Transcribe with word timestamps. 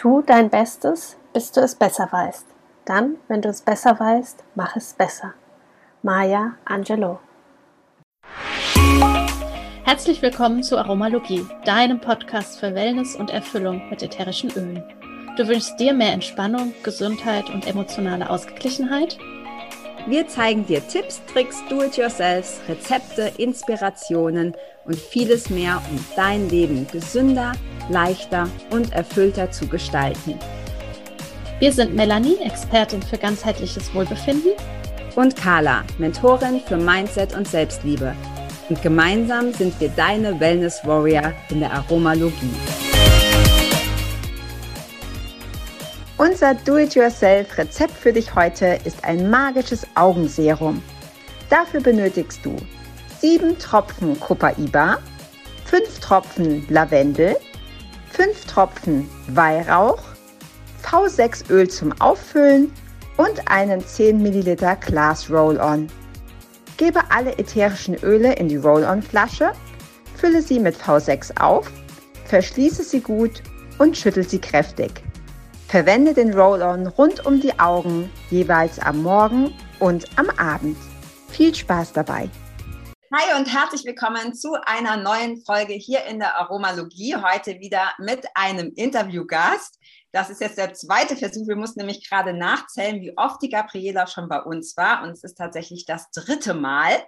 Tu 0.00 0.22
dein 0.22 0.48
Bestes, 0.48 1.18
bis 1.34 1.52
du 1.52 1.60
es 1.60 1.74
besser 1.74 2.08
weißt. 2.10 2.46
Dann, 2.86 3.16
wenn 3.28 3.42
du 3.42 3.50
es 3.50 3.60
besser 3.60 4.00
weißt, 4.00 4.42
mach 4.54 4.74
es 4.74 4.94
besser. 4.94 5.34
Maya 6.02 6.54
Angelou. 6.64 7.18
Herzlich 9.84 10.22
willkommen 10.22 10.62
zu 10.62 10.78
Aromalogie, 10.78 11.44
deinem 11.66 12.00
Podcast 12.00 12.58
für 12.58 12.74
Wellness 12.74 13.14
und 13.14 13.28
Erfüllung 13.28 13.90
mit 13.90 14.02
ätherischen 14.02 14.50
Ölen. 14.52 14.82
Du 15.36 15.46
wünschst 15.46 15.78
dir 15.78 15.92
mehr 15.92 16.14
Entspannung, 16.14 16.72
Gesundheit 16.82 17.50
und 17.50 17.66
emotionale 17.66 18.30
Ausgeglichenheit? 18.30 19.18
Wir 20.06 20.26
zeigen 20.26 20.64
dir 20.64 20.80
Tipps, 20.88 21.20
Tricks, 21.26 21.62
Do-it-yourselfs, 21.68 22.62
Rezepte, 22.70 23.32
Inspirationen 23.36 24.56
und 24.86 24.96
vieles 24.96 25.50
mehr, 25.50 25.82
um 25.90 26.02
dein 26.16 26.48
Leben 26.48 26.86
gesünder, 26.90 27.52
leichter 27.90 28.48
und 28.70 28.92
erfüllter 28.92 29.50
zu 29.50 29.66
gestalten. 29.66 30.38
Wir 31.58 31.72
sind 31.72 31.94
Melanie, 31.94 32.38
Expertin 32.42 33.02
für 33.02 33.18
ganzheitliches 33.18 33.94
Wohlbefinden. 33.94 34.52
Und 35.16 35.36
Carla, 35.36 35.84
Mentorin 35.98 36.60
für 36.66 36.76
Mindset 36.76 37.36
und 37.36 37.46
Selbstliebe. 37.46 38.14
Und 38.68 38.80
gemeinsam 38.80 39.52
sind 39.52 39.78
wir 39.80 39.88
deine 39.90 40.38
Wellness 40.38 40.80
Warrior 40.84 41.32
in 41.50 41.60
der 41.60 41.72
Aromalogie. 41.72 42.54
Unser 46.16 46.54
Do-it-yourself-Rezept 46.54 47.92
für 47.92 48.12
dich 48.12 48.34
heute 48.34 48.78
ist 48.84 49.04
ein 49.04 49.28
magisches 49.28 49.86
Augenserum. 49.96 50.82
Dafür 51.48 51.80
benötigst 51.80 52.44
du 52.44 52.54
7 53.20 53.58
Tropfen 53.58 54.18
Copaiba, 54.20 54.98
5 55.64 55.98
Tropfen 56.00 56.66
Lavendel, 56.70 57.36
5 58.12 58.44
Tropfen 58.46 59.08
Weihrauch, 59.28 60.02
V6 60.82 61.50
Öl 61.50 61.68
zum 61.68 61.92
Auffüllen 62.00 62.72
und 63.16 63.50
einen 63.50 63.86
10 63.86 64.20
ml 64.22 64.56
Glas 64.80 65.30
Roll-On. 65.30 65.86
Gebe 66.76 67.00
alle 67.10 67.38
ätherischen 67.38 67.94
Öle 68.02 68.32
in 68.34 68.48
die 68.48 68.56
Roll-On-Flasche, 68.56 69.52
fülle 70.16 70.42
sie 70.42 70.58
mit 70.58 70.76
V6 70.76 71.40
auf, 71.40 71.70
verschließe 72.24 72.82
sie 72.82 73.00
gut 73.00 73.42
und 73.78 73.96
schüttel 73.96 74.26
sie 74.26 74.40
kräftig. 74.40 75.02
Verwende 75.68 76.14
den 76.14 76.34
Roll-On 76.34 76.86
rund 76.88 77.24
um 77.26 77.40
die 77.40 77.58
Augen, 77.60 78.10
jeweils 78.30 78.78
am 78.80 79.02
Morgen 79.02 79.52
und 79.78 80.06
am 80.16 80.28
Abend. 80.30 80.76
Viel 81.28 81.54
Spaß 81.54 81.92
dabei! 81.92 82.28
Hi 83.12 83.36
und 83.36 83.52
herzlich 83.52 83.84
willkommen 83.84 84.34
zu 84.34 84.52
einer 84.66 84.96
neuen 84.96 85.42
Folge 85.44 85.72
hier 85.72 86.04
in 86.04 86.20
der 86.20 86.36
Aromalogie. 86.36 87.16
Heute 87.16 87.58
wieder 87.58 87.92
mit 87.98 88.24
einem 88.34 88.72
Interviewgast. 88.76 89.80
Das 90.12 90.30
ist 90.30 90.40
jetzt 90.40 90.58
der 90.58 90.74
zweite 90.74 91.16
Versuch. 91.16 91.48
Wir 91.48 91.56
mussten 91.56 91.80
nämlich 91.80 92.08
gerade 92.08 92.32
nachzählen, 92.32 93.00
wie 93.00 93.18
oft 93.18 93.42
die 93.42 93.48
Gabriela 93.48 94.06
schon 94.06 94.28
bei 94.28 94.40
uns 94.40 94.76
war. 94.76 95.02
Und 95.02 95.10
es 95.10 95.24
ist 95.24 95.34
tatsächlich 95.34 95.86
das 95.86 96.12
dritte 96.12 96.54
Mal. 96.54 97.04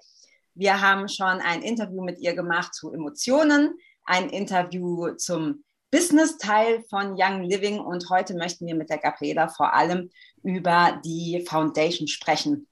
Wir 0.54 0.80
haben 0.80 1.06
schon 1.06 1.40
ein 1.40 1.62
Interview 1.62 2.02
mit 2.02 2.18
ihr 2.18 2.34
gemacht 2.34 2.74
zu 2.74 2.92
Emotionen, 2.92 3.78
ein 4.04 4.28
Interview 4.28 5.14
zum 5.14 5.62
Business-Teil 5.92 6.82
von 6.90 7.14
Young 7.16 7.44
Living. 7.44 7.78
Und 7.78 8.10
heute 8.10 8.34
möchten 8.34 8.66
wir 8.66 8.74
mit 8.74 8.90
der 8.90 8.98
Gabriela 8.98 9.46
vor 9.46 9.72
allem 9.72 10.10
über 10.42 11.00
die 11.04 11.46
Foundation 11.48 12.08
sprechen. 12.08 12.66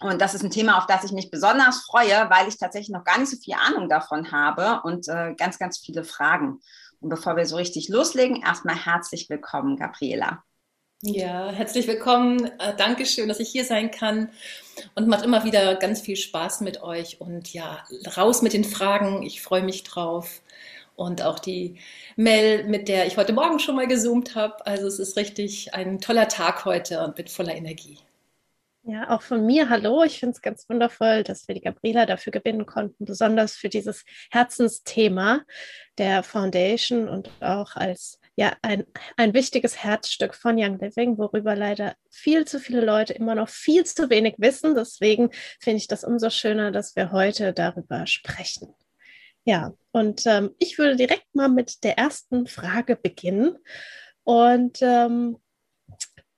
Und 0.00 0.20
das 0.20 0.34
ist 0.34 0.42
ein 0.42 0.50
Thema, 0.50 0.78
auf 0.78 0.86
das 0.86 1.04
ich 1.04 1.12
mich 1.12 1.30
besonders 1.30 1.84
freue, 1.84 2.30
weil 2.30 2.48
ich 2.48 2.58
tatsächlich 2.58 2.90
noch 2.90 3.04
gar 3.04 3.18
nicht 3.18 3.30
so 3.30 3.36
viel 3.36 3.54
Ahnung 3.54 3.88
davon 3.88 4.30
habe 4.30 4.82
und 4.84 5.08
äh, 5.08 5.34
ganz, 5.34 5.58
ganz 5.58 5.78
viele 5.78 6.04
Fragen. 6.04 6.60
Und 7.00 7.08
bevor 7.08 7.36
wir 7.36 7.46
so 7.46 7.56
richtig 7.56 7.88
loslegen, 7.88 8.42
erstmal 8.42 8.76
herzlich 8.76 9.28
willkommen, 9.28 9.76
Gabriela. 9.76 10.44
Ja, 11.02 11.50
herzlich 11.50 11.86
willkommen. 11.86 12.44
Äh, 12.58 12.74
Dankeschön, 12.76 13.28
dass 13.28 13.38
ich 13.38 13.48
hier 13.48 13.64
sein 13.64 13.92
kann. 13.92 14.30
Und 14.96 15.06
macht 15.06 15.24
immer 15.24 15.44
wieder 15.44 15.76
ganz 15.76 16.00
viel 16.00 16.16
Spaß 16.16 16.60
mit 16.62 16.82
euch. 16.82 17.20
Und 17.20 17.52
ja, 17.52 17.84
raus 18.16 18.42
mit 18.42 18.52
den 18.52 18.64
Fragen. 18.64 19.22
Ich 19.22 19.40
freue 19.40 19.62
mich 19.62 19.84
drauf. 19.84 20.42
Und 20.96 21.22
auch 21.22 21.38
die 21.38 21.78
Mel, 22.16 22.64
mit 22.64 22.88
der 22.88 23.06
ich 23.06 23.16
heute 23.16 23.32
Morgen 23.32 23.60
schon 23.60 23.76
mal 23.76 23.86
gezoomt 23.86 24.34
habe. 24.34 24.66
Also 24.66 24.88
es 24.88 24.98
ist 24.98 25.16
richtig 25.16 25.72
ein 25.72 26.00
toller 26.00 26.26
Tag 26.26 26.64
heute 26.64 27.04
und 27.04 27.16
mit 27.16 27.30
voller 27.30 27.54
Energie. 27.54 27.98
Ja, 28.90 29.10
auch 29.10 29.20
von 29.20 29.44
mir 29.44 29.68
hallo. 29.68 30.02
Ich 30.02 30.18
finde 30.18 30.32
es 30.34 30.40
ganz 30.40 30.66
wundervoll, 30.66 31.22
dass 31.22 31.46
wir 31.46 31.54
die 31.54 31.60
Gabriela 31.60 32.06
dafür 32.06 32.30
gewinnen 32.30 32.64
konnten, 32.64 33.04
besonders 33.04 33.54
für 33.54 33.68
dieses 33.68 34.02
Herzensthema 34.30 35.42
der 35.98 36.22
Foundation 36.22 37.06
und 37.06 37.30
auch 37.42 37.76
als 37.76 38.18
ja 38.34 38.56
ein, 38.62 38.86
ein 39.18 39.34
wichtiges 39.34 39.84
Herzstück 39.84 40.34
von 40.34 40.56
Young 40.58 40.78
Living, 40.78 41.18
worüber 41.18 41.54
leider 41.54 41.96
viel 42.10 42.46
zu 42.46 42.58
viele 42.58 42.80
Leute 42.80 43.12
immer 43.12 43.34
noch 43.34 43.50
viel 43.50 43.84
zu 43.84 44.08
wenig 44.08 44.36
wissen. 44.38 44.74
Deswegen 44.74 45.32
finde 45.60 45.76
ich 45.76 45.88
das 45.88 46.02
umso 46.02 46.30
schöner, 46.30 46.72
dass 46.72 46.96
wir 46.96 47.12
heute 47.12 47.52
darüber 47.52 48.06
sprechen. 48.06 48.74
Ja, 49.44 49.74
und 49.92 50.24
ähm, 50.24 50.54
ich 50.58 50.78
würde 50.78 50.96
direkt 50.96 51.34
mal 51.34 51.50
mit 51.50 51.84
der 51.84 51.98
ersten 51.98 52.46
Frage 52.46 52.96
beginnen. 52.96 53.58
Und 54.24 54.78
ähm, 54.80 55.36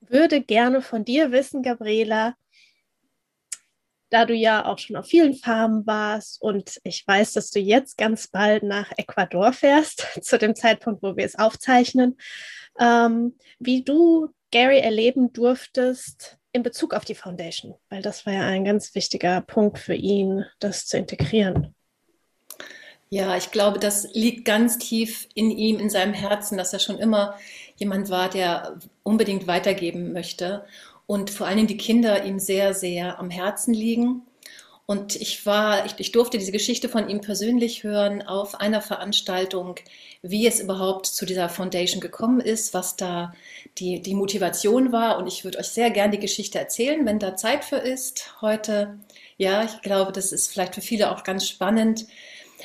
würde 0.00 0.41
gerne 0.41 0.82
von 0.82 1.05
dir 1.05 1.31
wissen, 1.31 1.62
Gabriela, 1.62 2.34
da 4.10 4.26
du 4.26 4.34
ja 4.34 4.66
auch 4.66 4.78
schon 4.78 4.97
auf 4.97 5.06
vielen 5.06 5.34
Farmen 5.34 5.87
warst 5.87 6.43
und 6.43 6.81
ich 6.84 7.06
weiß, 7.06 7.32
dass 7.32 7.50
du 7.50 7.60
jetzt 7.60 7.97
ganz 7.97 8.28
bald 8.28 8.65
nach 8.65 8.93
Ecuador 8.97 9.53
fährst, 9.53 10.06
zu 10.21 10.38
dem 10.38 10.54
Zeitpunkt, 10.54 11.03
wo 11.03 11.16
wir 11.16 11.25
es 11.25 11.38
aufzeichnen, 11.38 12.19
ähm, 12.78 13.37
wie 13.59 13.82
du 13.82 14.28
Gary 14.50 14.81
erleben 14.81 15.32
durftest 15.32 16.38
in 16.53 16.65
Bezug 16.65 16.94
auf 16.94 17.04
die 17.04 17.15
Foundation, 17.15 17.75
weil 17.88 18.03
das 18.03 18.26
war 18.26 18.32
ja 18.32 18.43
ein 18.43 18.65
ganz 18.65 18.94
wichtiger 18.94 19.41
Punkt 19.41 19.78
für 19.78 19.94
ihn, 19.94 20.44
das 20.59 20.87
zu 20.87 20.99
integrieren. 20.99 21.75
Ja, 23.12 23.37
ich 23.37 23.50
glaube, 23.50 23.81
das 23.81 24.09
liegt 24.12 24.44
ganz 24.44 24.78
tief 24.78 25.28
in 25.34 25.50
ihm, 25.50 25.81
in 25.81 25.91
seinem 25.91 26.15
Herzen, 26.15 26.56
dass 26.56 26.72
er 26.72 26.78
schon 26.78 26.99
immer 26.99 27.34
jemand 27.75 28.09
war, 28.09 28.28
der 28.31 28.78
unbedingt 29.03 29.49
weitergeben 29.49 30.12
möchte 30.12 30.65
und 31.10 31.28
vor 31.31 31.48
allen 31.48 31.56
Dingen 31.56 31.66
die 31.66 31.76
Kinder 31.76 32.25
ihm 32.25 32.38
sehr, 32.38 32.72
sehr 32.72 33.19
am 33.19 33.31
Herzen 33.31 33.75
liegen. 33.75 34.22
Und 34.87 35.16
ich 35.16 35.44
war, 35.44 35.84
ich, 35.84 35.94
ich, 35.98 36.12
durfte 36.12 36.38
diese 36.38 36.53
Geschichte 36.53 36.88
von 36.88 37.09
ihm 37.09 37.21
persönlich 37.21 37.82
hören 37.82 38.22
auf 38.22 38.60
einer 38.60 38.81
Veranstaltung, 38.81 39.75
wie 40.22 40.47
es 40.47 40.60
überhaupt 40.60 41.06
zu 41.06 41.26
dieser 41.26 41.49
Foundation 41.49 42.00
gekommen 42.00 42.38
ist, 42.38 42.75
was 42.75 42.94
da 42.94 43.34
die, 43.78 44.00
die 44.00 44.15
Motivation 44.15 44.93
war. 44.93 45.19
Und 45.19 45.26
ich 45.26 45.43
würde 45.43 45.59
euch 45.59 45.70
sehr 45.70 45.91
gern 45.91 46.12
die 46.12 46.20
Geschichte 46.20 46.60
erzählen, 46.60 47.04
wenn 47.04 47.19
da 47.19 47.34
Zeit 47.34 47.65
für 47.65 47.78
ist 47.78 48.41
heute. 48.41 49.00
Ja, 49.37 49.65
ich 49.65 49.82
glaube, 49.82 50.12
das 50.12 50.31
ist 50.31 50.53
vielleicht 50.53 50.76
für 50.76 50.81
viele 50.81 51.10
auch 51.10 51.25
ganz 51.25 51.49
spannend. 51.49 52.06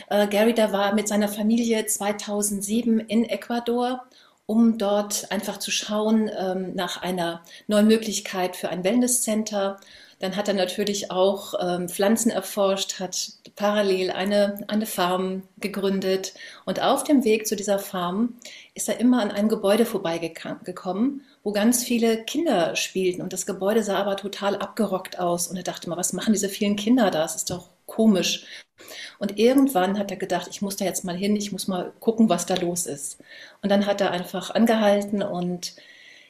Äh, 0.07 0.27
Gary, 0.27 0.53
der 0.53 0.71
war 0.71 0.93
mit 0.93 1.07
seiner 1.07 1.29
Familie 1.29 1.83
2007 1.83 2.99
in 2.99 3.25
Ecuador 3.25 4.05
um 4.45 4.77
dort 4.77 5.31
einfach 5.31 5.57
zu 5.57 5.71
schauen 5.71 6.29
ähm, 6.37 6.75
nach 6.75 7.01
einer 7.01 7.41
neuen 7.67 7.87
Möglichkeit 7.87 8.55
für 8.55 8.69
ein 8.69 8.83
Wellnesscenter. 8.83 9.79
Dann 10.19 10.35
hat 10.35 10.47
er 10.47 10.53
natürlich 10.53 11.11
auch 11.11 11.53
ähm, 11.59 11.89
Pflanzen 11.89 12.31
erforscht, 12.31 12.99
hat 12.99 13.33
parallel 13.55 14.11
eine, 14.11 14.63
eine 14.67 14.85
Farm 14.85 15.43
gegründet. 15.57 16.33
Und 16.65 16.81
auf 16.81 17.03
dem 17.03 17.23
Weg 17.23 17.47
zu 17.47 17.55
dieser 17.55 17.79
Farm 17.79 18.35
ist 18.75 18.87
er 18.87 18.99
immer 18.99 19.21
an 19.21 19.31
einem 19.31 19.49
Gebäude 19.49 19.85
vorbeigekommen, 19.85 21.21
wo 21.43 21.51
ganz 21.51 21.83
viele 21.83 22.23
Kinder 22.23 22.75
spielten. 22.75 23.21
Und 23.21 23.33
das 23.33 23.45
Gebäude 23.45 23.83
sah 23.83 23.97
aber 23.97 24.15
total 24.15 24.55
abgerockt 24.55 25.19
aus. 25.19 25.47
Und 25.47 25.57
er 25.57 25.63
dachte 25.63 25.89
mal, 25.89 25.97
was 25.97 26.13
machen 26.13 26.33
diese 26.33 26.49
vielen 26.49 26.75
Kinder 26.75 27.11
da? 27.11 27.21
Das 27.21 27.35
ist 27.35 27.49
doch 27.49 27.69
komisch. 27.85 28.45
Und 29.19 29.37
irgendwann 29.37 29.97
hat 29.97 30.11
er 30.11 30.17
gedacht, 30.17 30.47
ich 30.49 30.61
muss 30.61 30.75
da 30.75 30.85
jetzt 30.85 31.03
mal 31.03 31.15
hin, 31.15 31.35
ich 31.35 31.51
muss 31.51 31.67
mal 31.67 31.93
gucken, 31.99 32.29
was 32.29 32.45
da 32.45 32.55
los 32.55 32.85
ist. 32.85 33.17
Und 33.61 33.69
dann 33.69 33.85
hat 33.85 34.01
er 34.01 34.11
einfach 34.11 34.51
angehalten 34.51 35.23
und 35.23 35.73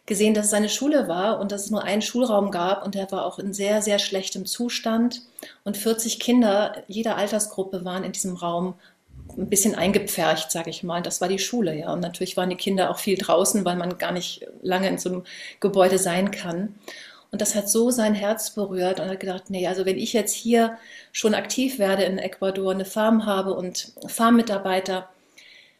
gesehen, 0.05 0.33
dass 0.33 0.45
es 0.45 0.51
seine 0.51 0.69
Schule 0.69 1.07
war 1.07 1.39
und 1.39 1.51
dass 1.51 1.65
es 1.65 1.71
nur 1.71 1.83
einen 1.83 2.01
Schulraum 2.01 2.51
gab 2.51 2.85
und 2.85 2.95
der 2.95 3.11
war 3.11 3.25
auch 3.25 3.39
in 3.39 3.53
sehr, 3.53 3.81
sehr 3.81 3.99
schlechtem 3.99 4.45
Zustand. 4.45 5.21
Und 5.63 5.77
40 5.77 6.19
Kinder 6.19 6.83
jeder 6.87 7.17
Altersgruppe 7.17 7.85
waren 7.85 8.03
in 8.03 8.11
diesem 8.11 8.35
Raum 8.35 8.75
ein 9.37 9.49
bisschen 9.49 9.75
eingepfercht, 9.75 10.51
sage 10.51 10.69
ich 10.69 10.83
mal. 10.83 11.01
Das 11.01 11.21
war 11.21 11.27
die 11.27 11.39
Schule, 11.39 11.75
ja. 11.75 11.91
Und 11.91 11.99
natürlich 11.99 12.37
waren 12.37 12.49
die 12.49 12.55
Kinder 12.55 12.91
auch 12.91 12.99
viel 12.99 13.17
draußen, 13.17 13.65
weil 13.65 13.75
man 13.75 13.97
gar 13.97 14.11
nicht 14.11 14.47
lange 14.61 14.87
in 14.87 14.97
so 14.97 15.09
einem 15.09 15.23
Gebäude 15.59 15.97
sein 15.97 16.31
kann. 16.31 16.75
Und 17.35 17.41
das 17.41 17.53
hat 17.53 17.67
so 17.67 17.91
sein 17.91 18.13
Herz 18.13 18.51
berührt 18.51 19.01
und 19.01 19.09
hat 19.09 19.19
gedacht, 19.19 19.49
nee, 19.49 19.67
also 19.67 19.85
wenn 19.85 19.97
ich 19.97 20.13
jetzt 20.13 20.33
hier 20.33 20.77
schon 21.11 21.33
aktiv 21.33 21.79
werde 21.79 22.03
in 22.03 22.17
Ecuador, 22.17 22.71
eine 22.71 22.85
Farm 22.85 23.25
habe 23.25 23.55
und 23.55 23.91
Farmmitarbeiter, 24.07 25.09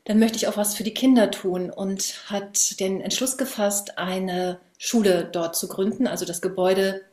dann 0.04 0.20
möchte 0.20 0.36
ich 0.36 0.50
auch 0.50 0.58
was 0.58 0.76
für 0.76 0.84
die 0.84 0.94
Kinder 0.94 1.32
tun 1.32 1.70
und 1.70 2.30
hat 2.30 2.78
den 2.82 3.00
Entschluss 3.00 3.38
gefasst, 3.38 3.98
eine 3.98 4.60
Schule 4.78 5.30
dort 5.32 5.56
zu 5.56 5.70
gründen, 5.70 6.08
also 6.08 6.26
das 6.26 6.42
Gebäude 6.42 7.04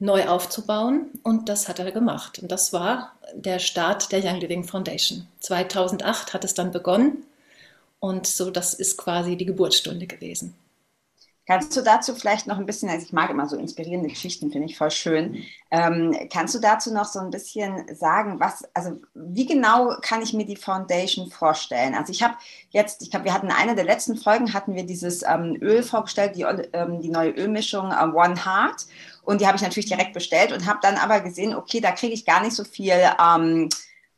neu 0.00 0.26
aufzubauen. 0.26 1.10
Und 1.22 1.48
das 1.48 1.68
hat 1.68 1.78
er 1.78 1.92
gemacht. 1.92 2.40
Und 2.40 2.50
das 2.50 2.72
war 2.72 3.12
der 3.34 3.60
Start 3.60 4.10
der 4.10 4.18
Young 4.24 4.40
Living 4.40 4.64
Foundation. 4.64 5.28
2008 5.38 6.34
hat 6.34 6.44
es 6.44 6.54
dann 6.54 6.72
begonnen. 6.72 7.24
Und 8.00 8.26
so, 8.26 8.50
das 8.50 8.74
ist 8.74 8.96
quasi 8.96 9.36
die 9.36 9.46
Geburtsstunde 9.46 10.08
gewesen. 10.08 10.56
Kannst 11.46 11.76
du 11.76 11.82
dazu 11.82 12.16
vielleicht 12.16 12.48
noch 12.48 12.58
ein 12.58 12.66
bisschen, 12.66 12.88
also 12.88 13.06
ich 13.06 13.12
mag 13.12 13.30
immer 13.30 13.48
so 13.48 13.56
inspirierende 13.56 14.08
Geschichten, 14.08 14.50
finde 14.50 14.66
ich 14.66 14.76
voll 14.76 14.90
schön. 14.90 15.44
Ähm, 15.70 16.12
kannst 16.32 16.56
du 16.56 16.58
dazu 16.58 16.92
noch 16.92 17.04
so 17.04 17.20
ein 17.20 17.30
bisschen 17.30 17.86
sagen, 17.94 18.40
was, 18.40 18.64
also 18.74 19.00
wie 19.14 19.46
genau 19.46 19.94
kann 20.02 20.22
ich 20.22 20.32
mir 20.32 20.44
die 20.44 20.56
Foundation 20.56 21.30
vorstellen? 21.30 21.94
Also 21.94 22.10
ich 22.10 22.24
habe 22.24 22.34
jetzt, 22.70 23.00
ich 23.02 23.12
glaube, 23.12 23.26
wir 23.26 23.32
hatten 23.32 23.52
eine 23.52 23.76
der 23.76 23.84
letzten 23.84 24.16
Folgen, 24.16 24.54
hatten 24.54 24.74
wir 24.74 24.84
dieses 24.84 25.22
ähm, 25.22 25.56
Öl 25.60 25.84
vorgestellt, 25.84 26.34
die, 26.34 26.42
ähm, 26.42 27.00
die 27.00 27.10
neue 27.10 27.30
Ölmischung 27.30 27.92
äh, 27.92 28.04
One 28.12 28.44
Heart. 28.44 28.86
Und 29.22 29.40
die 29.40 29.46
habe 29.46 29.56
ich 29.56 29.62
natürlich 29.62 29.88
direkt 29.88 30.14
bestellt 30.14 30.52
und 30.52 30.66
habe 30.66 30.80
dann 30.82 30.96
aber 30.96 31.20
gesehen, 31.20 31.54
okay, 31.54 31.80
da 31.80 31.92
kriege 31.92 32.14
ich 32.14 32.26
gar 32.26 32.42
nicht 32.42 32.56
so 32.56 32.64
viel 32.64 32.92
ähm, 32.92 33.68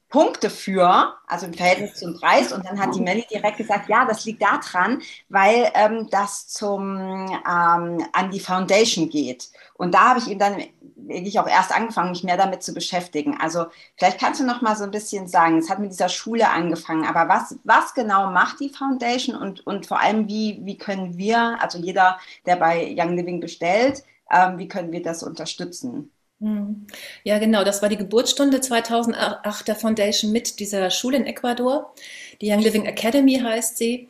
Punkte 0.09 0.49
für, 0.49 1.15
also 1.27 1.47
im 1.47 1.55
Verhältnis 1.55 1.95
zum 1.95 2.19
Preis. 2.19 2.53
Und 2.53 2.65
dann 2.65 2.81
hat 2.81 2.95
die 2.95 3.01
Melli 3.01 3.27
direkt 3.31 3.59
gesagt, 3.59 3.89
ja, 3.89 4.07
das 4.07 4.25
liegt 4.25 4.43
daran, 4.43 5.03
weil 5.29 5.71
ähm, 5.75 6.09
das 6.11 6.49
zum, 6.49 6.97
ähm, 6.97 8.07
an 8.13 8.31
die 8.33 8.41
Foundation 8.41 9.11
geht. 9.11 9.51
Und 9.75 9.95
da 9.95 10.11
habe 10.11 10.19
ich 10.19 10.29
eben 10.29 10.41
dann 10.41 10.63
wirklich 10.97 11.39
auch 11.39 11.47
erst 11.47 11.75
angefangen, 11.75 12.11
mich 12.11 12.25
mehr 12.25 12.37
damit 12.37 12.63
zu 12.63 12.73
beschäftigen. 12.73 13.39
Also 13.41 13.67
vielleicht 13.97 14.19
kannst 14.19 14.41
du 14.41 14.45
noch 14.45 14.63
mal 14.63 14.77
so 14.77 14.85
ein 14.85 14.91
bisschen 14.91 15.29
sagen, 15.29 15.59
es 15.59 15.69
hat 15.69 15.79
mit 15.79 15.91
dieser 15.91 16.09
Schule 16.09 16.49
angefangen, 16.49 17.05
aber 17.05 17.29
was, 17.29 17.59
was 17.65 17.95
genau 17.95 18.31
macht 18.31 18.61
die 18.61 18.71
Foundation 18.71 19.37
und, 19.37 19.67
und 19.67 19.87
vor 19.87 20.01
allem, 20.01 20.29
wie, 20.29 20.61
wie 20.63 20.79
können 20.79 21.17
wir, 21.17 21.59
also 21.61 21.79
jeder, 21.79 22.19
der 22.47 22.57
bei 22.57 22.95
Young 22.97 23.17
Living 23.17 23.41
bestellt, 23.41 24.05
ähm, 24.31 24.59
wie 24.59 24.69
können 24.69 24.93
wir 24.93 25.03
das 25.03 25.23
unterstützen? 25.23 26.11
Hm. 26.41 26.87
Ja, 27.25 27.39
genau. 27.39 27.65
Das 27.65 27.83
war 27.83 27.89
die 27.89 27.97
Geburtsstunde 27.97 28.61
2008 28.61 29.67
der 29.67 29.75
Foundation 29.75 30.31
mit 30.31 30.61
dieser 30.61 30.91
Schule 30.91 31.17
in 31.17 31.27
Ecuador. 31.27 31.95
Die 32.41 32.51
Young 32.51 32.61
Living 32.61 32.87
Academy 32.87 33.41
heißt 33.41 33.77
sie. 33.77 34.09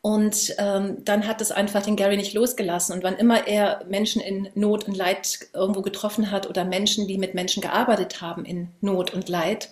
Und 0.00 0.54
ähm, 0.58 1.04
dann 1.04 1.26
hat 1.26 1.40
es 1.40 1.50
einfach 1.50 1.82
den 1.82 1.96
Gary 1.96 2.16
nicht 2.16 2.34
losgelassen. 2.34 2.94
Und 2.94 3.02
wann 3.02 3.16
immer 3.16 3.46
er 3.46 3.84
Menschen 3.88 4.22
in 4.22 4.48
Not 4.54 4.84
und 4.84 4.96
Leid 4.96 5.48
irgendwo 5.52 5.82
getroffen 5.82 6.30
hat 6.30 6.48
oder 6.48 6.64
Menschen, 6.64 7.08
die 7.08 7.18
mit 7.18 7.34
Menschen 7.34 7.60
gearbeitet 7.60 8.20
haben 8.20 8.44
in 8.44 8.68
Not 8.80 9.12
und 9.12 9.28
Leid, 9.28 9.70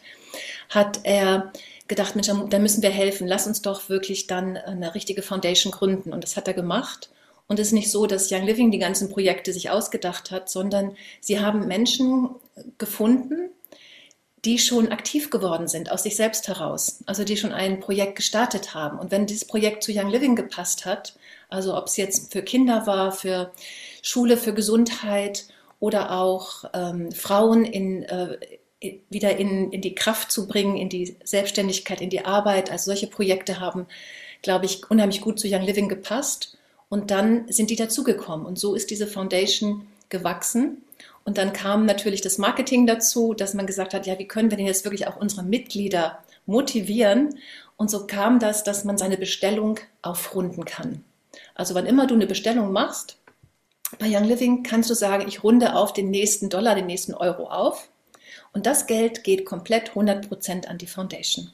hat 0.68 1.00
er 1.04 1.52
gedacht, 1.88 2.16
Mensch, 2.16 2.28
da 2.50 2.58
müssen 2.58 2.82
wir 2.82 2.90
helfen. 2.90 3.26
Lass 3.26 3.46
uns 3.46 3.62
doch 3.62 3.88
wirklich 3.88 4.26
dann 4.26 4.56
eine 4.56 4.94
richtige 4.94 5.22
Foundation 5.22 5.72
gründen. 5.72 6.12
Und 6.12 6.24
das 6.24 6.36
hat 6.36 6.48
er 6.48 6.54
gemacht. 6.54 7.08
Und 7.48 7.60
es 7.60 7.68
ist 7.68 7.72
nicht 7.72 7.90
so, 7.90 8.06
dass 8.06 8.30
Young 8.30 8.44
Living 8.44 8.70
die 8.70 8.78
ganzen 8.78 9.08
Projekte 9.08 9.52
sich 9.52 9.70
ausgedacht 9.70 10.30
hat, 10.30 10.50
sondern 10.50 10.96
sie 11.20 11.40
haben 11.40 11.66
Menschen 11.66 12.30
gefunden, 12.78 13.50
die 14.44 14.58
schon 14.58 14.92
aktiv 14.92 15.30
geworden 15.30 15.66
sind 15.66 15.90
aus 15.90 16.04
sich 16.04 16.14
selbst 16.14 16.46
heraus, 16.46 17.02
also 17.06 17.24
die 17.24 17.36
schon 17.36 17.52
ein 17.52 17.80
Projekt 17.80 18.16
gestartet 18.16 18.74
haben. 18.74 18.98
Und 18.98 19.10
wenn 19.10 19.26
dieses 19.26 19.44
Projekt 19.44 19.82
zu 19.82 19.92
Young 19.92 20.08
Living 20.08 20.36
gepasst 20.36 20.86
hat, 20.86 21.16
also 21.48 21.76
ob 21.76 21.86
es 21.86 21.96
jetzt 21.96 22.32
für 22.32 22.42
Kinder 22.42 22.86
war, 22.86 23.10
für 23.10 23.52
Schule, 24.02 24.36
für 24.36 24.54
Gesundheit 24.54 25.46
oder 25.80 26.12
auch 26.12 26.64
ähm, 26.74 27.10
Frauen 27.10 27.64
in, 27.64 28.04
äh, 28.04 28.38
wieder 29.10 29.36
in, 29.36 29.72
in 29.72 29.80
die 29.80 29.94
Kraft 29.96 30.30
zu 30.30 30.46
bringen, 30.46 30.76
in 30.76 30.88
die 30.88 31.16
Selbstständigkeit, 31.24 32.00
in 32.00 32.10
die 32.10 32.24
Arbeit, 32.24 32.70
also 32.70 32.86
solche 32.86 33.08
Projekte 33.08 33.58
haben, 33.58 33.86
glaube 34.42 34.66
ich, 34.66 34.88
unheimlich 34.88 35.22
gut 35.22 35.40
zu 35.40 35.48
Young 35.48 35.62
Living 35.62 35.88
gepasst. 35.88 36.56
Und 36.88 37.10
dann 37.10 37.50
sind 37.50 37.70
die 37.70 37.76
dazugekommen. 37.76 38.46
Und 38.46 38.58
so 38.58 38.74
ist 38.74 38.90
diese 38.90 39.06
Foundation 39.06 39.86
gewachsen. 40.08 40.82
Und 41.24 41.38
dann 41.38 41.52
kam 41.52 41.86
natürlich 41.86 42.20
das 42.20 42.38
Marketing 42.38 42.86
dazu, 42.86 43.34
dass 43.34 43.54
man 43.54 43.66
gesagt 43.66 43.94
hat, 43.94 44.06
ja, 44.06 44.18
wie 44.18 44.28
können 44.28 44.50
wir 44.50 44.56
denn 44.56 44.66
jetzt 44.66 44.84
wirklich 44.84 45.08
auch 45.08 45.16
unsere 45.16 45.42
Mitglieder 45.42 46.22
motivieren? 46.46 47.38
Und 47.76 47.90
so 47.90 48.06
kam 48.06 48.38
das, 48.38 48.62
dass 48.62 48.84
man 48.84 48.96
seine 48.96 49.16
Bestellung 49.16 49.80
aufrunden 50.02 50.64
kann. 50.64 51.04
Also 51.54 51.74
wann 51.74 51.86
immer 51.86 52.06
du 52.06 52.14
eine 52.14 52.26
Bestellung 52.26 52.72
machst, 52.72 53.18
bei 53.98 54.08
Young 54.08 54.24
Living 54.24 54.62
kannst 54.62 54.90
du 54.90 54.94
sagen, 54.94 55.28
ich 55.28 55.44
runde 55.44 55.74
auf 55.74 55.92
den 55.92 56.10
nächsten 56.10 56.48
Dollar, 56.48 56.74
den 56.74 56.86
nächsten 56.86 57.14
Euro 57.14 57.48
auf. 57.48 57.88
Und 58.52 58.66
das 58.66 58.86
Geld 58.86 59.22
geht 59.22 59.44
komplett 59.44 59.90
100% 59.90 60.66
an 60.66 60.78
die 60.78 60.86
Foundation. 60.86 61.50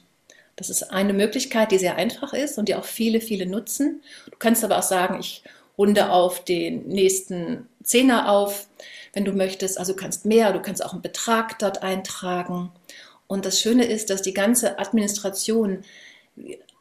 Das 0.55 0.69
ist 0.69 0.91
eine 0.91 1.13
Möglichkeit, 1.13 1.71
die 1.71 1.79
sehr 1.79 1.95
einfach 1.95 2.33
ist 2.33 2.57
und 2.57 2.69
die 2.69 2.75
auch 2.75 2.85
viele, 2.85 3.21
viele 3.21 3.45
nutzen. 3.45 4.01
Du 4.29 4.37
kannst 4.37 4.63
aber 4.63 4.77
auch 4.77 4.83
sagen, 4.83 5.19
ich 5.19 5.43
runde 5.77 6.11
auf 6.11 6.43
den 6.43 6.87
nächsten 6.87 7.67
Zehner 7.83 8.29
auf, 8.31 8.67
wenn 9.13 9.25
du 9.25 9.33
möchtest. 9.33 9.77
Also 9.77 9.93
du 9.93 9.99
kannst 9.99 10.25
mehr, 10.25 10.53
du 10.53 10.61
kannst 10.61 10.85
auch 10.85 10.93
einen 10.93 11.01
Betrag 11.01 11.57
dort 11.59 11.81
eintragen. 11.81 12.71
Und 13.27 13.45
das 13.45 13.59
Schöne 13.59 13.85
ist, 13.85 14.09
dass 14.09 14.21
die 14.21 14.33
ganze 14.33 14.77
Administration, 14.77 15.83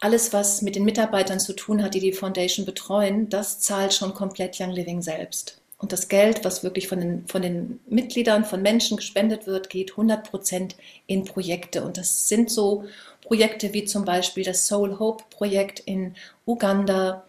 alles, 0.01 0.33
was 0.33 0.61
mit 0.63 0.77
den 0.77 0.85
Mitarbeitern 0.85 1.41
zu 1.41 1.55
tun 1.55 1.83
hat, 1.83 1.95
die 1.95 2.01
die 2.01 2.13
Foundation 2.13 2.67
betreuen, 2.67 3.29
das 3.29 3.61
zahlt 3.61 3.95
schon 3.95 4.15
komplett 4.15 4.61
Young 4.61 4.71
Living 4.71 5.01
selbst. 5.01 5.62
Und 5.83 5.93
das 5.93 6.09
Geld, 6.09 6.45
was 6.45 6.63
wirklich 6.63 6.87
von 6.87 7.01
den, 7.01 7.27
von 7.27 7.43
den 7.43 7.81
Mitgliedern, 7.89 8.45
von 8.45 8.63
Menschen 8.63 8.97
gespendet 8.97 9.49
wird, 9.49 9.69
geht 9.69 9.91
100 9.91 10.31
Prozent 10.31 10.77
in 11.09 11.25
Projekte. 11.25 11.83
Und 11.83 11.99
das 11.99 12.29
sind 12.29 12.51
so 12.51 12.85
Projekte 13.21 13.75
wie 13.75 13.85
zum 13.85 14.05
Beispiel 14.05 14.45
das 14.45 14.69
Soul 14.69 15.01
Hope 15.01 15.25
Projekt 15.31 15.81
in 15.81 16.15
Uganda, 16.47 17.25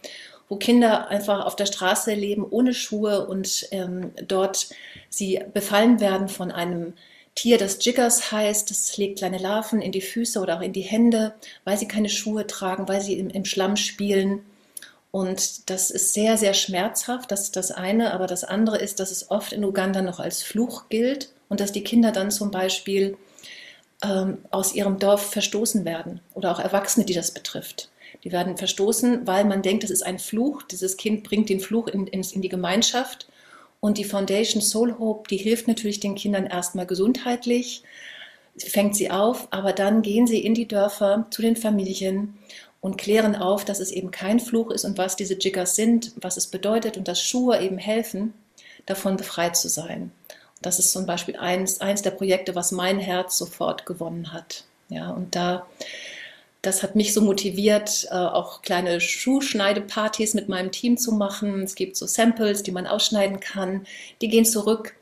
wo 0.50 0.58
Kinder 0.58 1.08
einfach 1.08 1.46
auf 1.46 1.56
der 1.56 1.66
Straße 1.66 2.14
leben 2.14 2.46
ohne 2.48 2.76
Schuhe 2.76 3.26
und 3.26 3.68
ähm, 3.72 4.12
dort 4.28 4.70
sie 5.10 5.40
befallen 5.52 6.00
werden 6.00 6.30
von 6.30 6.52
einem 6.52 6.94
Tier, 7.34 7.58
das 7.58 7.84
Jiggers 7.84 8.32
heißt. 8.32 8.70
Das 8.70 8.96
legt 8.98 9.18
kleine 9.18 9.40
Larven 9.40 9.82
in 9.82 9.92
die 9.92 10.02
Füße 10.02 10.40
oder 10.40 10.58
auch 10.58 10.62
in 10.62 10.74
die 10.74 10.82
Hände, 10.82 11.34
weil 11.64 11.80
sie 11.80 11.88
keine 11.88 12.10
Schuhe 12.10 12.46
tragen, 12.46 12.88
weil 12.88 13.02
sie 13.02 13.18
im, 13.18 13.32
im 13.32 13.46
Schlamm 13.46 13.78
spielen. 13.78 14.46
Und 15.13 15.69
das 15.69 15.92
ist 15.92 16.15
sehr, 16.15 16.38
sehr 16.38 16.56
schmerzhaft. 16.56 17.31
Das 17.31 17.42
ist 17.44 17.56
das 17.56 17.69
eine. 17.69 18.13
Aber 18.13 18.25
das 18.25 18.44
andere 18.44 18.80
ist, 18.80 19.00
dass 19.00 19.12
es 19.12 19.30
oft 19.30 19.54
in 19.54 19.63
Uganda 19.63 20.01
noch 20.01 20.19
als 20.19 20.42
Fluch 20.42 20.89
gilt 20.89 21.31
und 21.50 21.60
dass 21.60 21.71
die 21.71 21.83
Kinder 21.83 22.12
dann 22.12 22.31
zum 22.31 22.50
Beispiel 22.50 23.15
ähm, 24.04 24.39
aus 24.50 24.74
ihrem 24.74 24.98
Dorf 24.98 25.30
verstoßen 25.30 25.86
werden 25.86 26.19
oder 26.33 26.51
auch 26.51 26.60
Erwachsene, 26.60 27.06
die 27.06 27.13
das 27.13 27.30
betrifft. 27.30 27.92
Die 28.24 28.31
werden 28.31 28.57
verstoßen, 28.57 29.27
weil 29.27 29.45
man 29.45 29.62
denkt, 29.62 29.83
es 29.83 29.92
ist 29.92 30.04
ein 30.04 30.18
Fluch. 30.18 30.63
Dieses 30.63 30.98
Kind 30.98 31.24
bringt 31.24 31.48
den 31.48 31.59
Fluch 31.59 31.89
in, 31.89 32.07
in, 32.07 32.24
in 32.24 32.42
die 32.42 32.50
Gemeinschaft. 32.50 33.27
Und 33.80 34.00
die 34.00 34.06
Foundation 34.06 34.63
Soul 34.63 34.98
Hope, 34.98 35.27
die 35.30 35.38
hilft 35.38 35.68
natürlich 35.68 36.00
den 36.00 36.16
Kindern 36.16 36.48
erstmal 36.48 36.88
gesundheitlich, 36.88 37.83
fängt 38.57 38.95
sie 38.95 39.12
auf, 39.12 39.48
aber 39.51 39.74
dann 39.74 40.01
gehen 40.01 40.25
sie 40.25 40.39
in 40.39 40.56
die 40.56 40.68
Dörfer 40.68 41.27
zu 41.30 41.44
den 41.44 41.56
Familien 41.56 42.39
und 42.83 42.97
klären 42.97 43.38
auf, 43.38 43.63
dass 43.63 43.80
es 43.80 43.91
eben 43.91 44.12
kein 44.12 44.41
Fluch 44.41 44.69
ist 44.69 44.83
und 44.83 44.97
was 44.97 45.15
diese 45.15 45.35
Jiggers 45.39 45.77
sind, 45.77 46.12
was 46.18 46.35
es 46.35 46.47
bedeutet 46.47 46.97
und 46.97 47.07
dass 47.07 47.21
Schuhe 47.21 47.62
eben 47.62 47.77
helfen, 47.77 48.33
davon 48.85 49.16
befreit 49.16 49.56
zu 49.56 49.69
sein. 49.69 50.11
Das 50.61 50.80
ist 50.80 50.92
zum 50.92 51.06
Beispiel 51.06 51.37
eins, 51.37 51.80
eins 51.80 52.02
der 52.02 52.11
Projekte, 52.11 52.56
was 52.56 52.73
mein 52.73 52.99
Herz 52.99 53.37
sofort 53.37 53.85
gewonnen 53.85 54.33
hat. 54.33 54.66
Ja, 54.90 55.11
und 55.11 55.33
da, 55.33 55.66
das 56.61 56.83
hat 56.83 56.97
mich 56.97 57.13
so 57.13 57.21
motiviert, 57.21 58.06
äh, 58.11 58.16
auch 58.16 58.61
kleine 58.61 58.99
Schuhschneidepartys 58.99 60.33
mit 60.33 60.49
meinem 60.49 60.73
Team 60.73 60.97
zu 60.97 61.13
machen. 61.13 61.63
Es 61.63 61.75
gibt 61.75 61.95
so 61.95 62.06
Samples, 62.06 62.63
die 62.63 62.73
man 62.73 62.85
ausschneiden 62.85 63.40
kann. 63.40 63.87
Die 64.19 64.28
gehen 64.28 64.45
zurück 64.45 64.94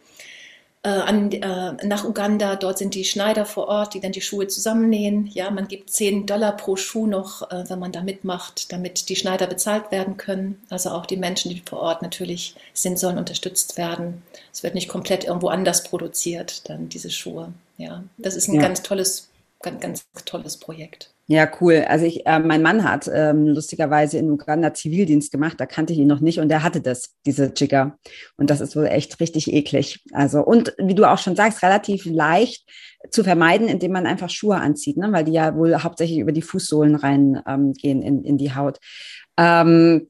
äh, 0.84 0.90
an, 0.90 1.32
äh, 1.32 1.86
nach 1.86 2.06
Uganda. 2.06 2.56
Dort 2.56 2.78
sind 2.78 2.96
die 2.96 3.06
Schneider 3.06 3.46
vor 3.46 3.68
Ort, 3.68 3.94
die 3.94 4.00
dann 4.00 4.12
die 4.12 4.22
Schuhe 4.22 4.48
zusammennähen. 4.48 5.28
Ja, 5.28 5.52
man 5.52 5.68
gibt 5.68 5.92
10 5.92 6.26
Dollar 6.26 6.58
pro 6.58 6.76
Schuh 6.76 7.08
noch, 7.08 7.50
äh, 7.52 7.70
wenn 7.70 7.80
man 7.80 7.92
da 7.92 8.02
mitmacht, 8.02 8.72
damit 8.72 9.10
die 9.10 9.16
Schneider 9.16 9.48
bezahlt 9.48 9.92
werden 9.92 10.18
können. 10.18 10.62
Also 10.70 10.90
auch 10.90 11.06
die 11.06 11.18
Menschen, 11.18 11.52
die 11.52 11.62
vor 11.64 11.80
Ort 11.80 12.02
natürlich 12.02 12.56
sind, 12.74 12.98
sollen 12.98 13.18
unterstützt 13.18 13.78
werden. 13.78 14.24
Es 14.52 14.64
wird 14.64 14.74
nicht 14.76 14.90
komplett 14.90 15.24
irgendwo 15.24 15.50
anders 15.50 15.84
produziert, 15.84 16.68
dann 16.70 16.90
diese 16.90 17.12
Schuhe. 17.12 17.54
Ja, 17.78 18.04
das 18.18 18.36
ist 18.36 18.48
ein 18.48 18.56
ja. 18.56 18.62
ganz 18.62 18.82
tolles, 18.82 19.30
ganz, 19.62 19.82
ganz 19.82 20.06
tolles 20.26 20.58
Projekt. 20.58 21.12
Ja, 21.32 21.50
cool. 21.62 21.86
Also 21.88 22.06
ich, 22.06 22.26
äh, 22.26 22.40
mein 22.40 22.62
Mann 22.62 22.84
hat 22.84 23.10
ähm, 23.14 23.48
lustigerweise 23.48 24.18
in 24.18 24.30
Uganda 24.30 24.74
Zivildienst 24.74 25.32
gemacht, 25.32 25.62
da 25.62 25.66
kannte 25.66 25.94
ich 25.94 26.00
ihn 26.00 26.08
noch 26.10 26.20
nicht 26.20 26.42
und 26.42 26.52
er 26.52 26.62
hatte 26.62 26.82
das, 26.82 27.16
diese 27.26 27.54
Jigger. 27.56 27.98
Und 28.36 28.50
das 28.50 28.60
ist 28.60 28.76
wohl 28.76 28.88
echt 28.88 29.18
richtig 29.22 29.54
eklig. 29.54 30.04
Also, 30.12 30.42
und 30.42 30.74
wie 30.78 30.94
du 30.94 31.10
auch 31.10 31.20
schon 31.20 31.38
sagst, 31.38 31.64
relativ 31.64 32.04
leicht 32.04 32.70
zu 33.12 33.24
vermeiden, 33.24 33.70
indem 33.70 33.94
man 33.94 34.08
einfach 34.08 34.30
Schuhe 34.30 34.58
anzieht, 34.58 34.98
ne? 34.98 35.14
weil 35.14 35.24
die 35.24 35.32
ja 35.32 35.56
wohl 35.56 35.74
hauptsächlich 35.82 36.20
über 36.20 36.34
die 36.34 36.42
Fußsohlen 36.42 36.96
reingehen 36.96 37.42
ähm, 37.48 37.74
in, 37.82 38.26
in 38.26 38.38
die 38.38 38.54
Haut. 38.54 38.80
Ähm, 39.38 40.10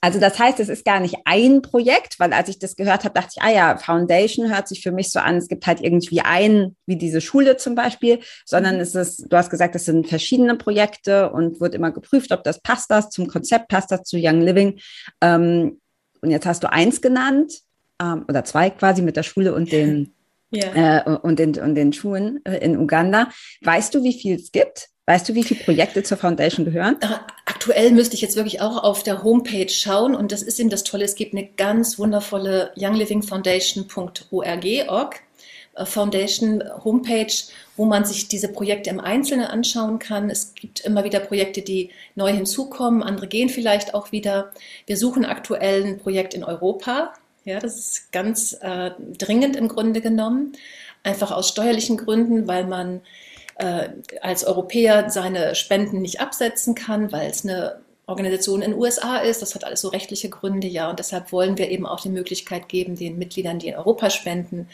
also 0.00 0.18
das 0.18 0.38
heißt, 0.38 0.58
es 0.60 0.68
ist 0.70 0.84
gar 0.84 1.00
nicht 1.00 1.16
ein 1.24 1.60
Projekt, 1.60 2.18
weil 2.18 2.32
als 2.32 2.48
ich 2.48 2.58
das 2.58 2.76
gehört 2.76 3.04
habe, 3.04 3.14
dachte 3.14 3.34
ich, 3.36 3.42
ah 3.42 3.50
ja, 3.50 3.76
Foundation 3.76 4.50
hört 4.50 4.66
sich 4.66 4.82
für 4.82 4.92
mich 4.92 5.12
so 5.12 5.20
an, 5.20 5.36
es 5.36 5.48
gibt 5.48 5.66
halt 5.66 5.80
irgendwie 5.82 6.20
ein, 6.20 6.76
wie 6.86 6.96
diese 6.96 7.20
Schule 7.20 7.58
zum 7.58 7.74
Beispiel, 7.74 8.20
sondern 8.46 8.76
mhm. 8.76 8.80
es 8.80 8.94
ist, 8.94 9.26
du 9.30 9.36
hast 9.36 9.50
gesagt, 9.50 9.74
es 9.74 9.84
sind 9.84 10.08
verschiedene 10.08 10.56
Projekte 10.56 11.30
und 11.30 11.60
wird 11.60 11.74
immer 11.74 11.90
geprüft, 11.90 12.32
ob 12.32 12.44
das 12.44 12.60
passt 12.62 12.90
das 12.90 13.10
zum 13.10 13.26
Konzept, 13.26 13.68
passt 13.68 13.90
das 13.90 14.04
zu 14.04 14.16
Young 14.18 14.40
Living. 14.40 14.80
Ähm, 15.20 15.80
und 16.22 16.30
jetzt 16.30 16.46
hast 16.46 16.62
du 16.62 16.72
eins 16.72 17.02
genannt, 17.02 17.52
ähm, 18.00 18.24
oder 18.28 18.44
zwei 18.44 18.70
quasi 18.70 19.02
mit 19.02 19.16
der 19.16 19.22
Schule 19.22 19.54
und 19.54 19.70
den 19.70 20.14
yeah. 20.52 21.06
äh, 21.06 21.18
und, 21.18 21.38
den, 21.38 21.58
und 21.58 21.74
den 21.74 21.92
Schulen 21.92 22.40
äh, 22.44 22.58
in 22.58 22.78
Uganda. 22.78 23.30
Weißt 23.62 23.94
du, 23.94 24.02
wie 24.02 24.12
viel 24.12 24.36
es 24.36 24.52
gibt? 24.52 24.90
Weißt 25.10 25.28
du, 25.28 25.34
wie 25.34 25.42
viele 25.42 25.60
Projekte 25.64 26.04
zur 26.04 26.16
Foundation 26.18 26.64
gehören? 26.64 26.96
Äh, 27.00 27.08
aktuell 27.44 27.90
müsste 27.90 28.14
ich 28.14 28.20
jetzt 28.20 28.36
wirklich 28.36 28.60
auch 28.60 28.84
auf 28.84 29.02
der 29.02 29.24
Homepage 29.24 29.68
schauen 29.68 30.14
und 30.14 30.30
das 30.30 30.42
ist 30.42 30.60
eben 30.60 30.70
das 30.70 30.84
Tolle. 30.84 31.04
Es 31.04 31.16
gibt 31.16 31.34
eine 31.34 31.48
ganz 31.48 31.98
wundervolle 31.98 32.70
younglivingfoundation.org 32.76 35.20
äh, 35.74 35.84
Foundation 35.84 36.62
Homepage, 36.84 37.32
wo 37.76 37.86
man 37.86 38.04
sich 38.04 38.28
diese 38.28 38.52
Projekte 38.52 38.90
im 38.90 39.00
Einzelnen 39.00 39.46
anschauen 39.46 39.98
kann. 39.98 40.30
Es 40.30 40.54
gibt 40.54 40.78
immer 40.80 41.02
wieder 41.02 41.18
Projekte, 41.18 41.62
die 41.62 41.90
neu 42.14 42.32
hinzukommen, 42.32 43.02
andere 43.02 43.26
gehen 43.26 43.48
vielleicht 43.48 43.94
auch 43.94 44.12
wieder. 44.12 44.52
Wir 44.86 44.96
suchen 44.96 45.24
aktuell 45.24 45.84
ein 45.84 45.98
Projekt 45.98 46.34
in 46.34 46.44
Europa. 46.44 47.14
Ja, 47.44 47.58
das 47.58 47.78
ist 47.78 48.12
ganz 48.12 48.56
äh, 48.60 48.90
dringend 49.18 49.56
im 49.56 49.68
Grunde 49.68 50.00
genommen, 50.00 50.52
einfach 51.02 51.30
aus 51.30 51.48
steuerlichen 51.48 51.96
Gründen, 51.96 52.46
weil 52.46 52.66
man 52.66 53.00
äh, 53.56 53.88
als 54.20 54.44
Europäer 54.44 55.10
seine 55.10 55.54
Spenden 55.54 56.02
nicht 56.02 56.20
absetzen 56.20 56.74
kann, 56.74 57.12
weil 57.12 57.30
es 57.30 57.44
eine 57.44 57.80
Organisation 58.06 58.60
in 58.60 58.72
den 58.72 58.80
USA 58.80 59.18
ist. 59.18 59.40
Das 59.40 59.54
hat 59.54 59.64
alles 59.64 59.80
so 59.80 59.88
rechtliche 59.88 60.28
Gründe, 60.28 60.66
ja. 60.66 60.90
Und 60.90 60.98
deshalb 60.98 61.32
wollen 61.32 61.56
wir 61.56 61.70
eben 61.70 61.86
auch 61.86 62.00
die 62.00 62.08
Möglichkeit 62.10 62.68
geben, 62.68 62.96
den 62.96 63.18
Mitgliedern, 63.18 63.58
die 63.58 63.68
in 63.68 63.76
Europa 63.76 64.10
spenden, 64.10 64.68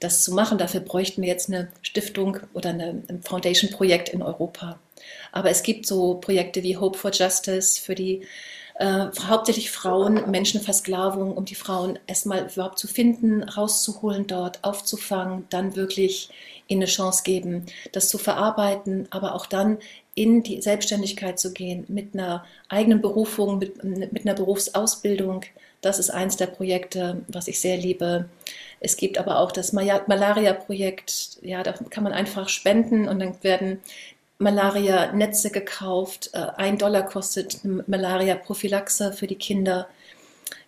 das 0.00 0.24
zu 0.24 0.32
machen. 0.32 0.58
Dafür 0.58 0.80
bräuchten 0.80 1.22
wir 1.22 1.28
jetzt 1.28 1.48
eine 1.48 1.68
Stiftung 1.82 2.38
oder 2.54 2.70
eine, 2.70 3.02
ein 3.08 3.22
Foundation-Projekt 3.22 4.08
in 4.08 4.22
Europa. 4.22 4.78
Aber 5.30 5.50
es 5.50 5.62
gibt 5.62 5.86
so 5.86 6.14
Projekte 6.14 6.62
wie 6.62 6.76
Hope 6.76 6.98
for 6.98 7.12
Justice 7.12 7.80
für 7.80 7.94
die 7.94 8.22
äh, 8.74 9.06
hauptsächlich 9.28 9.70
Frauen, 9.70 10.30
Menschenversklavung, 10.30 11.36
um 11.36 11.44
die 11.44 11.54
Frauen 11.54 11.98
erstmal 12.06 12.50
überhaupt 12.52 12.78
zu 12.78 12.88
finden, 12.88 13.42
rauszuholen 13.42 14.26
dort, 14.26 14.62
aufzufangen, 14.64 15.46
dann 15.50 15.76
wirklich 15.76 16.30
ihnen 16.66 16.82
eine 16.82 16.90
Chance 16.90 17.22
geben, 17.24 17.66
das 17.92 18.08
zu 18.08 18.18
verarbeiten, 18.18 19.06
aber 19.10 19.34
auch 19.34 19.46
dann 19.46 19.78
in 20.14 20.42
die 20.42 20.60
Selbstständigkeit 20.62 21.38
zu 21.38 21.52
gehen, 21.52 21.84
mit 21.88 22.14
einer 22.14 22.44
eigenen 22.68 23.00
Berufung, 23.00 23.58
mit, 23.58 23.82
mit 23.84 24.24
einer 24.24 24.34
Berufsausbildung. 24.34 25.42
Das 25.80 25.98
ist 25.98 26.10
eins 26.10 26.36
der 26.36 26.46
Projekte, 26.46 27.22
was 27.28 27.48
ich 27.48 27.60
sehr 27.60 27.76
liebe. 27.76 28.28
Es 28.80 28.96
gibt 28.96 29.18
aber 29.18 29.38
auch 29.38 29.52
das 29.52 29.72
Malaria-Projekt. 29.72 31.38
Ja, 31.42 31.62
da 31.62 31.72
kann 31.72 32.04
man 32.04 32.12
einfach 32.12 32.48
spenden 32.48 33.08
und 33.08 33.18
dann 33.18 33.42
werden 33.42 33.80
Malaria-Netze 34.38 35.50
gekauft. 35.50 36.30
Äh, 36.32 36.46
ein 36.56 36.78
Dollar 36.78 37.02
kostet 37.04 37.60
Malaria-Prophylaxe 37.64 39.12
für 39.12 39.26
die 39.26 39.36
Kinder. 39.36 39.88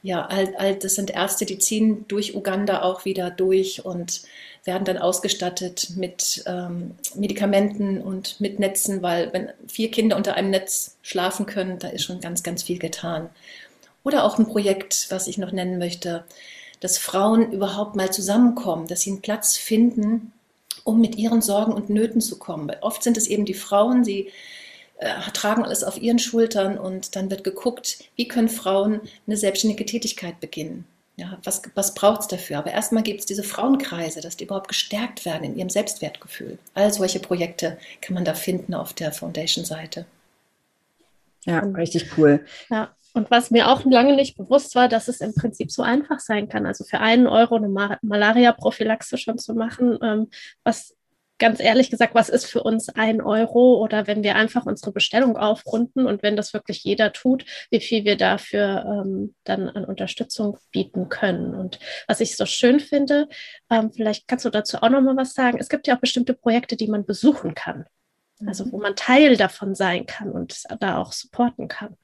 Ja, 0.03 0.27
all, 0.27 0.55
all, 0.57 0.77
das 0.77 0.95
sind 0.95 1.11
Ärzte, 1.11 1.47
die 1.47 1.59
ziehen 1.59 2.05
durch 2.09 2.37
Uganda 2.37 2.83
auch 2.83 3.05
wieder 3.05 3.31
durch 3.31 3.85
und 3.85 4.23
werden 4.65 4.85
dann 4.85 4.99
ausgestattet 4.99 5.91
mit 5.97 6.43
ähm, 6.47 6.95
Medikamenten 7.15 8.01
und 8.01 8.41
mit 8.41 8.59
Netzen, 8.59 9.03
weil 9.03 9.33
wenn 9.33 9.51
vier 9.67 9.91
Kinder 9.91 10.17
unter 10.17 10.35
einem 10.35 10.51
Netz 10.51 10.97
schlafen 11.03 11.47
können, 11.47 11.79
da 11.79 11.89
ist 11.89 12.05
schon 12.05 12.21
ganz, 12.21 12.43
ganz 12.43 12.63
viel 12.63 12.79
getan. 12.79 13.31
Oder 14.05 14.25
auch 14.25 14.39
ein 14.39 14.47
Projekt, 14.47 15.07
was 15.11 15.27
ich 15.27 15.39
noch 15.39 15.53
nennen 15.53 15.79
möchte, 15.79 16.25
dass 16.81 16.99
Frauen 16.99 17.53
überhaupt 17.53 17.97
mal 17.97 18.13
zusammenkommen, 18.13 18.87
dass 18.87 19.01
sie 19.01 19.11
einen 19.11 19.23
Platz 19.23 19.57
finden, 19.57 20.33
um 20.87 21.01
mit 21.01 21.17
ihren 21.17 21.43
Sorgen 21.43 21.73
und 21.73 21.91
Nöten 21.91 22.21
zu 22.21 22.39
kommen. 22.39 22.69
Weil 22.69 22.79
oft 22.81 23.03
sind 23.03 23.17
es 23.17 23.27
eben 23.27 23.45
die 23.45 23.55
Frauen, 23.55 24.05
die 24.05 24.31
äh, 24.99 25.21
tragen 25.33 25.65
alles 25.65 25.83
auf 25.83 26.01
ihren 26.01 26.21
Schultern 26.21 26.79
und 26.79 27.17
dann 27.17 27.29
wird 27.29 27.45
geguckt, 27.45 28.05
wie 28.15 28.29
können 28.29 28.49
Frauen 28.49 29.01
eine 29.27 29.37
selbstständige 29.37 29.85
Tätigkeit 29.85 30.41
beginnen. 30.41 30.87
Ja, 31.17 31.39
was, 31.45 31.63
was 31.75 31.95
braucht 31.95 32.21
es 32.21 32.29
dafür? 32.29 32.59
Aber 32.59 32.71
erstmal 32.71 33.03
gibt 33.03 33.21
es 33.21 33.27
diese 33.27 33.43
Frauenkreise, 33.43 34.21
dass 34.21 34.37
die 34.37 34.45
überhaupt 34.45 34.69
gestärkt 34.69 35.25
werden 35.25 35.45
in 35.45 35.57
ihrem 35.57 35.71
Selbstwertgefühl. 35.71 36.59
All 36.75 36.93
solche 36.93 37.21
Projekte 37.21 37.79
kann 38.01 38.15
man 38.15 38.25
da 38.25 38.35
finden 38.35 38.75
auf 38.75 38.93
der 38.93 39.13
Foundation-Seite. 39.13 40.07
Ja, 41.47 41.61
richtig 41.61 42.17
cool. 42.17 42.45
Ja, 42.71 42.95
und 43.17 43.31
was 43.31 43.51
mir 43.51 43.69
auch 43.69 43.85
lange 43.85 44.15
nicht 44.15 44.37
bewusst 44.37 44.75
war, 44.75 44.89
dass 44.89 45.09
es 45.09 45.21
im 45.21 45.35
Prinzip 45.35 45.73
so 45.73 45.83
einfach 45.83 46.21
sein 46.21 46.49
kann. 46.49 46.67
Also 46.67 46.85
für 46.85 47.01
einen 47.01 47.27
Euro 47.27 47.57
eine 47.57 47.69
Malaria-Prophylaxe 48.03 49.17
schon 49.17 49.39
zu 49.39 49.55
machen, 49.55 49.99
ähm, 50.03 50.29
was 50.65 50.95
ganz 51.39 51.61
ehrlich 51.61 51.91
gesagt, 51.91 52.15
was 52.15 52.29
ist 52.29 52.47
für 52.47 52.63
uns 52.63 52.89
ein 52.91 53.21
Euro 53.21 53.83
oder 53.83 54.07
wenn 54.07 54.23
wir 54.23 54.37
einfach 54.37 54.67
unsere 54.67 54.93
Bestellung 54.93 55.37
aufrunden 55.37 56.07
und 56.07 56.23
wenn 56.23 56.37
das 56.37 56.53
wirklich 56.53 56.85
jeder 56.85 57.13
tut, 57.13 57.45
wie 57.71 57.81
viel 57.81 58.05
wir 58.05 58.17
dafür 58.17 58.85
ähm, 58.87 59.35
dann 59.45 59.69
an 59.69 59.85
Unterstützung 59.85 60.59
bieten 60.71 61.09
können. 61.09 61.55
Und 61.55 61.79
was 62.07 62.21
ich 62.21 62.37
so 62.37 62.47
schön 62.47 62.81
finde, 62.81 63.29
ähm, 63.71 63.93
vielleicht 63.93 64.29
kannst 64.29 64.45
du 64.45 64.51
dazu 64.51 64.79
auch 64.79 64.91
noch 64.91 65.01
mal 65.01 65.17
was 65.17 65.35
sagen. 65.35 65.59
Es 65.59 65.69
gibt 65.69 65.87
ja 65.87 65.97
auch 65.97 66.01
bestimmte 66.01 66.35
Projekte, 66.35 66.77
die 66.77 66.89
man 66.89 67.07
besuchen 67.07 67.55
kann. 67.55 67.87
Also 68.47 68.71
wo 68.71 68.79
man 68.79 68.95
Teil 68.95 69.39
davon 69.39 69.75
sein 69.75 70.05
kann 70.05 70.31
und 70.31 70.65
da 70.81 70.99
auch 70.99 71.13
supporten 71.13 71.69
kann. 71.69 71.97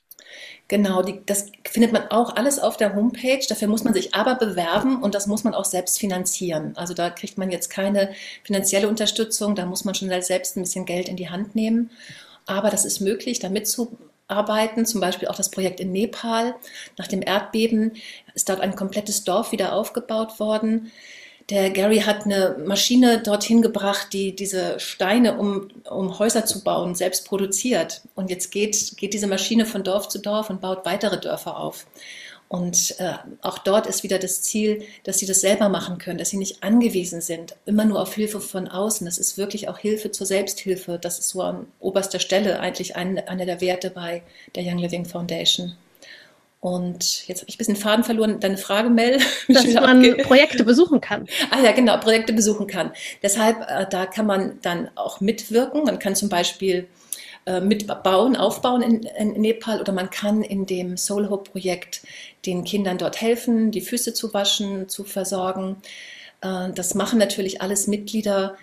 Genau, 0.69 1.03
die, 1.03 1.21
das 1.27 1.53
findet 1.69 1.93
man 1.93 2.07
auch 2.11 2.37
alles 2.37 2.59
auf 2.59 2.77
der 2.77 2.95
Homepage. 2.95 3.45
Dafür 3.47 3.69
muss 3.69 3.85
man 3.85 3.93
sich 3.93 4.15
aber 4.15 4.37
bewerben 4.37 5.03
und 5.03 5.15
das 5.15 5.27
muss 5.27 5.45
man 5.45 5.55
auch 5.55 5.65
selbst 5.67 5.99
finanzieren. 5.99 6.73
Also 6.77 6.95
da 6.95 7.11
kriegt 7.11 7.37
man 7.37 7.51
jetzt 7.51 7.69
keine 7.69 8.15
finanzielle 8.43 8.89
Unterstützung, 8.89 9.55
da 9.55 9.67
muss 9.67 9.85
man 9.85 9.95
schon 9.95 10.09
selbst 10.23 10.57
ein 10.57 10.63
bisschen 10.63 10.87
Geld 10.87 11.09
in 11.09 11.17
die 11.17 11.29
Hand 11.29 11.55
nehmen. 11.55 11.91
Aber 12.47 12.71
das 12.71 12.85
ist 12.85 13.01
möglich, 13.01 13.39
da 13.39 13.49
mitzuarbeiten. 13.49 14.87
Zum 14.87 15.01
Beispiel 15.01 15.29
auch 15.29 15.37
das 15.37 15.51
Projekt 15.51 15.81
in 15.81 15.93
Nepal. 15.93 16.55
Nach 16.99 17.07
dem 17.07 17.23
Erdbeben 17.23 17.93
ist 18.35 18.49
dort 18.49 18.61
ein 18.61 18.77
komplettes 18.77 19.25
Dorf 19.25 19.53
wieder 19.53 19.75
aufgebaut 19.75 20.41
worden. 20.41 20.91
Der 21.51 21.71
Gary 21.71 22.01
hat 22.01 22.25
eine 22.25 22.57
Maschine 22.67 23.23
dorthin 23.23 23.63
gebracht, 23.63 24.09
die 24.13 24.35
diese 24.35 24.79
Steine, 24.79 25.39
um, 25.39 25.69
um 25.91 26.19
Häuser 26.19 26.45
zu 26.45 26.63
bauen, 26.63 26.95
selbst 26.95 27.27
produziert. 27.27 28.03
Und 28.15 28.31
jetzt 28.31 28.51
geht, 28.51 28.97
geht 28.97 29.15
diese 29.15 29.27
Maschine 29.27 29.67
von 29.67 29.83
Dorf 29.83 30.09
zu 30.09 30.19
Dorf 30.19 30.51
und 30.51 30.61
baut 30.61 30.85
weitere 30.85 31.19
Dörfer 31.19 31.59
auf. 31.59 31.87
Und 32.53 32.97
äh, 33.01 33.15
auch 33.41 33.57
dort 33.57 33.87
ist 33.87 34.03
wieder 34.03 34.19
das 34.19 34.43
Ziel, 34.43 34.85
dass 35.05 35.17
sie 35.17 35.25
das 35.25 35.41
selber 35.41 35.71
machen 35.71 35.97
können, 35.97 36.19
dass 36.19 36.29
sie 36.29 36.37
nicht 36.37 36.63
angewiesen 36.63 37.23
sind, 37.23 37.57
immer 37.65 37.87
nur 37.87 37.99
auf 38.03 38.15
Hilfe 38.15 38.43
von 38.43 38.69
außen. 38.69 39.07
Das 39.07 39.17
ist 39.17 39.39
wirklich 39.39 39.71
auch 39.71 39.79
Hilfe 39.79 40.11
zur 40.11 40.27
Selbsthilfe. 40.27 40.99
Das 41.01 41.19
ist 41.19 41.31
so 41.31 41.41
an 41.41 41.67
oberster 41.81 42.19
Stelle 42.19 42.61
eigentlich 42.61 42.95
ein, 42.95 43.27
einer 43.27 43.47
der 43.47 43.63
Werte 43.63 43.89
bei 43.89 44.23
der 44.55 44.65
Young 44.65 44.77
Living 44.77 45.07
Foundation. 45.07 45.77
Und 46.63 47.27
jetzt 47.27 47.41
habe 47.41 47.49
ich 47.49 47.57
ein 47.57 47.59
bisschen 47.59 47.75
Faden 47.75 48.05
verloren. 48.05 48.39
Deine 48.39 48.57
Frage, 48.57 48.89
Mel. 48.89 49.19
Dass 49.49 49.67
man 49.75 50.17
Projekte 50.23 50.63
besuchen 50.63 51.01
kann. 51.01 51.27
Ah 51.51 51.61
ja, 51.61 51.73
genau, 51.73 51.97
Projekte 51.97 52.33
besuchen 52.33 52.69
kann. 52.69 52.93
Deshalb, 53.21 53.69
äh, 53.69 53.85
da 53.91 54.07
kann 54.07 54.27
man 54.27 54.61
dann 54.63 54.89
auch 54.95 55.21
mitwirken. 55.21 55.83
Man 55.83 55.99
kann 55.99 56.15
zum 56.15 56.29
Beispiel 56.29 56.87
äh, 57.47 57.61
mitbauen, 57.61 58.37
aufbauen 58.37 58.81
in, 58.83 59.03
in, 59.03 59.41
Nepal 59.41 59.81
oder 59.81 59.93
man 59.93 60.11
kann 60.11 60.43
in 60.43 60.65
dem 60.65 60.97
Soul 60.97 61.31
Hope 61.31 61.51
Projekt 61.51 62.03
den 62.47 62.63
Kindern 62.63 62.97
dort 62.97 63.21
helfen, 63.21 63.73
die 63.73 63.81
Füße 63.81 64.15
zu 64.15 64.33
waschen, 64.33 64.89
zu 64.89 65.03
versorgen. 65.03 65.83
Äh, 66.43 66.71
das 66.77 66.95
machen 66.95 67.19
natürlich 67.19 67.61
alles 67.61 67.89
Mitglieder 67.89 68.57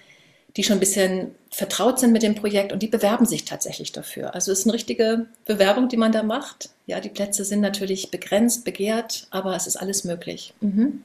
die 0.60 0.64
schon 0.66 0.76
ein 0.76 0.82
bisschen 0.82 1.36
vertraut 1.50 2.00
sind 2.00 2.12
mit 2.12 2.22
dem 2.22 2.36
Projekt 2.36 2.74
und 2.74 2.84
die 2.84 2.90
bewerben 2.90 3.26
sich 3.26 3.46
tatsächlich 3.46 3.94
dafür. 3.94 4.36
Also 4.36 4.52
es 4.52 4.60
ist 4.60 4.66
eine 4.66 4.74
richtige 4.74 5.28
Bewerbung, 5.46 5.88
die 5.88 5.96
man 5.96 6.12
da 6.12 6.22
macht. 6.22 6.72
Ja, 6.86 7.00
die 7.00 7.08
Plätze 7.08 7.46
sind 7.46 7.62
natürlich 7.62 8.12
begrenzt, 8.12 8.66
begehrt, 8.66 9.28
aber 9.30 9.56
es 9.56 9.68
ist 9.68 9.78
alles 9.78 10.04
möglich. 10.04 10.54
Mhm. 10.60 11.04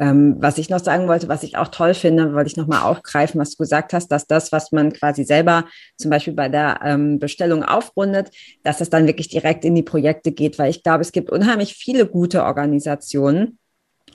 Ähm, 0.00 0.34
was 0.40 0.58
ich 0.58 0.68
noch 0.68 0.80
sagen 0.80 1.06
wollte, 1.06 1.28
was 1.28 1.44
ich 1.44 1.56
auch 1.56 1.68
toll 1.68 1.94
finde, 1.94 2.34
wollte 2.34 2.50
ich 2.50 2.56
nochmal 2.56 2.82
aufgreifen, 2.82 3.40
was 3.40 3.52
du 3.52 3.58
gesagt 3.58 3.92
hast, 3.92 4.08
dass 4.08 4.26
das, 4.26 4.50
was 4.50 4.72
man 4.72 4.92
quasi 4.92 5.22
selber 5.22 5.64
zum 5.96 6.10
Beispiel 6.10 6.34
bei 6.34 6.48
der 6.48 6.80
ähm, 6.82 7.20
Bestellung 7.20 7.62
aufrundet, 7.62 8.32
dass 8.64 8.78
das 8.78 8.90
dann 8.90 9.06
wirklich 9.06 9.28
direkt 9.28 9.64
in 9.64 9.76
die 9.76 9.84
Projekte 9.84 10.32
geht, 10.32 10.58
weil 10.58 10.70
ich 10.70 10.82
glaube, 10.82 11.02
es 11.02 11.12
gibt 11.12 11.30
unheimlich 11.30 11.74
viele 11.74 12.04
gute 12.04 12.42
Organisationen, 12.42 13.60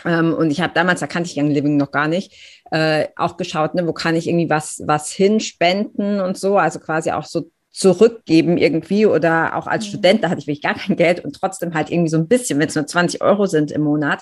ähm, 0.05 0.33
und 0.33 0.51
ich 0.51 0.61
habe 0.61 0.73
damals, 0.73 0.99
da 0.99 1.07
kannte 1.07 1.29
ich 1.29 1.37
Young 1.37 1.51
Living 1.51 1.77
noch 1.77 1.91
gar 1.91 2.07
nicht, 2.07 2.63
äh, 2.71 3.07
auch 3.15 3.37
geschaut, 3.37 3.75
ne, 3.75 3.87
wo 3.87 3.93
kann 3.93 4.15
ich 4.15 4.27
irgendwie 4.27 4.49
was, 4.49 4.81
was 4.85 5.11
hinspenden 5.11 6.19
und 6.19 6.37
so, 6.37 6.57
also 6.57 6.79
quasi 6.79 7.11
auch 7.11 7.25
so 7.25 7.49
zurückgeben 7.73 8.57
irgendwie 8.57 9.05
oder 9.05 9.55
auch 9.55 9.67
als 9.67 9.85
mhm. 9.85 9.89
Student, 9.89 10.23
da 10.23 10.29
hatte 10.29 10.39
ich 10.39 10.47
wirklich 10.47 10.61
gar 10.61 10.75
kein 10.75 10.95
Geld 10.95 11.25
und 11.25 11.33
trotzdem 11.33 11.73
halt 11.73 11.89
irgendwie 11.89 12.09
so 12.09 12.17
ein 12.17 12.27
bisschen, 12.27 12.59
wenn 12.59 12.67
es 12.67 12.75
nur 12.75 12.87
20 12.87 13.21
Euro 13.21 13.47
sind 13.47 13.71
im 13.71 13.81
Monat. 13.81 14.21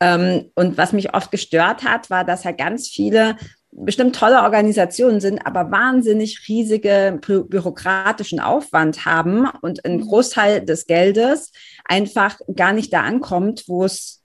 Ähm, 0.00 0.50
und 0.54 0.78
was 0.78 0.92
mich 0.92 1.14
oft 1.14 1.30
gestört 1.30 1.84
hat, 1.84 2.08
war, 2.08 2.24
dass 2.24 2.44
halt 2.44 2.58
ganz 2.58 2.88
viele 2.88 3.36
bestimmt 3.70 4.16
tolle 4.16 4.42
Organisationen 4.42 5.20
sind, 5.20 5.40
aber 5.46 5.70
wahnsinnig 5.70 6.48
riesige 6.48 7.18
bü 7.20 7.44
bürokratischen 7.44 8.40
Aufwand 8.40 9.04
haben 9.04 9.46
und 9.60 9.84
ein 9.84 9.96
mhm. 9.96 10.08
Großteil 10.08 10.64
des 10.64 10.86
Geldes 10.86 11.52
einfach 11.84 12.38
gar 12.54 12.72
nicht 12.72 12.92
da 12.92 13.02
ankommt, 13.02 13.64
wo 13.66 13.84
es 13.84 14.17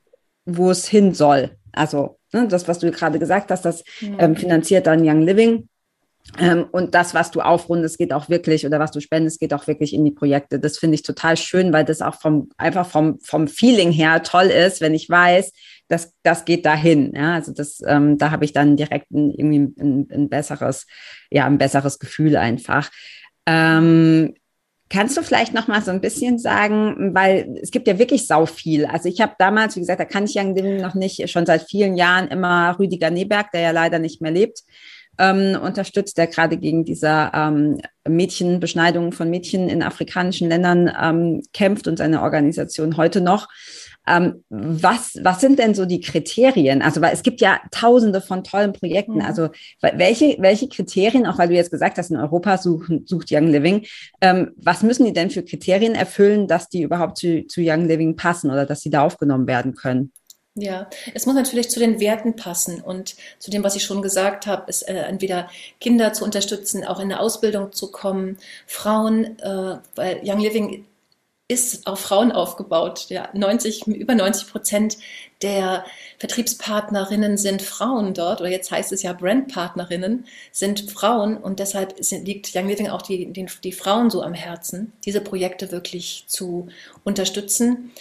wo 0.45 0.71
es 0.71 0.87
hin 0.87 1.13
soll. 1.13 1.51
Also 1.71 2.19
ne, 2.33 2.47
das, 2.47 2.67
was 2.67 2.79
du 2.79 2.91
gerade 2.91 3.19
gesagt 3.19 3.51
hast, 3.51 3.63
das 3.65 3.83
ähm, 4.01 4.35
finanziert 4.35 4.87
dann 4.87 5.07
Young 5.07 5.21
Living. 5.21 5.69
Ähm, 6.39 6.65
und 6.71 6.95
das, 6.95 7.13
was 7.13 7.31
du 7.31 7.41
aufrundest, 7.41 7.97
geht 7.97 8.13
auch 8.13 8.29
wirklich, 8.29 8.65
oder 8.65 8.79
was 8.79 8.91
du 8.91 9.01
spendest, 9.01 9.39
geht 9.39 9.53
auch 9.53 9.67
wirklich 9.67 9.93
in 9.93 10.05
die 10.05 10.11
Projekte. 10.11 10.59
Das 10.59 10.77
finde 10.77 10.95
ich 10.95 11.03
total 11.03 11.35
schön, 11.35 11.73
weil 11.73 11.83
das 11.83 12.01
auch 12.01 12.15
vom, 12.15 12.49
einfach 12.57 12.87
vom, 12.87 13.19
vom 13.19 13.47
Feeling 13.47 13.91
her 13.91 14.23
toll 14.23 14.45
ist, 14.45 14.79
wenn 14.79 14.93
ich 14.93 15.09
weiß, 15.09 15.51
dass 15.89 16.13
das 16.23 16.45
geht 16.45 16.65
dahin. 16.65 17.11
Ja, 17.13 17.33
also 17.33 17.51
das, 17.53 17.81
ähm, 17.85 18.17
da 18.17 18.31
habe 18.31 18.45
ich 18.45 18.53
dann 18.53 18.77
direkt 18.77 19.11
ein, 19.11 19.31
irgendwie 19.31 19.81
ein, 19.81 20.07
ein, 20.11 20.29
besseres, 20.29 20.87
ja, 21.29 21.45
ein 21.45 21.57
besseres 21.57 21.99
Gefühl 21.99 22.37
einfach. 22.37 22.89
Ähm, 23.45 24.33
Kannst 24.93 25.17
du 25.17 25.23
vielleicht 25.23 25.55
noch 25.55 25.67
mal 25.67 25.81
so 25.81 25.89
ein 25.89 26.01
bisschen 26.01 26.37
sagen, 26.37 27.15
weil 27.15 27.57
es 27.63 27.71
gibt 27.71 27.87
ja 27.87 27.97
wirklich 27.97 28.27
sau 28.27 28.45
viel. 28.45 28.85
Also 28.85 29.09
ich 29.09 29.21
habe 29.21 29.33
damals, 29.39 29.75
wie 29.75 29.79
gesagt, 29.79 29.99
da 29.99 30.05
kann 30.05 30.25
ich 30.25 30.35
ja 30.35 30.43
noch 30.43 30.93
nicht, 30.93 31.31
schon 31.31 31.47
seit 31.47 31.63
vielen 31.63 31.97
Jahren 31.97 32.27
immer 32.27 32.77
Rüdiger 32.77 33.09
Neberg, 33.09 33.51
der 33.53 33.61
ja 33.61 33.71
leider 33.71 33.97
nicht 33.97 34.21
mehr 34.21 34.29
lebt, 34.29 34.59
ähm, 35.17 35.57
unterstützt, 35.59 36.19
der 36.19 36.27
gerade 36.27 36.57
gegen 36.57 36.85
diese 36.85 37.31
ähm, 37.33 37.81
Mädchenbeschneidung 38.07 39.13
von 39.13 39.31
Mädchen 39.31 39.67
in 39.67 39.81
afrikanischen 39.81 40.47
Ländern 40.47 40.91
ähm, 41.01 41.41
kämpft 41.53 41.87
und 41.87 41.97
seine 41.97 42.21
Organisation 42.21 42.95
heute 42.95 43.19
noch. 43.19 43.47
Ähm, 44.05 44.43
was, 44.49 45.17
was 45.21 45.39
sind 45.39 45.59
denn 45.59 45.73
so 45.75 45.85
die 45.85 46.01
Kriterien? 46.01 46.81
Also, 46.81 47.01
weil 47.01 47.13
es 47.13 47.23
gibt 47.23 47.41
ja 47.41 47.59
tausende 47.71 48.21
von 48.21 48.43
tollen 48.43 48.73
Projekten. 48.73 49.15
Mhm. 49.15 49.21
Also, 49.21 49.49
welche, 49.81 50.37
welche 50.39 50.67
Kriterien, 50.67 51.25
auch 51.25 51.37
weil 51.37 51.47
du 51.47 51.55
jetzt 51.55 51.71
gesagt 51.71 51.97
hast, 51.97 52.11
in 52.11 52.17
Europa 52.17 52.57
suchen, 52.57 53.05
sucht 53.05 53.29
Young 53.31 53.47
Living, 53.47 53.85
ähm, 54.21 54.51
was 54.57 54.83
müssen 54.83 55.05
die 55.05 55.13
denn 55.13 55.29
für 55.29 55.43
Kriterien 55.43 55.95
erfüllen, 55.95 56.47
dass 56.47 56.69
die 56.69 56.81
überhaupt 56.81 57.17
zu, 57.17 57.47
zu 57.47 57.61
Young 57.63 57.87
Living 57.87 58.15
passen 58.15 58.51
oder 58.51 58.65
dass 58.65 58.81
sie 58.81 58.89
da 58.89 59.03
aufgenommen 59.03 59.47
werden 59.47 59.75
können? 59.75 60.11
Ja, 60.55 60.87
es 61.15 61.25
muss 61.25 61.33
natürlich 61.33 61.71
zu 61.71 61.79
den 61.79 61.99
Werten 61.99 62.35
passen 62.35 62.79
und 62.79 63.15
zu 63.39 63.49
dem, 63.49 63.63
was 63.63 63.75
ich 63.75 63.83
schon 63.83 64.03
gesagt 64.03 64.45
habe, 64.45 64.69
ist 64.69 64.83
äh, 64.83 64.93
entweder 64.93 65.49
Kinder 65.79 66.13
zu 66.13 66.23
unterstützen, 66.23 66.85
auch 66.85 66.99
in 66.99 67.05
eine 67.05 67.19
Ausbildung 67.19 67.71
zu 67.71 67.89
kommen, 67.89 68.37
Frauen, 68.67 69.39
äh, 69.39 69.77
weil 69.95 70.21
Young 70.23 70.39
Living 70.39 70.85
ist 71.47 71.85
auf 71.87 71.99
Frauen 71.99 72.31
aufgebaut. 72.31 73.07
Ja, 73.09 73.29
90, 73.33 73.87
über 73.87 74.15
90 74.15 74.49
Prozent 74.49 74.97
der 75.41 75.85
Vertriebspartnerinnen 76.17 77.37
sind 77.37 77.61
Frauen 77.61 78.13
dort, 78.13 78.39
oder 78.39 78.49
jetzt 78.49 78.71
heißt 78.71 78.93
es 78.93 79.03
ja 79.03 79.13
Brandpartnerinnen, 79.13 80.25
sind 80.51 80.89
Frauen 80.89 81.37
und 81.37 81.59
deshalb 81.59 81.95
sind, 82.03 82.25
liegt 82.25 82.55
Young 82.55 82.67
Living 82.67 82.87
auch 82.87 83.01
die, 83.01 83.25
die, 83.31 83.45
die 83.63 83.71
Frauen 83.73 84.09
so 84.09 84.21
am 84.21 84.33
Herzen, 84.33 84.93
diese 85.03 85.19
Projekte 85.21 85.71
wirklich 85.71 86.23
zu 86.27 86.69
unterstützen. 87.03 87.91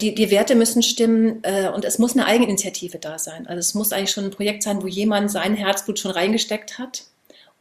Die, 0.00 0.14
die 0.14 0.30
Werte 0.30 0.54
müssen 0.54 0.82
stimmen 0.82 1.40
äh, 1.42 1.68
und 1.68 1.84
es 1.84 1.98
muss 1.98 2.12
eine 2.12 2.26
Eigeninitiative 2.26 2.98
da 2.98 3.18
sein. 3.18 3.46
Also 3.46 3.60
es 3.60 3.74
muss 3.74 3.92
eigentlich 3.92 4.10
schon 4.10 4.24
ein 4.24 4.30
Projekt 4.30 4.62
sein, 4.62 4.82
wo 4.82 4.86
jemand 4.86 5.30
sein 5.30 5.54
Herzblut 5.54 5.98
schon 5.98 6.10
reingesteckt 6.10 6.78
hat 6.78 7.04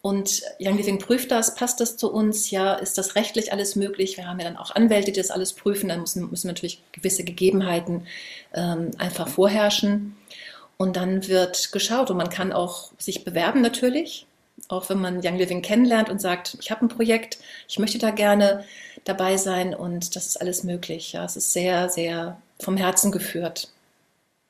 und 0.02 0.44
Young 0.60 0.78
Living 0.78 1.00
prüft 1.00 1.32
das, 1.32 1.56
passt 1.56 1.80
das 1.80 1.98
zu 1.98 2.12
uns, 2.12 2.52
ja, 2.52 2.76
ist 2.76 2.98
das 2.98 3.16
rechtlich 3.16 3.52
alles 3.52 3.76
möglich? 3.76 4.18
Wir 4.18 4.28
haben 4.28 4.40
ja 4.40 4.46
dann 4.46 4.58
auch 4.58 4.76
Anwälte, 4.76 5.12
die 5.12 5.20
das 5.20 5.32
alles 5.32 5.54
prüfen, 5.54 5.90
dann 5.90 6.02
müssen, 6.02 6.30
müssen 6.30 6.48
natürlich 6.48 6.84
gewisse 6.92 7.24
Gegebenheiten 7.24 8.06
ähm, 8.54 8.92
einfach 9.00 9.28
vorherrschen. 9.28 10.16
Und 10.78 10.96
dann 10.96 11.28
wird 11.28 11.72
geschaut 11.72 12.12
und 12.12 12.18
man 12.18 12.30
kann 12.30 12.54
auch 12.54 12.92
sich 13.00 13.24
bewerben 13.24 13.62
natürlich, 13.62 14.28
auch 14.68 14.90
wenn 14.90 15.00
man 15.00 15.22
Young 15.24 15.38
Living 15.38 15.62
kennenlernt 15.62 16.10
und 16.10 16.22
sagt, 16.22 16.58
ich 16.62 16.70
habe 16.70 16.86
ein 16.86 16.90
Projekt, 16.90 17.40
ich 17.68 17.80
möchte 17.80 17.98
da 17.98 18.12
gerne 18.12 18.64
dabei 19.06 19.38
sein 19.38 19.74
und 19.74 20.16
das 20.16 20.28
ist 20.28 20.42
alles 20.42 20.64
möglich. 20.64 21.14
Ja, 21.14 21.26
es 21.26 21.36
ist 21.36 21.54
sehr, 21.54 21.90
sehr 21.90 22.40
vom 22.60 22.78
Herzen 22.78 23.12
geführt. 23.12 23.70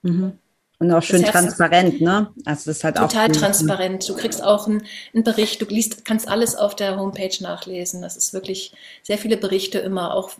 Mhm. 0.01 0.37
Und 0.77 0.91
auch 0.91 1.01
schön 1.01 1.23
transparent, 1.23 2.01
ne? 2.01 2.31
Also 2.43 2.65
das 2.65 2.77
ist 2.77 2.83
halt 2.83 2.97
total 2.97 3.31
auch 3.31 3.35
transparent. 3.35 4.07
Du 4.09 4.15
kriegst 4.15 4.43
auch 4.43 4.67
einen, 4.67 4.83
einen, 5.13 5.23
Bericht, 5.23 5.61
du 5.61 5.65
liest, 5.65 6.03
kannst 6.03 6.27
alles 6.27 6.55
auf 6.55 6.75
der 6.75 6.97
Homepage 6.97 7.35
nachlesen. 7.39 8.01
Das 8.01 8.17
ist 8.17 8.33
wirklich 8.33 8.73
sehr 9.01 9.17
viele 9.17 9.37
Berichte 9.37 9.79
immer, 9.79 10.13
auch 10.13 10.31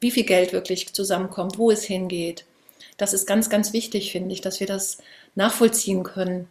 wie 0.00 0.12
viel 0.12 0.24
Geld 0.24 0.52
wirklich 0.52 0.92
zusammenkommt, 0.92 1.58
wo 1.58 1.70
es 1.70 1.82
hingeht. 1.82 2.44
Das 2.98 3.12
ist 3.12 3.26
ganz, 3.26 3.50
ganz 3.50 3.72
wichtig, 3.72 4.12
finde 4.12 4.32
ich, 4.32 4.40
dass 4.40 4.60
wir 4.60 4.66
das 4.66 4.98
nachvollziehen 5.34 6.04
können. 6.04 6.48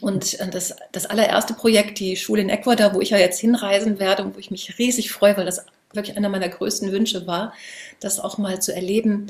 Und 0.00 0.40
äh, 0.40 0.48
das, 0.48 0.74
das 0.90 1.06
allererste 1.06 1.54
Projekt, 1.54 2.00
die 2.00 2.16
Schule 2.16 2.42
in 2.42 2.48
Ecuador, 2.48 2.94
wo 2.94 3.00
ich 3.00 3.10
ja 3.10 3.18
jetzt 3.18 3.38
hinreisen 3.38 4.00
werde 4.00 4.24
und 4.24 4.34
wo 4.34 4.40
ich 4.40 4.50
mich 4.50 4.78
riesig 4.78 5.12
freue, 5.12 5.36
weil 5.36 5.46
das 5.46 5.64
wirklich 5.92 6.16
einer 6.16 6.28
meiner 6.28 6.48
größten 6.48 6.90
Wünsche 6.90 7.26
war, 7.26 7.52
das 8.00 8.18
auch 8.18 8.38
mal 8.38 8.60
zu 8.60 8.74
erleben, 8.74 9.28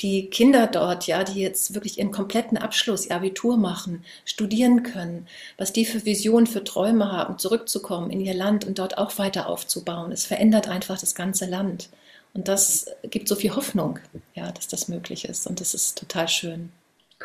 die 0.00 0.28
Kinder 0.28 0.66
dort, 0.66 1.06
ja, 1.06 1.22
die 1.24 1.40
jetzt 1.40 1.74
wirklich 1.74 1.98
ihren 1.98 2.10
kompletten 2.10 2.58
Abschluss, 2.58 3.06
ihr 3.06 3.14
Abitur 3.14 3.56
machen, 3.56 4.04
studieren 4.24 4.82
können, 4.82 5.26
was 5.56 5.72
die 5.72 5.84
für 5.84 6.04
Visionen, 6.04 6.46
für 6.46 6.64
Träume 6.64 7.12
haben, 7.12 7.38
zurückzukommen 7.38 8.10
in 8.10 8.20
ihr 8.20 8.34
Land 8.34 8.64
und 8.64 8.78
dort 8.78 8.98
auch 8.98 9.18
weiter 9.18 9.48
aufzubauen. 9.48 10.12
Es 10.12 10.26
verändert 10.26 10.68
einfach 10.68 10.98
das 10.98 11.14
ganze 11.14 11.46
Land. 11.46 11.90
Und 12.34 12.48
das 12.48 12.86
gibt 13.04 13.28
so 13.28 13.36
viel 13.36 13.54
Hoffnung, 13.54 14.00
ja, 14.34 14.50
dass 14.50 14.66
das 14.66 14.88
möglich 14.88 15.26
ist. 15.26 15.46
Und 15.46 15.60
das 15.60 15.72
ist 15.72 15.96
total 15.96 16.28
schön. 16.28 16.72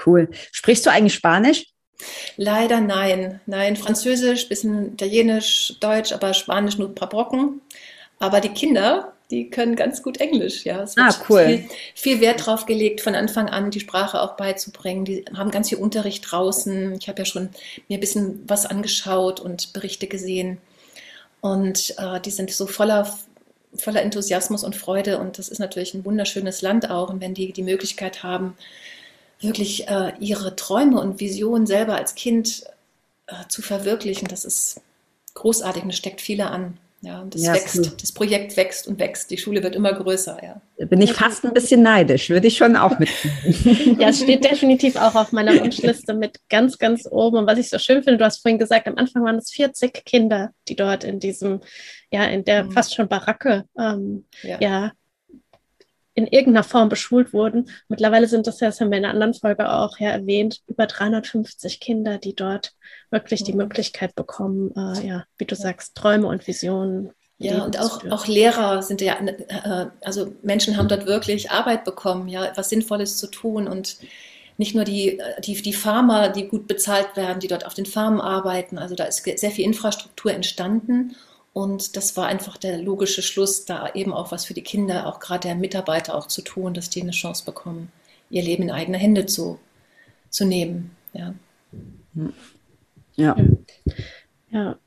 Cool. 0.05 0.29
Sprichst 0.51 0.85
du 0.85 0.91
eigentlich 0.91 1.15
Spanisch? 1.15 1.65
Leider 2.37 2.79
nein. 2.79 3.41
Nein, 3.45 3.75
Französisch, 3.75 4.47
bisschen 4.47 4.93
Italienisch, 4.93 5.75
Deutsch, 5.79 6.11
aber 6.11 6.33
Spanisch 6.33 6.77
nur 6.77 6.89
ein 6.89 6.95
paar 6.95 7.09
Brocken. 7.09 7.61
Aber 8.19 8.39
die 8.39 8.49
Kinder, 8.49 9.13
die 9.31 9.49
können 9.49 9.75
ganz 9.75 10.01
gut 10.01 10.17
Englisch. 10.17 10.65
Ja, 10.65 10.81
es 10.81 10.97
ah, 10.97 11.13
cool. 11.29 11.45
Viel, 11.45 11.69
viel, 11.93 12.21
Wert 12.21 12.45
drauf 12.45 12.65
gelegt, 12.65 13.01
von 13.01 13.13
Anfang 13.13 13.47
an 13.47 13.69
die 13.69 13.79
Sprache 13.79 14.21
auch 14.21 14.35
beizubringen. 14.35 15.05
Die 15.05 15.25
haben 15.37 15.51
ganz 15.51 15.69
viel 15.69 15.77
Unterricht 15.77 16.31
draußen. 16.31 16.95
Ich 16.99 17.07
habe 17.07 17.19
ja 17.19 17.25
schon 17.25 17.49
mir 17.87 17.97
ein 17.97 17.99
bisschen 17.99 18.43
was 18.47 18.65
angeschaut 18.65 19.39
und 19.39 19.73
Berichte 19.73 20.07
gesehen. 20.07 20.57
Und 21.41 21.95
äh, 21.97 22.19
die 22.19 22.31
sind 22.31 22.51
so 22.51 22.65
voller, 22.65 23.15
voller 23.75 24.01
Enthusiasmus 24.01 24.63
und 24.63 24.75
Freude. 24.75 25.19
Und 25.19 25.37
das 25.37 25.49
ist 25.49 25.59
natürlich 25.59 25.93
ein 25.93 26.05
wunderschönes 26.05 26.63
Land 26.63 26.89
auch. 26.89 27.09
Und 27.09 27.21
wenn 27.21 27.35
die 27.35 27.53
die 27.53 27.63
Möglichkeit 27.63 28.23
haben, 28.23 28.57
wirklich 29.39 29.87
äh, 29.87 30.13
ihre 30.19 30.55
Träume 30.55 30.99
und 30.99 31.19
Visionen 31.19 31.67
selber 31.67 31.95
als 31.95 32.15
Kind 32.15 32.63
äh, 33.27 33.47
zu 33.47 33.61
verwirklichen, 33.61 34.27
das 34.27 34.43
ist 34.43 34.81
großartig 35.35 35.83
und 35.83 35.93
steckt 35.93 36.19
viele 36.19 36.47
an. 36.47 36.77
Ja, 37.01 37.21
und 37.21 37.33
das 37.33 37.43
ja, 37.43 37.53
wächst, 37.53 37.77
cool. 37.77 37.91
das 37.99 38.11
Projekt 38.11 38.57
wächst 38.57 38.87
und 38.87 38.99
wächst. 38.99 39.31
Die 39.31 39.37
Schule 39.37 39.63
wird 39.63 39.73
immer 39.75 39.93
größer, 39.93 40.37
ja. 40.43 40.61
Da 40.77 40.85
bin 40.85 41.01
ich 41.01 41.13
fast 41.13 41.45
ein 41.45 41.53
bisschen 41.53 41.81
neidisch, 41.81 42.29
würde 42.29 42.47
ich 42.47 42.57
schon 42.57 42.75
auch 42.75 42.99
mit. 42.99 43.09
ja, 43.99 44.09
es 44.09 44.21
steht 44.21 44.43
definitiv 44.43 44.97
auch 44.97 45.15
auf 45.15 45.31
meiner 45.31 45.57
Wunschliste 45.61 46.13
mit 46.13 46.39
ganz, 46.49 46.77
ganz 46.77 47.07
oben. 47.09 47.37
Und 47.37 47.47
was 47.47 47.57
ich 47.57 47.69
so 47.69 47.79
schön 47.79 48.03
finde, 48.03 48.17
du 48.17 48.25
hast 48.25 48.41
vorhin 48.41 48.59
gesagt, 48.59 48.87
am 48.87 48.97
Anfang 48.97 49.23
waren 49.23 49.37
es 49.37 49.51
40 49.51 50.03
Kinder, 50.03 50.51
die 50.67 50.75
dort 50.75 51.05
in 51.05 51.21
diesem, 51.21 51.61
ja, 52.11 52.25
in 52.25 52.43
der 52.43 52.65
mhm. 52.65 52.71
fast 52.71 52.93
schon 52.93 53.07
Baracke, 53.07 53.63
ähm, 53.77 54.25
ja. 54.43 54.57
ja. 54.59 54.91
In 56.19 56.27
irgendeiner 56.27 56.63
Form 56.63 56.89
beschult 56.89 57.33
wurden. 57.33 57.69
Mittlerweile 57.87 58.27
sind 58.27 58.45
das 58.45 58.59
ja, 58.59 58.67
das 58.67 58.79
haben 58.79 58.91
wir 58.91 58.97
in 58.97 59.05
einer 59.05 59.13
anderen 59.13 59.33
Folge 59.33 59.71
auch 59.71 59.97
ja 59.99 60.09
erwähnt, 60.09 60.59
über 60.67 60.85
350 60.85 61.79
Kinder, 61.79 62.17
die 62.17 62.35
dort 62.35 62.73
wirklich 63.09 63.43
die 63.43 63.53
mhm. 63.53 63.59
Möglichkeit 63.59 64.15
bekommen, 64.15 64.71
äh, 64.75 65.07
ja, 65.07 65.25
wie 65.37 65.45
du 65.45 65.55
sagst, 65.55 65.95
Träume 65.95 66.27
und 66.27 66.45
Visionen. 66.47 67.11
Ja, 67.37 67.63
und 67.63 67.79
auch, 67.79 68.03
auch 68.11 68.27
Lehrer 68.27 68.81
sind 68.81 68.99
ja, 68.99 69.15
äh, 69.17 69.87
also 70.03 70.33
Menschen 70.43 70.75
haben 70.75 70.89
dort 70.89 71.05
wirklich 71.05 71.51
Arbeit 71.51 71.85
bekommen, 71.85 72.27
ja, 72.27 72.45
etwas 72.45 72.69
Sinnvolles 72.69 73.17
zu 73.17 73.27
tun 73.27 73.67
und 73.67 73.97
nicht 74.57 74.75
nur 74.75 74.83
die, 74.83 75.21
die, 75.45 75.61
die 75.61 75.71
Farmer, 75.71 76.27
die 76.27 76.49
gut 76.49 76.67
bezahlt 76.67 77.15
werden, 77.15 77.39
die 77.39 77.47
dort 77.47 77.65
auf 77.65 77.73
den 77.73 77.85
Farmen 77.85 78.19
arbeiten. 78.19 78.77
Also 78.77 78.93
da 78.93 79.05
ist 79.05 79.23
sehr 79.23 79.51
viel 79.51 79.63
Infrastruktur 79.63 80.33
entstanden 80.33 81.15
und 81.53 81.95
das 81.95 82.15
war 82.15 82.27
einfach 82.27 82.57
der 82.57 82.77
logische 82.77 83.21
Schluss, 83.21 83.65
da 83.65 83.91
eben 83.93 84.13
auch 84.13 84.31
was 84.31 84.45
für 84.45 84.53
die 84.53 84.63
Kinder, 84.63 85.07
auch 85.07 85.19
gerade 85.19 85.47
der 85.47 85.55
Mitarbeiter 85.55 86.15
auch 86.15 86.27
zu 86.27 86.41
tun, 86.41 86.73
dass 86.73 86.89
die 86.89 87.01
eine 87.01 87.11
Chance 87.11 87.43
bekommen, 87.45 87.91
ihr 88.29 88.43
Leben 88.43 88.63
in 88.63 88.71
eigene 88.71 88.97
Hände 88.97 89.25
zu, 89.25 89.59
zu 90.29 90.45
nehmen. 90.45 90.95
Ja. 91.13 91.33
Ja. 93.15 93.35
Ja. 94.51 94.77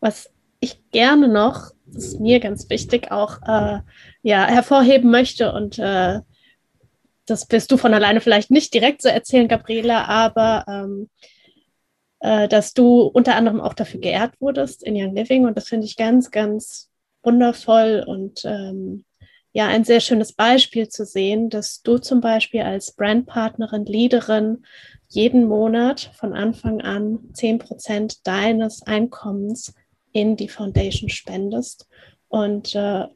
Was 0.00 0.30
ich 0.60 0.78
gerne 0.90 1.28
noch, 1.28 1.72
das 1.86 2.04
ist 2.04 2.20
mir 2.20 2.40
ganz 2.40 2.68
wichtig, 2.68 3.10
auch 3.10 3.40
äh, 3.42 3.80
ja, 4.22 4.46
hervorheben 4.46 5.10
möchte 5.10 5.52
und 5.52 5.78
äh, 5.78 6.20
das 7.26 7.46
wirst 7.50 7.70
du 7.70 7.76
von 7.76 7.94
alleine 7.94 8.20
vielleicht 8.20 8.50
nicht 8.50 8.72
direkt 8.74 9.02
so 9.02 9.08
erzählen, 9.08 9.48
Gabriela, 9.48 10.06
aber 10.06 10.64
ähm, 10.66 11.10
äh, 12.20 12.48
dass 12.48 12.74
du 12.74 13.02
unter 13.02 13.36
anderem 13.36 13.60
auch 13.60 13.74
dafür 13.74 14.00
geehrt 14.00 14.32
wurdest 14.40 14.82
in 14.82 14.96
Young 14.96 15.14
Living 15.14 15.46
und 15.46 15.56
das 15.56 15.68
finde 15.68 15.86
ich 15.86 15.96
ganz, 15.96 16.30
ganz 16.30 16.90
wundervoll 17.22 18.04
und 18.06 18.44
ähm, 18.44 19.04
ja, 19.52 19.66
ein 19.66 19.84
sehr 19.84 20.00
schönes 20.00 20.32
Beispiel 20.32 20.88
zu 20.88 21.04
sehen, 21.04 21.50
dass 21.50 21.82
du 21.82 21.98
zum 21.98 22.20
Beispiel 22.20 22.60
als 22.60 22.92
Brandpartnerin, 22.92 23.86
Leaderin 23.86 24.64
jeden 25.08 25.46
Monat 25.46 26.12
von 26.14 26.34
Anfang 26.34 26.80
an 26.80 27.30
10 27.32 27.58
Prozent 27.58 28.26
deines 28.26 28.82
Einkommens 28.82 29.74
in 30.12 30.36
die 30.36 30.48
Foundation 30.48 31.08
spendest. 31.08 31.88
Und 32.28 32.74
äh, 32.74 33.06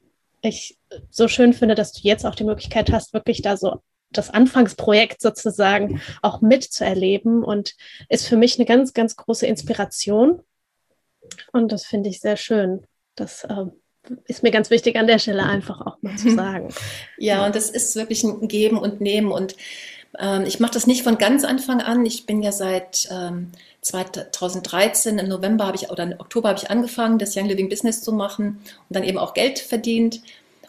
ich 0.41 0.79
so 1.11 1.29
schön 1.29 1.53
finde, 1.53 1.75
dass 1.75 1.93
du 1.93 2.01
jetzt 2.03 2.25
auch 2.25 2.35
die 2.35 2.45
Möglichkeit 2.45 2.91
hast, 2.91 3.13
wirklich 3.13 3.43
da 3.43 3.57
so 3.57 3.81
das 4.13 4.31
Anfangsprojekt 4.31 5.21
sozusagen 5.21 6.01
auch 6.23 6.41
mitzuerleben 6.41 7.43
und 7.43 7.75
ist 8.09 8.27
für 8.27 8.37
mich 8.37 8.59
eine 8.59 8.67
ganz, 8.67 8.93
ganz 8.95 9.17
große 9.17 9.47
Inspiration. 9.47 10.43
und 11.53 11.73
das 11.73 11.85
finde 11.85 12.11
ich 12.11 12.21
sehr 12.21 12.37
schön. 12.37 12.87
Das 13.15 13.47
ähm, 13.49 13.73
ist 14.27 14.43
mir 14.43 14.51
ganz 14.51 14.71
wichtig 14.71 14.97
an 14.97 15.07
der 15.07 15.19
Stelle 15.19 15.45
einfach 15.45 15.81
auch 15.81 15.97
mal 16.03 16.17
zu 16.17 16.31
sagen. 16.35 16.69
Ja, 17.19 17.47
und 17.47 17.55
das 17.55 17.71
ist 17.71 17.97
wirklich 17.97 18.25
ein 18.25 18.49
Geben 18.49 18.79
und 18.79 19.01
Nehmen 19.01 19.31
und 19.31 19.57
ähm, 20.19 20.45
ich 20.47 20.61
mache 20.61 20.73
das 20.73 20.87
nicht 20.87 21.03
von 21.03 21.19
ganz 21.19 21.45
Anfang 21.45 21.81
an. 21.81 22.05
Ich 22.05 22.27
bin 22.27 22.43
ja 22.43 22.53
seit 22.53 23.09
ähm, 23.11 23.53
2013 23.83 25.19
im 25.19 25.29
November 25.29 25.67
habe 25.67 25.77
ich 25.77 25.91
oder 25.91 26.05
im 26.05 26.15
Oktober 26.19 26.51
habe 26.51 26.61
ich 26.63 26.71
angefangen, 26.71 27.19
das 27.19 27.37
Young 27.37 27.47
Living 27.47 27.69
Business 27.69 28.03
zu 28.03 28.13
machen 28.13 28.61
und 28.89 28.97
dann 28.97 29.05
eben 29.05 29.19
auch 29.19 29.35
Geld 29.35 29.59
verdient. 29.59 30.23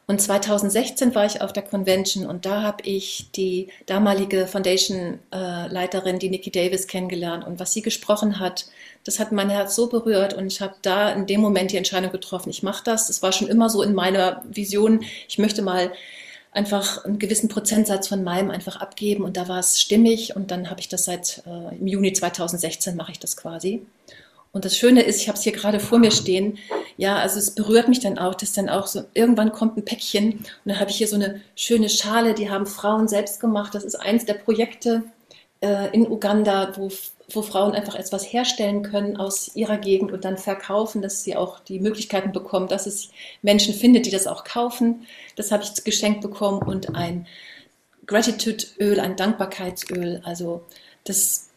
Und 0.05 0.21
2016 0.21 1.15
war 1.15 1.25
ich 1.25 1.41
auf 1.41 1.53
der 1.53 1.63
Convention 1.63 2.25
und 2.25 2.45
da 2.45 2.61
habe 2.61 2.83
ich 2.83 3.31
die 3.35 3.69
damalige 3.85 4.47
Foundation-Leiterin, 4.47 6.19
die 6.19 6.29
Nikki 6.29 6.51
Davis, 6.51 6.87
kennengelernt. 6.87 7.47
Und 7.47 7.59
was 7.59 7.71
sie 7.71 7.81
gesprochen 7.81 8.39
hat, 8.39 8.65
das 9.05 9.19
hat 9.19 9.31
mein 9.31 9.49
Herz 9.49 9.75
so 9.75 9.87
berührt 9.87 10.33
und 10.33 10.47
ich 10.47 10.59
habe 10.59 10.75
da 10.81 11.11
in 11.11 11.25
dem 11.25 11.39
Moment 11.39 11.71
die 11.71 11.77
Entscheidung 11.77 12.11
getroffen, 12.11 12.49
ich 12.49 12.63
mache 12.63 12.83
das. 12.83 13.07
Das 13.07 13.21
war 13.21 13.31
schon 13.31 13.47
immer 13.47 13.69
so 13.69 13.81
in 13.81 13.93
meiner 13.93 14.43
Vision, 14.49 15.05
ich 15.29 15.37
möchte 15.37 15.61
mal 15.61 15.93
einfach 16.51 17.03
einen 17.05 17.17
gewissen 17.17 17.47
Prozentsatz 17.47 18.07
von 18.09 18.23
meinem 18.23 18.51
einfach 18.51 18.75
abgeben 18.75 19.23
und 19.23 19.37
da 19.37 19.47
war 19.47 19.59
es 19.59 19.79
stimmig 19.79 20.35
und 20.35 20.51
dann 20.51 20.69
habe 20.69 20.81
ich 20.81 20.89
das 20.89 21.05
seit 21.05 21.43
äh, 21.47 21.75
im 21.77 21.87
Juni 21.87 22.13
2016 22.13 22.95
mache 22.95 23.13
ich 23.13 23.19
das 23.19 23.37
quasi. 23.37 23.81
Und 24.51 24.65
das 24.65 24.77
Schöne 24.77 25.01
ist, 25.01 25.19
ich 25.19 25.27
habe 25.29 25.37
es 25.37 25.43
hier 25.43 25.51
gerade 25.51 25.79
vor 25.79 25.97
mir 25.97 26.11
stehen, 26.11 26.59
ja, 26.97 27.17
also 27.17 27.39
es 27.39 27.51
berührt 27.51 27.87
mich 27.87 27.99
dann 27.99 28.17
auch, 28.17 28.35
dass 28.35 28.53
dann 28.53 28.69
auch 28.69 28.87
so, 28.87 29.03
irgendwann 29.13 29.51
kommt 29.51 29.77
ein 29.77 29.85
Päckchen 29.85 30.33
und 30.33 30.47
dann 30.65 30.79
habe 30.79 30.91
ich 30.91 30.97
hier 30.97 31.07
so 31.07 31.15
eine 31.15 31.41
schöne 31.55 31.89
Schale, 31.89 32.33
die 32.33 32.49
haben 32.49 32.65
Frauen 32.65 33.07
selbst 33.07 33.39
gemacht. 33.39 33.73
Das 33.75 33.83
ist 33.83 33.95
eins 33.95 34.25
der 34.25 34.35
Projekte 34.35 35.03
äh, 35.61 35.89
in 35.91 36.07
Uganda, 36.09 36.73
wo 36.77 36.89
wo 37.31 37.41
Frauen 37.41 37.73
einfach 37.73 37.95
etwas 37.95 38.31
herstellen 38.31 38.83
können 38.83 39.17
aus 39.17 39.55
ihrer 39.55 39.77
Gegend 39.77 40.11
und 40.11 40.25
dann 40.25 40.37
verkaufen, 40.37 41.01
dass 41.01 41.23
sie 41.23 41.35
auch 41.35 41.59
die 41.59 41.79
Möglichkeiten 41.79 42.31
bekommen, 42.31 42.67
dass 42.67 42.85
es 42.85 43.09
Menschen 43.41 43.73
findet, 43.73 44.05
die 44.05 44.11
das 44.11 44.27
auch 44.27 44.43
kaufen. 44.43 45.07
Das 45.35 45.51
habe 45.51 45.63
ich 45.63 45.83
geschenkt 45.83 46.21
bekommen 46.21 46.61
und 46.61 46.95
ein 46.95 47.27
Gratitude-Öl, 48.05 48.99
ein 48.99 49.15
Dankbarkeitsöl. 49.15 50.21
Also 50.25 50.63
das, 51.05 51.49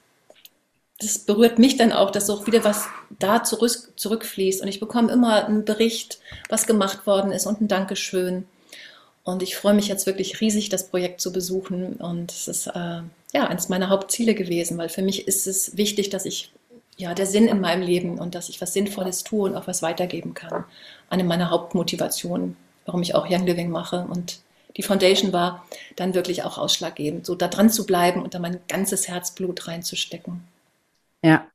das 0.99 1.19
berührt 1.19 1.59
mich 1.59 1.77
dann 1.77 1.93
auch, 1.93 2.11
dass 2.11 2.31
auch 2.31 2.47
wieder 2.47 2.65
was 2.65 2.87
da 3.19 3.45
zurück, 3.45 3.93
zurückfließt. 3.97 4.63
Und 4.63 4.69
ich 4.69 4.81
bekomme 4.81 5.13
immer 5.13 5.45
einen 5.47 5.65
Bericht, 5.65 6.19
was 6.49 6.67
gemacht 6.67 7.07
worden 7.07 7.33
ist 7.33 7.47
und 7.47 7.61
ein 7.61 7.69
Dankeschön. 7.69 8.47
Und 9.23 9.43
ich 9.43 9.57
freue 9.57 9.75
mich 9.75 9.89
jetzt 9.89 10.07
wirklich 10.07 10.41
riesig, 10.41 10.69
das 10.69 10.89
Projekt 10.89 11.21
zu 11.21 11.33
besuchen. 11.33 11.95
Und 11.95 12.33
es 12.33 12.49
ist 12.49 12.69
äh, 12.69 13.03
ja 13.33 13.47
eines 13.49 13.69
meiner 13.69 13.91
Hauptziele 13.91 14.35
gewesen, 14.35 14.79
weil 14.79 14.89
für 14.89 15.03
mich 15.03 15.29
ist 15.29 15.47
es 15.47 15.77
wichtig, 15.77 16.09
dass 16.09 16.25
ich 16.25 16.51
ja 16.97 17.13
der 17.13 17.27
Sinn 17.27 17.47
in 17.47 17.61
meinem 17.61 17.83
Leben 17.83 18.19
und 18.19 18.35
dass 18.35 18.49
ich 18.49 18.61
was 18.63 18.73
Sinnvolles 18.73 19.23
tue 19.23 19.51
und 19.51 19.57
auch 19.57 19.67
was 19.67 19.83
weitergeben 19.83 20.33
kann. 20.33 20.65
Eine 21.11 21.25
meiner 21.25 21.51
Hauptmotivationen, 21.51 22.57
warum 22.87 23.03
ich 23.03 23.15
auch 23.15 23.27
Young 23.29 23.45
Living 23.45 23.71
mache. 23.71 24.07
Und 24.09 24.41
die 24.79 24.83
Foundation 24.83 25.35
war 25.35 25.67
dann 25.97 26.15
wirklich 26.15 26.45
auch 26.45 26.57
ausschlaggebend, 26.57 27.27
so 27.27 27.35
da 27.35 27.49
dran 27.49 27.69
zu 27.69 27.85
bleiben 27.85 28.23
und 28.23 28.33
da 28.33 28.39
mein 28.39 28.61
ganzes 28.69 29.09
Herzblut 29.09 29.69
reinzustecken. 29.69 30.43
Ja, 31.27 31.49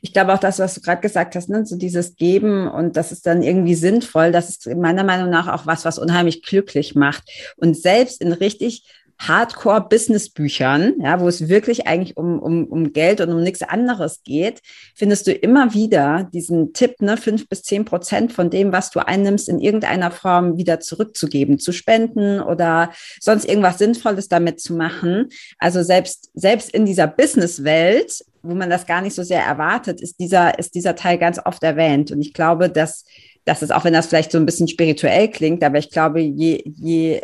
ich 0.00 0.12
glaube 0.12 0.34
auch 0.34 0.38
das, 0.38 0.58
was 0.58 0.74
du 0.74 0.80
gerade 0.80 1.00
gesagt 1.00 1.36
hast, 1.36 1.48
ne? 1.48 1.64
so 1.64 1.76
dieses 1.76 2.16
Geben 2.16 2.68
und 2.68 2.96
das 2.96 3.12
ist 3.12 3.24
dann 3.24 3.42
irgendwie 3.42 3.76
sinnvoll, 3.76 4.32
das 4.32 4.48
ist 4.48 4.66
meiner 4.74 5.04
Meinung 5.04 5.30
nach 5.30 5.46
auch 5.46 5.64
was, 5.64 5.84
was 5.84 6.00
unheimlich 6.00 6.42
glücklich 6.42 6.96
macht. 6.96 7.22
Und 7.56 7.76
selbst 7.76 8.20
in 8.20 8.32
richtig 8.32 8.84
Hardcore-Business-Büchern, 9.18 10.94
ja, 11.00 11.20
wo 11.20 11.28
es 11.28 11.48
wirklich 11.48 11.86
eigentlich 11.86 12.16
um, 12.16 12.40
um, 12.40 12.64
um 12.64 12.92
Geld 12.92 13.20
und 13.20 13.30
um 13.30 13.40
nichts 13.40 13.62
anderes 13.62 14.24
geht, 14.24 14.60
findest 14.96 15.28
du 15.28 15.32
immer 15.32 15.74
wieder 15.74 16.28
diesen 16.32 16.72
Tipp, 16.72 17.00
ne, 17.00 17.16
fünf 17.16 17.48
bis 17.48 17.62
zehn 17.62 17.84
Prozent 17.84 18.32
von 18.32 18.50
dem, 18.50 18.72
was 18.72 18.90
du 18.90 18.98
einnimmst, 18.98 19.48
in 19.48 19.60
irgendeiner 19.60 20.10
Form 20.10 20.56
wieder 20.56 20.80
zurückzugeben, 20.80 21.60
zu 21.60 21.70
spenden 21.70 22.40
oder 22.40 22.90
sonst 23.20 23.44
irgendwas 23.44 23.78
Sinnvolles 23.78 24.28
damit 24.28 24.60
zu 24.60 24.74
machen. 24.74 25.28
Also 25.58 25.84
selbst, 25.84 26.30
selbst 26.34 26.70
in 26.70 26.84
dieser 26.84 27.06
Business-Welt, 27.06 28.24
wo 28.42 28.54
man 28.54 28.70
das 28.70 28.86
gar 28.86 29.00
nicht 29.00 29.14
so 29.14 29.22
sehr 29.22 29.42
erwartet, 29.42 30.00
ist 30.00 30.18
dieser, 30.18 30.58
ist 30.58 30.74
dieser 30.74 30.96
Teil 30.96 31.18
ganz 31.18 31.38
oft 31.44 31.62
erwähnt. 31.62 32.10
Und 32.10 32.20
ich 32.20 32.34
glaube, 32.34 32.68
dass 32.68 33.04
das 33.44 33.62
ist, 33.62 33.72
auch 33.72 33.84
wenn 33.84 33.92
das 33.92 34.06
vielleicht 34.06 34.30
so 34.30 34.38
ein 34.38 34.46
bisschen 34.46 34.68
spirituell 34.68 35.28
klingt, 35.28 35.64
aber 35.64 35.78
ich 35.78 35.90
glaube, 35.90 36.20
je, 36.20 36.62
je 36.64 37.22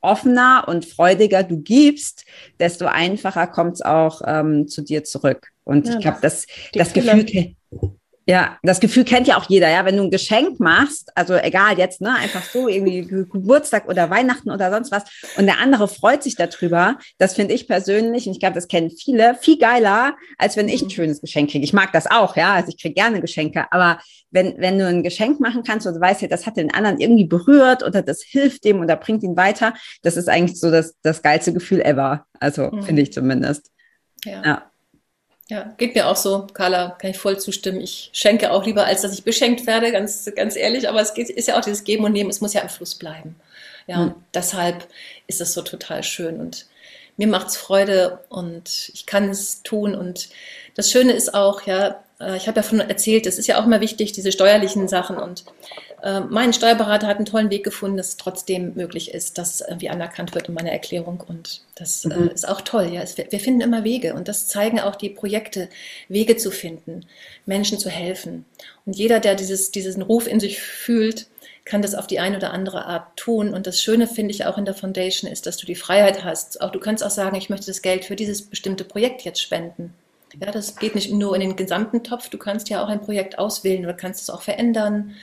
offener 0.00 0.64
und 0.68 0.84
freudiger 0.84 1.42
du 1.42 1.58
gibst, 1.58 2.24
desto 2.60 2.86
einfacher 2.86 3.46
kommt 3.48 3.74
es 3.74 3.82
auch 3.82 4.22
ähm, 4.24 4.68
zu 4.68 4.82
dir 4.82 5.04
zurück. 5.04 5.48
Und 5.64 5.86
ja, 5.86 5.94
ich 5.94 6.00
glaube, 6.00 6.18
das, 6.22 6.46
das 6.72 6.92
Gefühl, 6.92 7.54
ja, 8.28 8.58
das 8.62 8.78
Gefühl 8.78 9.04
kennt 9.04 9.26
ja 9.26 9.38
auch 9.38 9.48
jeder, 9.48 9.70
ja, 9.70 9.86
wenn 9.86 9.96
du 9.96 10.02
ein 10.02 10.10
Geschenk 10.10 10.60
machst, 10.60 11.10
also 11.16 11.34
egal 11.34 11.78
jetzt, 11.78 12.02
ne, 12.02 12.14
einfach 12.14 12.42
so 12.42 12.68
irgendwie 12.68 13.00
Geburtstag 13.06 13.88
oder 13.88 14.10
Weihnachten 14.10 14.50
oder 14.50 14.70
sonst 14.70 14.92
was 14.92 15.04
und 15.38 15.46
der 15.46 15.60
andere 15.60 15.88
freut 15.88 16.22
sich 16.22 16.36
darüber, 16.36 16.98
das 17.16 17.32
finde 17.32 17.54
ich 17.54 17.66
persönlich 17.66 18.26
und 18.26 18.32
ich 18.32 18.38
glaube, 18.38 18.54
das 18.54 18.68
kennen 18.68 18.90
viele, 18.90 19.34
viel 19.36 19.58
geiler, 19.58 20.14
als 20.36 20.58
wenn 20.58 20.68
ich 20.68 20.82
ein 20.82 20.88
mhm. 20.88 20.90
schönes 20.90 21.22
Geschenk 21.22 21.50
kriege. 21.52 21.64
Ich 21.64 21.72
mag 21.72 21.90
das 21.92 22.06
auch, 22.06 22.36
ja, 22.36 22.52
also 22.52 22.68
ich 22.68 22.78
kriege 22.78 22.92
gerne 22.92 23.22
Geschenke, 23.22 23.64
aber 23.70 23.98
wenn, 24.30 24.58
wenn 24.58 24.78
du 24.78 24.86
ein 24.86 25.02
Geschenk 25.02 25.40
machen 25.40 25.62
kannst 25.62 25.86
und 25.86 25.94
du 25.94 26.00
weißt 26.00 26.20
ja, 26.20 26.28
das 26.28 26.44
hat 26.44 26.58
den 26.58 26.70
anderen 26.74 27.00
irgendwie 27.00 27.24
berührt 27.24 27.82
oder 27.82 28.02
das 28.02 28.22
hilft 28.22 28.62
dem 28.64 28.80
oder 28.80 28.96
bringt 28.96 29.22
ihn 29.22 29.38
weiter, 29.38 29.72
das 30.02 30.18
ist 30.18 30.28
eigentlich 30.28 30.60
so 30.60 30.70
das, 30.70 30.96
das 31.00 31.22
geilste 31.22 31.54
Gefühl 31.54 31.80
ever, 31.80 32.26
also 32.38 32.70
mhm. 32.70 32.82
finde 32.82 33.00
ich 33.00 33.10
zumindest. 33.10 33.70
ja. 34.26 34.42
ja. 34.44 34.67
Ja, 35.48 35.72
geht 35.78 35.94
mir 35.94 36.08
auch 36.08 36.16
so, 36.16 36.46
Carla, 36.52 36.96
kann 36.98 37.10
ich 37.10 37.18
voll 37.18 37.38
zustimmen. 37.38 37.80
Ich 37.80 38.10
schenke 38.12 38.52
auch 38.52 38.66
lieber, 38.66 38.84
als 38.84 39.00
dass 39.00 39.14
ich 39.14 39.24
beschenkt 39.24 39.66
werde, 39.66 39.90
ganz, 39.92 40.30
ganz 40.36 40.56
ehrlich. 40.56 40.88
Aber 40.88 41.00
es 41.00 41.14
geht, 41.14 41.30
ist 41.30 41.48
ja 41.48 41.58
auch 41.58 41.64
dieses 41.64 41.84
Geben 41.84 42.04
und 42.04 42.12
Nehmen, 42.12 42.28
es 42.28 42.42
muss 42.42 42.52
ja 42.52 42.60
im 42.60 42.68
Fluss 42.68 42.94
bleiben. 42.94 43.34
Ja, 43.86 43.96
mhm. 43.96 44.02
und 44.02 44.14
deshalb 44.34 44.86
ist 45.26 45.40
es 45.40 45.54
so 45.54 45.62
total 45.62 46.02
schön 46.02 46.38
und 46.38 46.66
mir 47.16 47.26
macht's 47.26 47.56
Freude 47.56 48.20
und 48.28 48.90
ich 48.92 49.06
kann 49.06 49.30
es 49.30 49.62
tun. 49.62 49.94
Und 49.94 50.28
das 50.74 50.90
Schöne 50.90 51.12
ist 51.12 51.34
auch, 51.34 51.62
ja, 51.62 52.02
äh, 52.20 52.36
ich 52.36 52.48
habe 52.48 52.56
ja 52.56 52.62
von 52.62 52.80
erzählt, 52.80 53.26
es 53.26 53.38
ist 53.38 53.46
ja 53.46 53.60
auch 53.60 53.66
immer 53.66 53.80
wichtig, 53.80 54.12
diese 54.12 54.32
steuerlichen 54.32 54.88
Sachen 54.88 55.16
und 55.16 55.44
äh, 56.02 56.20
mein 56.20 56.52
Steuerberater 56.52 57.06
hat 57.06 57.16
einen 57.16 57.26
tollen 57.26 57.50
Weg 57.50 57.64
gefunden, 57.64 57.96
dass 57.96 58.08
es 58.08 58.16
trotzdem 58.16 58.74
möglich 58.74 59.12
ist, 59.12 59.38
dass 59.38 59.60
irgendwie 59.60 59.88
anerkannt 59.88 60.34
wird 60.34 60.48
in 60.48 60.54
meiner 60.54 60.70
Erklärung. 60.70 61.22
Und 61.26 61.62
das 61.74 62.04
äh, 62.04 62.14
mhm. 62.16 62.28
ist 62.28 62.48
auch 62.48 62.60
toll. 62.60 62.90
Ja. 62.92 63.02
Es, 63.02 63.16
wir 63.16 63.40
finden 63.40 63.60
immer 63.60 63.84
Wege 63.84 64.14
und 64.14 64.28
das 64.28 64.46
zeigen 64.46 64.80
auch 64.80 64.96
die 64.96 65.10
Projekte, 65.10 65.68
Wege 66.08 66.36
zu 66.36 66.50
finden, 66.50 67.06
Menschen 67.46 67.78
zu 67.78 67.90
helfen. 67.90 68.44
Und 68.86 68.96
jeder, 68.96 69.20
der 69.20 69.34
dieses, 69.34 69.70
diesen 69.70 70.02
Ruf 70.02 70.26
in 70.26 70.40
sich 70.40 70.60
fühlt, 70.60 71.26
kann 71.64 71.82
das 71.82 71.94
auf 71.94 72.06
die 72.06 72.20
eine 72.20 72.38
oder 72.38 72.52
andere 72.52 72.86
Art 72.86 73.16
tun. 73.16 73.52
Und 73.52 73.66
das 73.66 73.82
Schöne 73.82 74.06
finde 74.06 74.32
ich 74.32 74.46
auch 74.46 74.56
in 74.56 74.64
der 74.64 74.74
Foundation 74.74 75.30
ist, 75.30 75.46
dass 75.46 75.58
du 75.58 75.66
die 75.66 75.74
Freiheit 75.74 76.24
hast. 76.24 76.60
Auch 76.60 76.70
du 76.70 76.80
kannst 76.80 77.04
auch 77.04 77.10
sagen, 77.10 77.36
ich 77.36 77.50
möchte 77.50 77.66
das 77.66 77.82
Geld 77.82 78.04
für 78.04 78.16
dieses 78.16 78.42
bestimmte 78.42 78.84
Projekt 78.84 79.22
jetzt 79.22 79.42
spenden. 79.42 79.92
Ja, 80.40 80.50
das 80.50 80.76
geht 80.76 80.94
nicht 80.94 81.12
nur 81.12 81.34
in 81.34 81.40
den 81.40 81.56
gesamten 81.56 82.04
Topf. 82.04 82.28
Du 82.28 82.38
kannst 82.38 82.68
ja 82.68 82.82
auch 82.82 82.88
ein 82.88 83.00
Projekt 83.00 83.38
auswählen 83.38 83.84
oder 83.84 83.94
kannst 83.94 84.22
es 84.22 84.30
auch 84.30 84.42
verändern. 84.42 85.14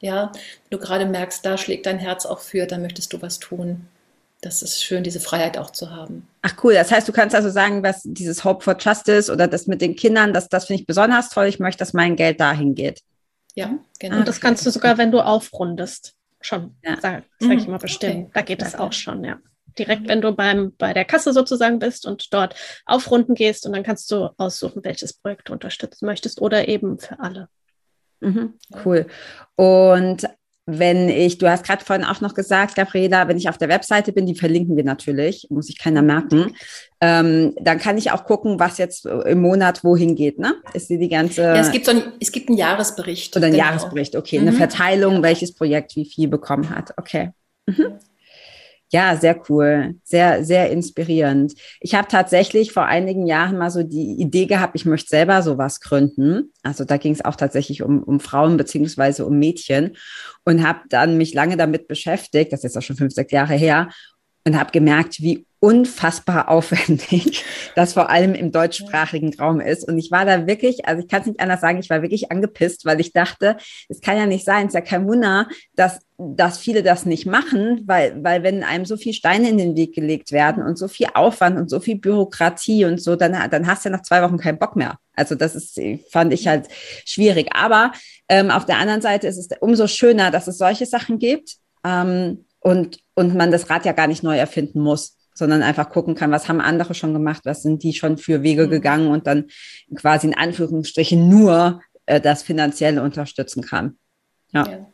Ja, 0.00 0.32
wenn 0.32 0.78
du 0.78 0.84
gerade 0.84 1.06
merkst, 1.06 1.44
da 1.44 1.58
schlägt 1.58 1.86
dein 1.86 1.98
Herz 1.98 2.26
auch 2.26 2.40
für, 2.40 2.66
dann 2.66 2.82
möchtest 2.82 3.12
du 3.12 3.20
was 3.22 3.38
tun. 3.38 3.86
Das 4.40 4.62
ist 4.62 4.82
schön, 4.82 5.02
diese 5.02 5.20
Freiheit 5.20 5.58
auch 5.58 5.70
zu 5.70 5.90
haben. 5.90 6.26
Ach 6.40 6.54
cool, 6.64 6.72
das 6.72 6.90
heißt, 6.90 7.06
du 7.06 7.12
kannst 7.12 7.36
also 7.36 7.50
sagen, 7.50 7.82
was 7.82 8.00
dieses 8.04 8.42
Hope 8.42 8.64
for 8.64 8.76
Justice 8.78 9.30
oder 9.30 9.46
das 9.46 9.66
mit 9.66 9.82
den 9.82 9.96
Kindern, 9.96 10.32
das, 10.32 10.48
das 10.48 10.66
finde 10.66 10.80
ich 10.80 10.86
besonders 10.86 11.28
toll. 11.28 11.46
Ich 11.46 11.58
möchte, 11.58 11.80
dass 11.80 11.92
mein 11.92 12.16
Geld 12.16 12.40
dahin 12.40 12.74
geht. 12.74 13.02
Ja, 13.54 13.78
genau. 13.98 14.18
Und 14.18 14.28
das 14.28 14.40
kannst 14.40 14.64
du 14.64 14.70
sogar, 14.70 14.96
wenn 14.96 15.10
du 15.10 15.20
aufrundest, 15.20 16.14
schon, 16.40 16.74
ja. 16.82 16.96
sag, 17.00 17.24
sag 17.38 17.52
ich 17.52 17.66
mhm. 17.66 17.72
mal, 17.72 17.78
bestimmen. 17.78 18.22
Okay. 18.22 18.30
Da 18.32 18.42
geht 18.42 18.62
es 18.62 18.74
auch 18.74 18.92
schon, 18.92 19.24
ja. 19.24 19.38
Direkt, 19.78 20.08
wenn 20.08 20.20
du 20.20 20.32
beim, 20.32 20.72
bei 20.76 20.92
der 20.92 21.04
Kasse 21.04 21.32
sozusagen 21.32 21.78
bist 21.78 22.06
und 22.06 22.32
dort 22.32 22.54
aufrunden 22.86 23.34
gehst 23.34 23.66
und 23.66 23.72
dann 23.72 23.82
kannst 23.82 24.10
du 24.10 24.30
aussuchen, 24.36 24.84
welches 24.84 25.12
Projekt 25.12 25.48
du 25.48 25.52
unterstützen 25.52 26.06
möchtest 26.06 26.40
oder 26.40 26.68
eben 26.68 26.98
für 26.98 27.20
alle. 27.20 27.48
Mhm, 28.20 28.54
cool. 28.84 29.06
Und 29.56 30.28
wenn 30.66 31.08
ich, 31.08 31.38
du 31.38 31.50
hast 31.50 31.64
gerade 31.64 31.84
vorhin 31.84 32.04
auch 32.04 32.20
noch 32.20 32.34
gesagt, 32.34 32.76
Gabriela, 32.76 33.28
wenn 33.28 33.36
ich 33.36 33.48
auf 33.48 33.58
der 33.58 33.68
Webseite 33.68 34.12
bin, 34.12 34.26
die 34.26 34.34
verlinken 34.34 34.76
wir 34.76 34.84
natürlich, 34.84 35.46
muss 35.50 35.66
sich 35.66 35.78
keiner 35.78 36.02
merken, 36.02 36.54
ähm, 37.00 37.54
dann 37.60 37.78
kann 37.78 37.98
ich 37.98 38.12
auch 38.12 38.24
gucken, 38.24 38.60
was 38.60 38.78
jetzt 38.78 39.06
im 39.06 39.40
Monat 39.40 39.82
wohin 39.82 40.14
geht, 40.14 40.38
ne? 40.38 40.54
Ist 40.74 40.90
die, 40.90 40.98
die 40.98 41.08
ganze... 41.08 41.42
Ja, 41.42 41.56
es 41.56 41.72
gibt, 41.72 41.86
so 41.86 41.92
ein, 41.92 42.02
es 42.20 42.30
gibt 42.30 42.48
einen 42.48 42.58
Jahresbericht. 42.58 43.36
Oder 43.36 43.46
einen 43.46 43.54
genau. 43.54 43.66
Jahresbericht, 43.66 44.16
okay, 44.16 44.38
mhm. 44.38 44.48
eine 44.48 44.56
Verteilung, 44.56 45.14
ja. 45.16 45.22
welches 45.22 45.54
Projekt 45.54 45.96
wie 45.96 46.04
viel 46.04 46.28
bekommen 46.28 46.70
hat, 46.70 46.92
okay. 46.96 47.30
Mhm. 47.66 47.98
Ja, 48.92 49.16
sehr 49.16 49.40
cool, 49.48 49.94
sehr, 50.02 50.44
sehr 50.44 50.70
inspirierend. 50.70 51.54
Ich 51.80 51.94
habe 51.94 52.08
tatsächlich 52.08 52.72
vor 52.72 52.86
einigen 52.86 53.24
Jahren 53.24 53.56
mal 53.56 53.70
so 53.70 53.84
die 53.84 54.20
Idee 54.20 54.46
gehabt, 54.46 54.74
ich 54.74 54.84
möchte 54.84 55.08
selber 55.08 55.42
sowas 55.42 55.80
gründen. 55.80 56.52
Also 56.64 56.84
da 56.84 56.96
ging 56.96 57.12
es 57.12 57.24
auch 57.24 57.36
tatsächlich 57.36 57.82
um, 57.82 58.02
um 58.02 58.18
Frauen 58.18 58.56
beziehungsweise 58.56 59.26
um 59.26 59.38
Mädchen 59.38 59.96
und 60.44 60.66
habe 60.66 60.80
dann 60.88 61.16
mich 61.16 61.34
lange 61.34 61.56
damit 61.56 61.86
beschäftigt, 61.86 62.52
das 62.52 62.60
ist 62.60 62.64
jetzt 62.64 62.78
auch 62.78 62.82
schon 62.82 62.96
fünf, 62.96 63.14
sechs 63.14 63.30
Jahre 63.30 63.54
her, 63.54 63.90
und 64.44 64.58
habe 64.58 64.72
gemerkt, 64.72 65.20
wie 65.20 65.46
unfassbar 65.60 66.48
aufwendig, 66.48 67.44
das 67.76 67.92
vor 67.92 68.08
allem 68.08 68.34
im 68.34 68.50
deutschsprachigen 68.50 69.34
Raum 69.38 69.60
ist. 69.60 69.86
Und 69.86 69.98
ich 69.98 70.10
war 70.10 70.24
da 70.24 70.46
wirklich, 70.46 70.86
also 70.86 71.02
ich 71.02 71.08
kann 71.08 71.20
es 71.20 71.26
nicht 71.26 71.40
anders 71.40 71.60
sagen, 71.60 71.78
ich 71.78 71.90
war 71.90 72.00
wirklich 72.00 72.32
angepisst, 72.32 72.86
weil 72.86 72.98
ich 72.98 73.12
dachte, 73.12 73.58
es 73.90 74.00
kann 74.00 74.16
ja 74.16 74.24
nicht 74.24 74.46
sein, 74.46 74.66
es 74.66 74.70
ist 74.70 74.74
ja 74.74 74.80
kein 74.80 75.06
Wunder, 75.06 75.48
dass, 75.76 76.00
dass 76.16 76.56
viele 76.56 76.82
das 76.82 77.04
nicht 77.04 77.26
machen, 77.26 77.82
weil, 77.84 78.24
weil 78.24 78.42
wenn 78.42 78.64
einem 78.64 78.86
so 78.86 78.96
viel 78.96 79.12
Steine 79.12 79.50
in 79.50 79.58
den 79.58 79.76
Weg 79.76 79.94
gelegt 79.94 80.32
werden 80.32 80.62
und 80.62 80.78
so 80.78 80.88
viel 80.88 81.08
Aufwand 81.12 81.58
und 81.58 81.68
so 81.68 81.78
viel 81.78 81.98
Bürokratie 81.98 82.86
und 82.86 83.00
so, 83.00 83.14
dann, 83.14 83.50
dann 83.50 83.66
hast 83.66 83.84
du 83.84 83.90
ja 83.90 83.96
nach 83.96 84.02
zwei 84.02 84.22
Wochen 84.22 84.38
keinen 84.38 84.58
Bock 84.58 84.76
mehr. 84.76 84.96
Also 85.14 85.34
das 85.34 85.54
ist, 85.54 85.78
fand 86.10 86.32
ich 86.32 86.48
halt 86.48 86.68
schwierig. 87.04 87.50
Aber 87.54 87.92
ähm, 88.30 88.50
auf 88.50 88.64
der 88.64 88.78
anderen 88.78 89.02
Seite 89.02 89.26
ist 89.28 89.36
es 89.36 89.48
umso 89.60 89.86
schöner, 89.86 90.30
dass 90.30 90.48
es 90.48 90.56
solche 90.56 90.86
Sachen 90.86 91.18
gibt. 91.18 91.56
Ähm, 91.84 92.46
und, 92.62 92.98
und 93.14 93.34
man 93.34 93.50
das 93.50 93.70
Rad 93.70 93.86
ja 93.86 93.92
gar 93.92 94.06
nicht 94.06 94.22
neu 94.22 94.36
erfinden 94.36 94.80
muss 94.80 95.19
sondern 95.34 95.62
einfach 95.62 95.90
gucken 95.90 96.14
kann, 96.14 96.30
was 96.30 96.48
haben 96.48 96.60
andere 96.60 96.94
schon 96.94 97.12
gemacht, 97.12 97.42
was 97.44 97.62
sind 97.62 97.82
die 97.82 97.92
schon 97.92 98.18
für 98.18 98.42
Wege 98.42 98.66
mhm. 98.66 98.70
gegangen 98.70 99.08
und 99.08 99.26
dann 99.26 99.46
quasi 99.94 100.28
in 100.28 100.34
Anführungsstrichen 100.34 101.28
nur 101.28 101.80
äh, 102.06 102.20
das 102.20 102.42
finanzielle 102.42 103.02
unterstützen 103.02 103.62
kann. 103.62 103.96
Ja. 104.52 104.66
ja. 104.68 104.86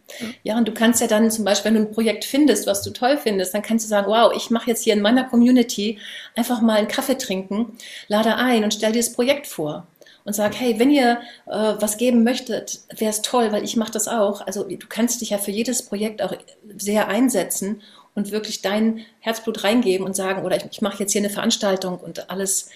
ja. 0.43 0.59
und 0.59 0.69
du 0.69 0.73
kannst 0.73 1.01
ja 1.01 1.07
dann 1.07 1.31
zum 1.31 1.45
Beispiel, 1.45 1.73
wenn 1.73 1.83
du 1.83 1.89
ein 1.89 1.93
Projekt 1.95 2.25
findest, 2.25 2.67
was 2.67 2.83
du 2.83 2.91
toll 2.91 3.17
findest, 3.17 3.55
dann 3.55 3.63
kannst 3.63 3.87
du 3.87 3.89
sagen, 3.89 4.07
wow, 4.09 4.33
ich 4.37 4.51
mache 4.51 4.69
jetzt 4.71 4.85
hier 4.85 4.93
in 4.93 5.01
meiner 5.01 5.25
Community 5.25 5.99
einfach 6.35 6.61
mal 6.61 6.79
einen 6.79 6.89
Kaffee 6.89 7.17
trinken, 7.17 7.73
lade 8.09 8.37
ein 8.37 8.65
und 8.65 8.75
stell 8.75 8.93
dir 8.93 9.01
das 9.01 9.13
Projekt 9.13 9.47
vor 9.47 9.87
und 10.25 10.35
sag, 10.35 10.59
hey, 10.59 10.79
wenn 10.79 10.91
ihr 10.91 11.21
äh, 11.47 11.75
was 11.79 11.97
geben 11.97 12.25
möchtet, 12.25 12.81
wäre 12.97 13.11
es 13.11 13.23
toll, 13.23 13.53
weil 13.53 13.65
ich 13.65 13.77
mache 13.77 13.93
das 13.93 14.09
auch. 14.09 14.47
Also 14.47 14.65
du 14.65 14.87
kannst 14.89 15.21
dich 15.21 15.31
ja 15.31 15.39
für 15.39 15.53
jedes 15.53 15.83
Projekt 15.83 16.21
auch 16.21 16.35
sehr 16.77 17.09
einsetzen 17.09 17.81
und 18.17 18.33
wirklich 18.33 18.63
dein 18.63 19.05
Herzblut 19.21 19.63
reingeben 19.63 20.05
und 20.05 20.17
sagen, 20.17 20.45
oder 20.45 20.57
ich, 20.57 20.65
ich 20.71 20.83
mache 20.83 20.99
jetzt 21.01 21.13
hier 21.13 21.21
eine 21.21 21.31
Veranstaltung 21.31 21.99
und 21.99 22.31
alles, 22.31 22.71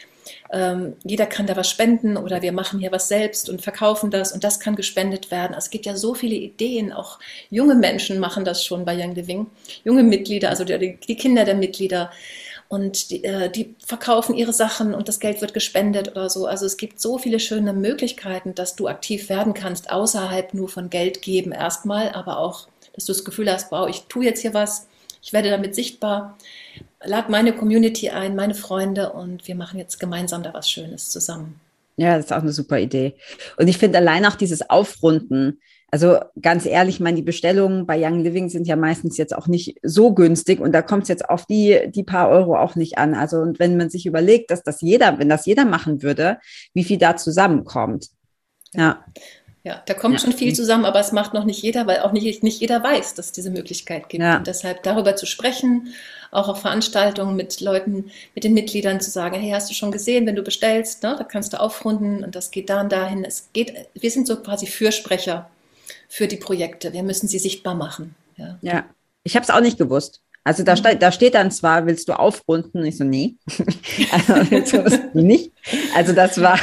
ähm, 0.53 0.92
jeder 1.03 1.26
kann 1.26 1.46
da 1.46 1.57
was 1.57 1.68
spenden 1.68 2.16
oder 2.16 2.42
wir 2.42 2.53
machen 2.53 2.79
hier 2.79 2.92
was 2.92 3.09
selbst 3.09 3.48
und 3.48 3.62
verkaufen 3.62 4.11
das 4.11 4.33
und 4.33 4.44
das 4.44 4.61
kann 4.61 4.76
gespendet 4.76 5.31
werden. 5.31 5.55
Also 5.55 5.64
es 5.66 5.70
gibt 5.70 5.87
ja 5.87 5.96
so 5.96 6.14
viele 6.14 6.37
Ideen, 6.37 6.92
auch 6.92 7.18
junge 7.48 7.74
Menschen 7.74 8.20
machen 8.20 8.44
das 8.44 8.64
schon 8.64 8.85
bei 8.85 8.94
Young 8.94 9.14
Living, 9.14 9.46
junge 9.83 10.03
Mitglieder, 10.03 10.50
also 10.50 10.62
die, 10.64 10.98
die 10.98 11.16
Kinder 11.16 11.44
der 11.44 11.55
Mitglieder 11.55 12.11
und 12.68 13.11
die, 13.11 13.24
äh, 13.24 13.50
die, 13.50 13.74
verkaufen 13.85 14.37
ihre 14.37 14.53
Sachen 14.53 14.94
und 14.94 15.09
das 15.09 15.20
Geld 15.20 15.40
wird 15.40 15.55
gespendet 15.55 16.11
oder 16.12 16.29
so. 16.29 16.46
Also 16.46 16.66
es 16.66 16.76
gibt 16.76 17.00
so 17.00 17.16
viele 17.16 17.40
schöne 17.40 17.72
Möglichkeiten, 17.72 18.55
dass 18.55 18.76
du 18.76 18.88
aktiv 18.88 19.31
werden 19.31 19.55
kannst, 19.55 19.90
außerhalb 19.90 20.53
nur 20.53 20.68
von 20.68 20.90
Geld 20.90 21.22
geben 21.22 21.50
erstmal, 21.50 22.12
aber 22.12 22.38
auch, 22.38 22.68
dass 22.92 23.07
du 23.07 23.12
das 23.12 23.24
Gefühl 23.24 23.50
hast, 23.50 23.72
wow, 23.72 23.88
ich 23.88 24.03
tue 24.03 24.26
jetzt 24.26 24.42
hier 24.42 24.53
was, 24.53 24.87
ich 25.23 25.33
werde 25.33 25.51
damit 25.51 25.75
sichtbar, 25.75 26.37
lade 27.05 27.31
meine 27.31 27.53
Community 27.53 28.11
ein, 28.11 28.37
meine 28.37 28.55
Freunde 28.55 29.13
und 29.13 29.47
wir 29.49 29.55
machen 29.55 29.79
jetzt 29.79 29.99
gemeinsam 30.01 30.43
da 30.43 30.55
was 30.55 30.71
Schönes 30.71 31.11
zusammen. 31.11 31.61
Ja, 31.97 32.17
das 32.17 32.27
ist 32.27 32.33
auch 32.33 32.43
eine 32.43 32.53
super 32.53 32.79
Idee. 32.79 33.15
Und 33.59 33.69
ich 33.69 33.77
finde 33.77 33.99
allein 33.99 34.25
auch 34.25 34.37
dieses 34.37 34.69
Aufrunden, 34.71 35.61
also 35.91 36.19
ganz 36.41 36.67
ehrlich, 36.67 36.97
ich 36.97 37.01
meine, 37.01 37.17
die 37.17 37.23
Bestellungen 37.23 37.85
bei 37.85 38.01
Young 38.01 38.23
Living 38.23 38.49
sind 38.49 38.67
ja 38.67 38.77
meistens 38.77 39.17
jetzt 39.17 39.37
auch 39.37 39.49
nicht 39.49 39.79
so 39.83 40.15
günstig 40.15 40.61
und 40.61 40.73
da 40.73 40.83
kommt 40.83 41.03
es 41.03 41.09
jetzt 41.09 41.29
auf 41.29 41.47
die, 41.47 41.91
die 41.91 42.05
paar 42.05 42.29
Euro 42.31 42.57
auch 42.57 42.77
nicht 42.77 42.97
an. 42.97 43.15
Also 43.15 43.39
und 43.39 43.59
wenn 43.59 43.77
man 43.77 43.91
sich 43.91 44.07
überlegt, 44.07 44.51
dass 44.51 44.63
das 44.63 44.81
jeder, 44.81 45.19
wenn 45.19 45.29
das 45.29 45.47
jeder 45.47 45.65
machen 45.65 46.03
würde, 46.03 46.39
wie 46.75 46.85
viel 46.85 46.99
da 46.99 47.17
zusammenkommt. 47.17 48.09
Ja. 48.73 49.05
Ja, 49.62 49.83
da 49.85 49.92
kommt 49.92 50.14
ja. 50.14 50.20
schon 50.20 50.33
viel 50.33 50.55
zusammen, 50.55 50.87
aber 50.87 51.01
es 51.01 51.12
macht 51.12 51.35
noch 51.35 51.44
nicht 51.44 51.62
jeder, 51.62 51.87
weil 51.87 52.01
auch 52.01 52.12
nicht, 52.12 52.42
nicht 52.42 52.61
jeder 52.61 52.83
weiß, 52.83 53.14
dass 53.14 53.27
es 53.27 53.33
diese 53.33 53.51
Möglichkeit 53.51 54.09
gibt. 54.09 54.23
Ja. 54.23 54.38
Und 54.38 54.46
deshalb 54.46 54.83
darüber 54.85 55.16
zu 55.16 55.27
sprechen, 55.27 55.92
auch 56.31 56.49
auf 56.49 56.62
Veranstaltungen 56.62 57.37
mit 57.37 57.61
Leuten, 57.61 58.11
mit 58.35 58.44
den 58.44 58.55
Mitgliedern 58.55 59.01
zu 59.01 59.11
sagen, 59.11 59.38
hey, 59.38 59.51
hast 59.51 59.68
du 59.70 59.75
schon 59.75 59.92
gesehen, 59.92 60.27
wenn 60.27 60.37
du 60.37 60.42
bestellst, 60.42 61.03
ne, 61.03 61.14
da 61.18 61.25
kannst 61.25 61.53
du 61.53 61.61
aufrunden 61.61 62.25
und 62.25 62.35
das 62.37 62.51
geht 62.51 62.70
dann 62.70 62.88
dahin. 62.88 63.25
Es 63.25 63.51
geht, 63.53 63.75
wir 63.92 64.11
sind 64.11 64.27
so 64.27 64.37
quasi 64.37 64.66
Fürsprecher 64.66 65.51
für 66.09 66.27
die 66.27 66.37
Projekte. 66.37 66.94
Wir 66.94 67.03
müssen 67.03 67.29
sie 67.29 67.38
sichtbar 67.38 67.75
machen. 67.75 68.14
Ja, 68.37 68.59
ja. 68.62 68.85
ich 69.25 69.37
habe 69.37 69.44
es 69.44 69.51
auch 69.51 69.61
nicht 69.61 69.77
gewusst. 69.77 70.23
Also 70.42 70.62
da, 70.62 70.74
ste 70.74 70.96
da 70.96 71.12
steht 71.12 71.35
dann 71.35 71.50
zwar, 71.50 71.85
willst 71.85 72.09
du 72.09 72.14
aufrunden? 72.14 72.83
Ich 72.87 72.96
so, 72.96 73.05
nee. 73.05 73.37
also, 74.11 74.98
nicht. 75.12 75.53
also 75.94 76.14
das 76.14 76.40
war, 76.40 76.59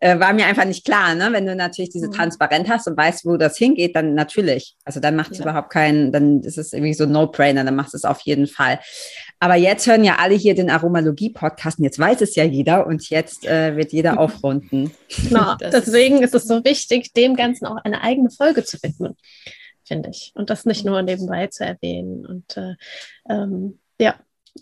äh, 0.00 0.18
war 0.18 0.32
mir 0.32 0.46
einfach 0.46 0.64
nicht 0.64 0.84
klar. 0.84 1.14
Ne? 1.14 1.28
Wenn 1.30 1.46
du 1.46 1.54
natürlich 1.54 1.90
diese 1.90 2.08
mhm. 2.08 2.12
Transparenz 2.12 2.68
hast 2.68 2.88
und 2.88 2.96
weißt, 2.96 3.24
wo 3.24 3.36
das 3.36 3.56
hingeht, 3.56 3.94
dann 3.94 4.14
natürlich. 4.14 4.74
Also 4.84 4.98
dann 4.98 5.14
macht 5.14 5.30
es 5.30 5.38
ja. 5.38 5.44
überhaupt 5.44 5.70
keinen, 5.70 6.10
dann 6.10 6.40
ist 6.40 6.58
es 6.58 6.72
irgendwie 6.72 6.94
so 6.94 7.06
No-Brainer, 7.06 7.62
dann 7.62 7.76
machst 7.76 7.92
du 7.92 7.98
es 7.98 8.04
auf 8.04 8.20
jeden 8.22 8.48
Fall. 8.48 8.80
Aber 9.38 9.54
jetzt 9.54 9.86
hören 9.86 10.02
ja 10.02 10.16
alle 10.16 10.34
hier 10.34 10.56
den 10.56 10.70
Aromalogie-Podcast 10.70 11.78
und 11.78 11.84
jetzt 11.84 12.00
weiß 12.00 12.20
es 12.20 12.34
ja 12.34 12.42
jeder 12.42 12.84
und 12.84 13.10
jetzt 13.10 13.46
äh, 13.46 13.76
wird 13.76 13.92
jeder 13.92 14.18
aufrunden. 14.18 14.90
Genau, 15.28 15.54
deswegen 15.60 16.20
ist 16.22 16.34
es 16.34 16.48
so 16.48 16.64
wichtig, 16.64 17.12
dem 17.12 17.36
Ganzen 17.36 17.66
auch 17.66 17.76
eine 17.84 18.02
eigene 18.02 18.30
Folge 18.30 18.64
zu 18.64 18.82
widmen 18.82 19.16
finde 19.84 20.10
ich. 20.10 20.32
Und 20.34 20.50
das 20.50 20.64
nicht 20.64 20.84
nur 20.84 21.02
nebenbei 21.02 21.46
zu 21.46 21.64
erwähnen. 21.64 22.26
Und 22.26 22.56
äh, 22.56 22.74
ähm, 23.28 23.78
ja, 23.98 24.16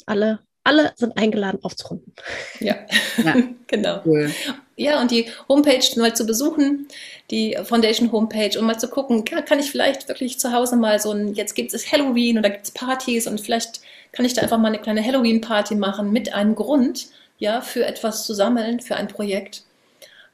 alle, 0.07 0.41
alle 0.65 0.93
sind 0.97 1.17
eingeladen 1.17 1.61
aufzurunden. 1.63 2.13
Ja, 2.61 2.77
ja. 3.25 3.35
genau. 3.67 4.03
Cool. 4.05 4.33
Ja, 4.77 5.01
und 5.01 5.11
die 5.11 5.27
Homepage 5.49 5.85
mal 5.97 6.15
zu 6.15 6.27
besuchen, 6.27 6.89
die 7.31 7.57
Foundation 7.63 8.11
Homepage, 8.11 8.59
um 8.59 8.67
mal 8.67 8.79
zu 8.79 8.89
gucken, 8.89 9.25
kann, 9.25 9.45
kann 9.45 9.59
ich 9.59 9.71
vielleicht 9.71 10.09
wirklich 10.09 10.39
zu 10.39 10.53
Hause 10.53 10.77
mal 10.77 10.99
so 10.99 11.13
ein, 11.13 11.35
jetzt 11.35 11.55
gibt 11.55 11.75
es 11.75 11.93
Halloween 11.93 12.39
oder 12.39 12.51
gibt 12.51 12.65
es 12.65 12.71
Partys 12.71 13.27
und 13.27 13.41
vielleicht 13.41 13.81
kann 14.13 14.25
ich 14.25 14.35
da 14.35 14.43
einfach 14.43 14.59
mal 14.59 14.69
eine 14.69 14.79
kleine 14.79 15.05
Halloween-Party 15.05 15.75
machen 15.75 16.13
mit 16.13 16.35
einem 16.35 16.55
Grund, 16.55 17.09
ja, 17.39 17.61
für 17.61 17.85
etwas 17.85 18.25
zu 18.25 18.35
sammeln, 18.35 18.81
für 18.81 18.97
ein 18.97 19.09
Projekt, 19.09 19.65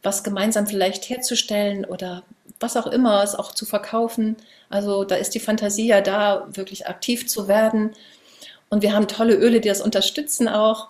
was 0.02 0.24
gemeinsam 0.24 0.66
vielleicht 0.66 1.08
herzustellen 1.08 1.84
oder 1.84 2.22
was 2.60 2.76
auch 2.76 2.86
immer, 2.86 3.22
es 3.22 3.34
auch 3.34 3.52
zu 3.52 3.66
verkaufen. 3.66 4.36
Also 4.68 5.04
da 5.04 5.16
ist 5.16 5.34
die 5.34 5.40
Fantasie 5.40 5.86
ja 5.86 6.00
da, 6.00 6.48
wirklich 6.50 6.86
aktiv 6.86 7.28
zu 7.28 7.48
werden. 7.48 7.92
Und 8.68 8.82
wir 8.82 8.92
haben 8.92 9.08
tolle 9.08 9.34
Öle, 9.34 9.60
die 9.60 9.68
das 9.68 9.80
unterstützen 9.80 10.48
auch, 10.48 10.88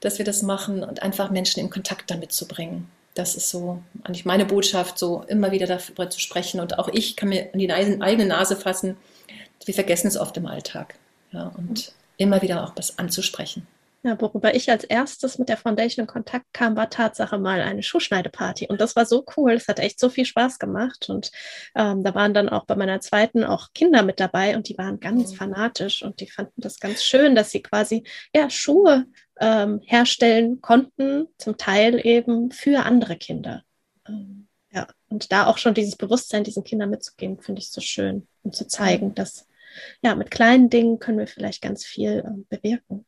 dass 0.00 0.18
wir 0.18 0.24
das 0.24 0.42
machen 0.42 0.82
und 0.82 1.02
einfach 1.02 1.30
Menschen 1.30 1.60
in 1.60 1.70
Kontakt 1.70 2.10
damit 2.10 2.32
zu 2.32 2.46
bringen. 2.48 2.90
Das 3.14 3.34
ist 3.34 3.50
so 3.50 3.82
eigentlich 4.04 4.24
meine 4.24 4.46
Botschaft, 4.46 4.98
so 4.98 5.24
immer 5.26 5.50
wieder 5.50 5.66
darüber 5.66 6.08
zu 6.08 6.20
sprechen. 6.20 6.60
Und 6.60 6.78
auch 6.78 6.88
ich 6.88 7.16
kann 7.16 7.28
mir 7.28 7.52
in 7.52 7.58
die 7.58 7.72
eigene 7.72 8.26
Nase 8.26 8.56
fassen. 8.56 8.96
Wir 9.64 9.74
vergessen 9.74 10.06
es 10.06 10.16
oft 10.16 10.36
im 10.36 10.46
Alltag. 10.46 10.94
Ja, 11.32 11.52
und 11.56 11.92
immer 12.16 12.40
wieder 12.42 12.64
auch 12.64 12.72
was 12.76 12.98
anzusprechen. 12.98 13.66
Ja, 14.02 14.18
worüber 14.18 14.54
ich 14.54 14.70
als 14.70 14.84
erstes 14.84 15.38
mit 15.38 15.50
der 15.50 15.58
Foundation 15.58 16.04
in 16.04 16.06
Kontakt 16.06 16.46
kam, 16.54 16.74
war 16.74 16.88
Tatsache 16.88 17.36
mal 17.36 17.60
eine 17.60 17.82
Schuhschneideparty. 17.82 18.66
Und 18.68 18.80
das 18.80 18.96
war 18.96 19.04
so 19.04 19.26
cool. 19.36 19.52
Es 19.52 19.68
hat 19.68 19.78
echt 19.78 20.00
so 20.00 20.08
viel 20.08 20.24
Spaß 20.24 20.58
gemacht. 20.58 21.10
Und 21.10 21.30
ähm, 21.74 22.02
da 22.02 22.14
waren 22.14 22.32
dann 22.32 22.48
auch 22.48 22.64
bei 22.64 22.76
meiner 22.76 23.00
zweiten 23.00 23.44
auch 23.44 23.74
Kinder 23.74 24.02
mit 24.02 24.18
dabei 24.18 24.56
und 24.56 24.70
die 24.70 24.78
waren 24.78 25.00
ganz 25.00 25.32
mhm. 25.32 25.36
fanatisch 25.36 26.02
und 26.02 26.20
die 26.20 26.30
fanden 26.30 26.62
das 26.62 26.80
ganz 26.80 27.04
schön, 27.04 27.34
dass 27.34 27.50
sie 27.50 27.60
quasi 27.60 28.04
ja 28.34 28.48
Schuhe 28.48 29.04
ähm, 29.38 29.80
herstellen 29.84 30.62
konnten, 30.62 31.26
zum 31.36 31.58
Teil 31.58 32.00
eben 32.04 32.52
für 32.52 32.86
andere 32.86 33.16
Kinder. 33.16 33.64
Ähm, 34.08 34.48
ja, 34.72 34.86
und 35.10 35.30
da 35.30 35.46
auch 35.46 35.58
schon 35.58 35.74
dieses 35.74 35.96
Bewusstsein 35.96 36.44
diesen 36.44 36.64
Kindern 36.64 36.88
mitzugeben, 36.88 37.38
finde 37.38 37.60
ich 37.60 37.70
so 37.70 37.82
schön 37.82 38.26
und 38.44 38.56
zu 38.56 38.66
zeigen, 38.66 39.14
dass 39.14 39.46
ja 40.02 40.14
mit 40.14 40.30
kleinen 40.30 40.70
Dingen 40.70 40.98
können 41.00 41.18
wir 41.18 41.26
vielleicht 41.26 41.60
ganz 41.60 41.84
viel 41.84 42.24
äh, 42.26 42.56
bewirken. 42.56 43.04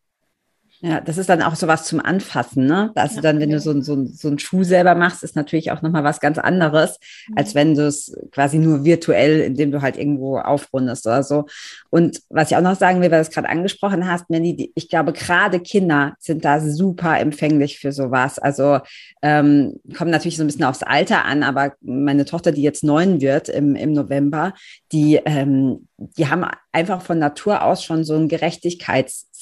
Ja, 0.85 1.01
das 1.01 1.17
ist 1.17 1.29
dann 1.29 1.43
auch 1.43 1.55
sowas 1.55 1.85
zum 1.85 2.01
Anfassen, 2.01 2.67
ne? 2.67 2.91
Also 2.97 3.17
ja, 3.17 3.23
dann, 3.23 3.39
wenn 3.39 3.51
ja. 3.51 3.57
du 3.57 3.63
so, 3.63 3.81
so, 3.83 4.05
so 4.05 4.27
einen 4.27 4.41
Schuh 4.41 4.65
selber 4.65 4.97
machst, 4.97 5.23
ist 5.23 5.37
natürlich 5.37 5.71
auch 5.71 5.81
nochmal 5.81 6.03
was 6.03 6.19
ganz 6.19 6.39
anderes, 6.39 6.99
mhm. 7.29 7.39
als 7.39 7.55
wenn 7.55 7.77
du 7.77 7.87
es 7.87 8.13
quasi 8.33 8.59
nur 8.59 8.85
virtuell, 8.85 9.43
indem 9.43 9.71
du 9.71 9.81
halt 9.81 9.97
irgendwo 9.97 10.39
aufrundest 10.39 11.07
oder 11.07 11.23
so. 11.23 11.47
Und 11.91 12.21
was 12.31 12.51
ich 12.51 12.57
auch 12.57 12.63
noch 12.63 12.75
sagen 12.75 13.01
will, 13.01 13.13
weil 13.13 13.23
du 13.23 13.29
es 13.29 13.31
gerade 13.31 13.49
angesprochen 13.49 14.11
hast, 14.11 14.29
Mandy, 14.29 14.73
ich 14.75 14.89
glaube, 14.89 15.13
gerade 15.13 15.61
Kinder 15.61 16.15
sind 16.19 16.45
da 16.45 16.59
super 16.59 17.17
empfänglich 17.21 17.79
für 17.79 17.93
sowas. 17.93 18.41
Also 18.41 18.81
ähm, 19.23 19.79
kommt 19.97 20.11
natürlich 20.11 20.37
so 20.37 20.43
ein 20.43 20.49
bisschen 20.49 20.65
aufs 20.65 20.83
Alter 20.83 21.25
an, 21.27 21.45
aber 21.45 21.75
meine 21.81 22.25
Tochter, 22.25 22.51
die 22.51 22.63
jetzt 22.63 22.83
neun 22.83 23.21
wird 23.21 23.49
im, 23.49 23.77
im 23.77 23.93
November, 23.93 24.53
die, 24.91 25.21
ähm, 25.27 25.87
die 25.97 26.27
haben 26.27 26.45
einfach 26.73 27.03
von 27.03 27.21
Natur 27.21 27.63
aus 27.63 27.85
schon 27.85 28.03
so 28.03 28.15
einen 28.15 28.29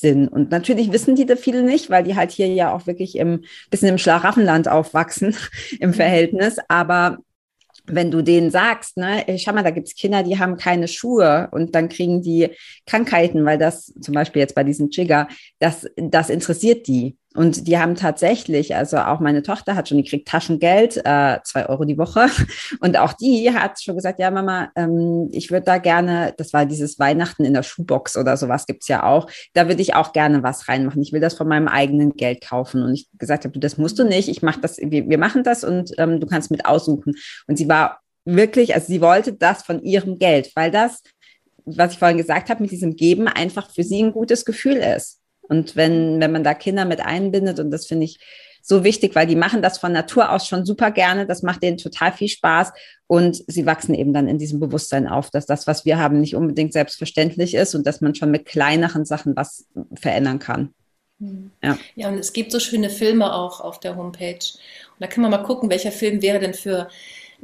Gerechtigkeitssinn. 0.00 0.28
Und 0.28 0.50
natürlich 0.50 0.92
wissen 0.92 1.14
die 1.14 1.26
da 1.26 1.36
viele 1.36 1.62
nicht, 1.62 1.90
weil 1.90 2.04
die 2.04 2.16
halt 2.16 2.30
hier 2.30 2.48
ja 2.48 2.72
auch 2.74 2.86
wirklich 2.86 3.16
im 3.16 3.44
bisschen 3.70 3.88
im 3.88 3.98
Schlaraffenland 3.98 4.68
aufwachsen 4.68 5.34
im 5.80 5.94
Verhältnis. 5.94 6.58
Aber 6.68 7.18
wenn 7.86 8.10
du 8.10 8.22
denen 8.22 8.50
sagst, 8.50 8.96
ne, 8.96 9.24
schau 9.38 9.52
mal, 9.52 9.64
da 9.64 9.70
gibt's 9.70 9.94
Kinder, 9.94 10.22
die 10.22 10.38
haben 10.38 10.56
keine 10.56 10.86
Schuhe 10.86 11.48
und 11.50 11.74
dann 11.74 11.88
kriegen 11.88 12.22
die 12.22 12.50
Krankheiten, 12.86 13.44
weil 13.44 13.58
das 13.58 13.92
zum 14.00 14.14
Beispiel 14.14 14.40
jetzt 14.40 14.54
bei 14.54 14.64
diesem 14.64 14.90
Trigger, 14.90 15.28
das, 15.58 15.86
das 15.96 16.30
interessiert 16.30 16.86
die. 16.86 17.16
Und 17.36 17.68
die 17.68 17.78
haben 17.78 17.94
tatsächlich, 17.94 18.74
also 18.74 18.98
auch 18.98 19.20
meine 19.20 19.44
Tochter 19.44 19.76
hat 19.76 19.88
schon, 19.88 19.98
die 19.98 20.08
kriegt 20.08 20.26
Taschengeld, 20.26 21.00
äh, 21.04 21.38
zwei 21.44 21.68
Euro 21.68 21.84
die 21.84 21.96
Woche. 21.96 22.26
Und 22.80 22.98
auch 22.98 23.12
die 23.12 23.54
hat 23.54 23.80
schon 23.80 23.94
gesagt, 23.94 24.18
ja, 24.18 24.32
Mama, 24.32 24.70
ähm, 24.74 25.28
ich 25.30 25.52
würde 25.52 25.64
da 25.64 25.78
gerne, 25.78 26.34
das 26.36 26.52
war 26.52 26.66
dieses 26.66 26.98
Weihnachten 26.98 27.44
in 27.44 27.54
der 27.54 27.62
Schuhbox 27.62 28.16
oder 28.16 28.36
sowas 28.36 28.66
gibt's 28.66 28.88
ja 28.88 29.04
auch, 29.04 29.30
da 29.52 29.68
würde 29.68 29.80
ich 29.80 29.94
auch 29.94 30.12
gerne 30.12 30.42
was 30.42 30.66
reinmachen. 30.66 31.02
Ich 31.02 31.12
will 31.12 31.20
das 31.20 31.34
von 31.34 31.46
meinem 31.46 31.68
eigenen 31.68 32.14
Geld 32.14 32.40
kaufen. 32.40 32.82
Und 32.82 32.94
ich 32.94 33.08
gesagt 33.16 33.44
habe, 33.44 33.52
du, 33.52 33.60
das 33.60 33.78
musst 33.78 34.00
du 34.00 34.04
nicht, 34.04 34.28
ich 34.28 34.42
mache 34.42 34.60
das, 34.60 34.78
wir, 34.78 35.08
wir 35.08 35.18
machen 35.18 35.44
das 35.44 35.62
und 35.62 35.92
ähm, 35.98 36.18
du 36.18 36.26
kannst 36.26 36.50
mit 36.50 36.66
aussuchen. 36.66 37.14
Und 37.46 37.56
sie 37.56 37.68
war 37.68 38.00
wirklich, 38.24 38.74
also 38.74 38.88
sie 38.88 39.00
wollte 39.00 39.34
das 39.34 39.62
von 39.62 39.82
ihrem 39.84 40.18
Geld, 40.18 40.50
weil 40.56 40.72
das, 40.72 41.04
was 41.64 41.92
ich 41.92 41.98
vorhin 42.00 42.18
gesagt 42.18 42.50
habe, 42.50 42.60
mit 42.60 42.72
diesem 42.72 42.96
Geben 42.96 43.28
einfach 43.28 43.70
für 43.70 43.84
sie 43.84 44.02
ein 44.02 44.12
gutes 44.12 44.44
Gefühl 44.44 44.78
ist. 44.78 45.19
Und 45.50 45.74
wenn, 45.74 46.20
wenn 46.20 46.30
man 46.30 46.44
da 46.44 46.54
Kinder 46.54 46.84
mit 46.84 47.00
einbindet, 47.00 47.58
und 47.58 47.72
das 47.72 47.86
finde 47.86 48.04
ich 48.04 48.20
so 48.62 48.84
wichtig, 48.84 49.16
weil 49.16 49.26
die 49.26 49.34
machen 49.34 49.62
das 49.62 49.78
von 49.78 49.90
Natur 49.90 50.30
aus 50.30 50.46
schon 50.46 50.64
super 50.64 50.92
gerne. 50.92 51.26
Das 51.26 51.42
macht 51.42 51.64
denen 51.64 51.76
total 51.76 52.12
viel 52.12 52.28
Spaß. 52.28 52.72
Und 53.08 53.42
sie 53.48 53.66
wachsen 53.66 53.92
eben 53.94 54.12
dann 54.12 54.28
in 54.28 54.38
diesem 54.38 54.60
Bewusstsein 54.60 55.08
auf, 55.08 55.30
dass 55.30 55.46
das, 55.46 55.66
was 55.66 55.84
wir 55.84 55.98
haben, 55.98 56.20
nicht 56.20 56.36
unbedingt 56.36 56.72
selbstverständlich 56.72 57.54
ist 57.54 57.74
und 57.74 57.84
dass 57.84 58.00
man 58.00 58.14
schon 58.14 58.30
mit 58.30 58.46
kleineren 58.46 59.04
Sachen 59.04 59.34
was 59.34 59.66
verändern 60.00 60.38
kann. 60.38 60.72
Hm. 61.18 61.50
Ja. 61.64 61.76
ja, 61.96 62.08
und 62.08 62.18
es 62.18 62.32
gibt 62.32 62.52
so 62.52 62.60
schöne 62.60 62.88
Filme 62.88 63.34
auch 63.34 63.60
auf 63.60 63.80
der 63.80 63.96
Homepage. 63.96 64.34
Und 64.34 65.00
da 65.00 65.08
kann 65.08 65.22
man 65.22 65.32
mal 65.32 65.38
gucken, 65.38 65.68
welcher 65.68 65.90
Film 65.90 66.22
wäre 66.22 66.38
denn 66.38 66.54
für 66.54 66.86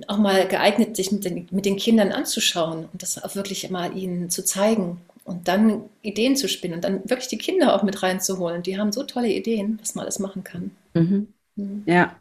auch 0.06 0.18
mal 0.18 0.46
geeignet, 0.46 0.94
sich 0.94 1.10
mit 1.10 1.24
den, 1.24 1.48
mit 1.50 1.64
den 1.64 1.76
Kindern 1.76 2.12
anzuschauen 2.12 2.88
und 2.92 3.02
das 3.02 3.20
auch 3.24 3.34
wirklich 3.34 3.68
mal 3.68 3.96
ihnen 3.96 4.30
zu 4.30 4.44
zeigen 4.44 5.00
und 5.26 5.48
dann 5.48 5.82
Ideen 6.02 6.36
zu 6.36 6.48
spinnen 6.48 6.76
und 6.76 6.84
dann 6.84 7.08
wirklich 7.08 7.28
die 7.28 7.38
Kinder 7.38 7.74
auch 7.74 7.82
mit 7.82 8.02
reinzuholen. 8.02 8.62
Die 8.62 8.78
haben 8.78 8.92
so 8.92 9.02
tolle 9.02 9.28
Ideen, 9.28 9.78
was 9.80 9.94
man 9.94 10.04
alles 10.04 10.20
machen 10.20 10.44
kann. 10.44 10.70
Mhm. 10.94 11.28
Mhm. 11.56 11.82
Ja, 11.84 12.16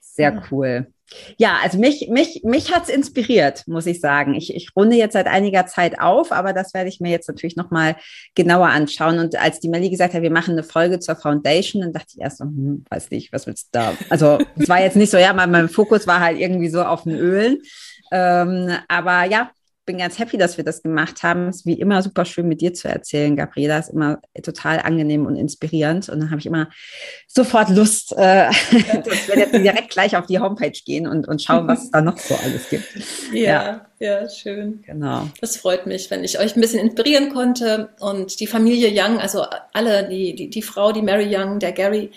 sehr 0.00 0.34
ja. 0.34 0.42
cool. 0.50 0.86
Ja, 1.38 1.58
also 1.62 1.78
mich, 1.78 2.08
mich, 2.10 2.42
mich 2.44 2.70
hat 2.70 2.82
es 2.82 2.88
inspiriert, 2.90 3.66
muss 3.66 3.86
ich 3.86 4.00
sagen. 4.00 4.34
Ich, 4.34 4.54
ich 4.54 4.76
runde 4.76 4.94
jetzt 4.94 5.14
seit 5.14 5.26
einiger 5.26 5.64
Zeit 5.64 5.98
auf, 6.00 6.32
aber 6.32 6.52
das 6.52 6.74
werde 6.74 6.90
ich 6.90 7.00
mir 7.00 7.10
jetzt 7.10 7.28
natürlich 7.28 7.56
nochmal 7.56 7.96
genauer 8.34 8.68
anschauen. 8.68 9.18
Und 9.18 9.34
als 9.36 9.58
die 9.58 9.70
Melli 9.70 9.88
gesagt 9.88 10.12
hat, 10.12 10.20
wir 10.20 10.30
machen 10.30 10.52
eine 10.52 10.64
Folge 10.64 10.98
zur 10.98 11.16
Foundation, 11.16 11.80
dann 11.80 11.94
dachte 11.94 12.08
ich 12.14 12.20
erst 12.20 12.38
so, 12.38 12.44
hm, 12.44 12.84
weiß 12.90 13.10
nicht, 13.10 13.32
was 13.32 13.46
willst 13.46 13.68
du 13.68 13.78
da? 13.78 13.94
Also 14.10 14.38
es 14.58 14.68
war 14.68 14.82
jetzt 14.82 14.96
nicht 14.96 15.10
so, 15.10 15.16
ja, 15.16 15.32
mein, 15.32 15.50
mein 15.50 15.70
Fokus 15.70 16.06
war 16.06 16.20
halt 16.20 16.38
irgendwie 16.38 16.68
so 16.68 16.82
auf 16.82 17.04
den 17.04 17.14
Ölen. 17.14 17.62
Ähm, 18.12 18.70
aber 18.88 19.24
ja, 19.24 19.50
bin 19.88 19.96
ganz 19.96 20.18
happy, 20.18 20.36
dass 20.36 20.58
wir 20.58 20.64
das 20.64 20.82
gemacht 20.82 21.22
haben. 21.22 21.48
Es 21.48 21.56
ist 21.56 21.66
wie 21.66 21.72
immer 21.72 22.02
super 22.02 22.26
schön 22.26 22.46
mit 22.46 22.60
dir 22.60 22.74
zu 22.74 22.88
erzählen, 22.88 23.34
Gabriela. 23.34 23.78
Ist 23.78 23.88
immer 23.88 24.20
total 24.42 24.80
angenehm 24.80 25.24
und 25.24 25.34
inspirierend. 25.34 26.10
Und 26.10 26.20
dann 26.20 26.30
habe 26.30 26.40
ich 26.40 26.46
immer 26.46 26.68
sofort 27.26 27.70
Lust, 27.70 28.12
äh, 28.12 28.50
dass 28.50 29.28
wir 29.28 29.38
jetzt 29.38 29.54
direkt 29.54 29.88
gleich 29.88 30.14
auf 30.14 30.26
die 30.26 30.38
Homepage 30.40 30.78
gehen 30.84 31.06
und, 31.06 31.26
und 31.26 31.42
schauen, 31.42 31.66
was 31.66 31.84
es 31.84 31.90
da 31.90 32.02
noch 32.02 32.18
so 32.18 32.34
alles 32.34 32.68
gibt. 32.68 32.84
Ja, 33.32 33.86
ja, 33.98 34.20
ja, 34.20 34.28
schön. 34.28 34.84
Genau. 34.86 35.26
Das 35.40 35.56
freut 35.56 35.86
mich, 35.86 36.10
wenn 36.10 36.22
ich 36.22 36.38
euch 36.38 36.54
ein 36.54 36.60
bisschen 36.60 36.80
inspirieren 36.80 37.32
konnte. 37.32 37.88
Und 37.98 38.40
die 38.40 38.46
Familie 38.46 38.90
Young, 38.92 39.18
also 39.18 39.46
alle, 39.72 40.06
die, 40.06 40.34
die, 40.34 40.50
die 40.50 40.62
Frau, 40.62 40.92
die 40.92 41.02
Mary 41.02 41.34
Young, 41.34 41.60
der 41.60 41.72
Gary, 41.72 42.10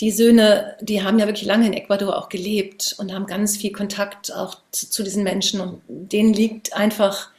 die 0.00 0.12
Söhne, 0.12 0.76
die 0.80 1.02
haben 1.02 1.18
ja 1.18 1.26
wirklich 1.26 1.46
lange 1.46 1.66
in 1.66 1.72
Ecuador 1.72 2.16
auch 2.16 2.28
gelebt 2.28 2.94
und 2.98 3.12
haben 3.12 3.26
ganz 3.26 3.56
viel 3.56 3.72
Kontakt 3.72 4.32
auch 4.32 4.58
zu, 4.70 4.88
zu, 4.88 5.02
diesen 5.02 5.24
Menschen 5.24 5.60
und 5.60 5.82
denen 5.88 6.32
liegt 6.32 6.72
einfach, 6.74 7.30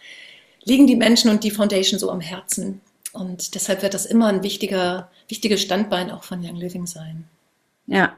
liegen 0.64 0.86
die 0.86 0.98
Menschen 0.98 1.32
und 1.32 1.44
die 1.44 1.52
Foundation 1.52 2.00
so 2.00 2.12
am 2.12 2.20
Herzen. 2.20 2.82
Und 3.14 3.56
deshalb 3.56 3.82
wird 3.82 3.94
das 3.94 4.06
immer 4.06 4.28
ein 4.28 4.44
wichtiger, 4.44 5.10
wichtiges 5.30 5.62
Standbein 5.62 6.12
auch 6.12 6.24
von 6.24 6.44
Young 6.46 6.58
Living 6.58 6.86
sein. 6.86 7.26
Ja. 7.88 8.16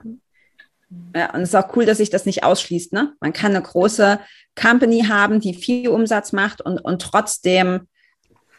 Ja, 1.16 1.34
und 1.34 1.42
es 1.42 1.50
ist 1.50 1.56
auch 1.56 1.74
cool, 1.78 1.86
dass 1.86 2.00
sich 2.00 2.10
das 2.10 2.26
nicht 2.26 2.44
ausschließt. 2.44 2.92
Ne? 2.92 3.14
Man 3.22 3.32
kann 3.32 3.56
eine 3.56 3.62
große 3.64 4.20
Company 4.62 5.06
haben, 5.08 5.40
die 5.40 5.54
viel 5.54 5.88
Umsatz 5.88 6.34
macht 6.34 6.60
und, 6.60 6.80
und 6.80 7.02
trotzdem 7.02 7.88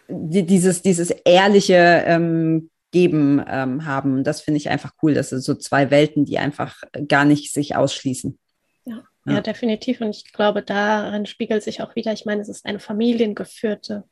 die, 0.09 0.47
dieses, 0.47 0.81
dieses 0.81 1.11
ehrliche 1.11 2.05
ähm, 2.07 2.71
geben 2.93 3.43
ähm, 3.49 3.85
haben. 3.85 4.23
Das 4.23 4.41
finde 4.41 4.59
ich 4.59 4.69
einfach 4.69 4.93
cool. 5.03 5.15
Das 5.15 5.31
sind 5.31 5.41
so 5.41 5.55
zwei 5.55 5.91
Welten, 5.91 6.25
die 6.25 6.39
einfach 6.39 6.83
gar 7.09 7.25
nicht 7.25 7.53
sich 7.53 7.75
ausschließen. 7.75 8.39
Ja, 8.85 9.03
ja. 9.27 9.33
ja, 9.35 9.41
definitiv. 9.41 10.01
Und 10.01 10.11
ich 10.11 10.33
glaube, 10.33 10.63
darin 10.63 11.27
spiegelt 11.27 11.63
sich 11.63 11.83
auch 11.83 11.97
wieder, 11.97 12.13
ich 12.13 12.25
meine, 12.25 12.43
es 12.43 12.49
ist 12.49 12.65
ein 12.65 12.79
familiengeführtes 12.79 14.05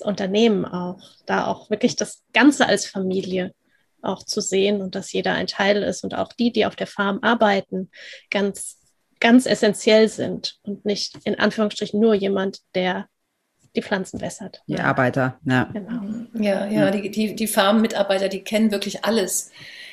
Unternehmen 0.00 0.64
auch, 0.64 1.02
da 1.26 1.46
auch 1.46 1.68
wirklich 1.70 1.96
das 1.96 2.22
Ganze 2.32 2.66
als 2.66 2.86
Familie 2.86 3.52
auch 4.00 4.22
zu 4.22 4.40
sehen 4.40 4.80
und 4.80 4.94
dass 4.94 5.12
jeder 5.12 5.32
ein 5.32 5.46
Teil 5.46 5.82
ist 5.82 6.04
und 6.04 6.14
auch 6.14 6.32
die, 6.32 6.52
die 6.52 6.66
auf 6.66 6.76
der 6.76 6.86
Farm 6.86 7.18
arbeiten, 7.22 7.90
ganz, 8.30 8.78
ganz 9.18 9.46
essentiell 9.46 10.08
sind 10.08 10.58
und 10.62 10.84
nicht 10.84 11.16
in 11.24 11.38
Anführungsstrichen 11.38 12.00
nur 12.00 12.14
jemand, 12.14 12.58
der 12.74 13.08
die 13.74 13.82
Pflanzen 13.82 14.20
wässert. 14.20 14.62
Die 14.66 14.78
Arbeiter, 14.78 15.38
ja. 15.44 15.68
Genau. 15.72 16.00
Ja, 16.34 16.66
ja, 16.66 16.90
die, 16.90 17.10
die, 17.10 17.34
die 17.34 17.46
Farmmitarbeiter, 17.46 18.28
die 18.28 18.40
kennen 18.40 18.70
wirklich 18.70 19.04
alles. 19.04 19.50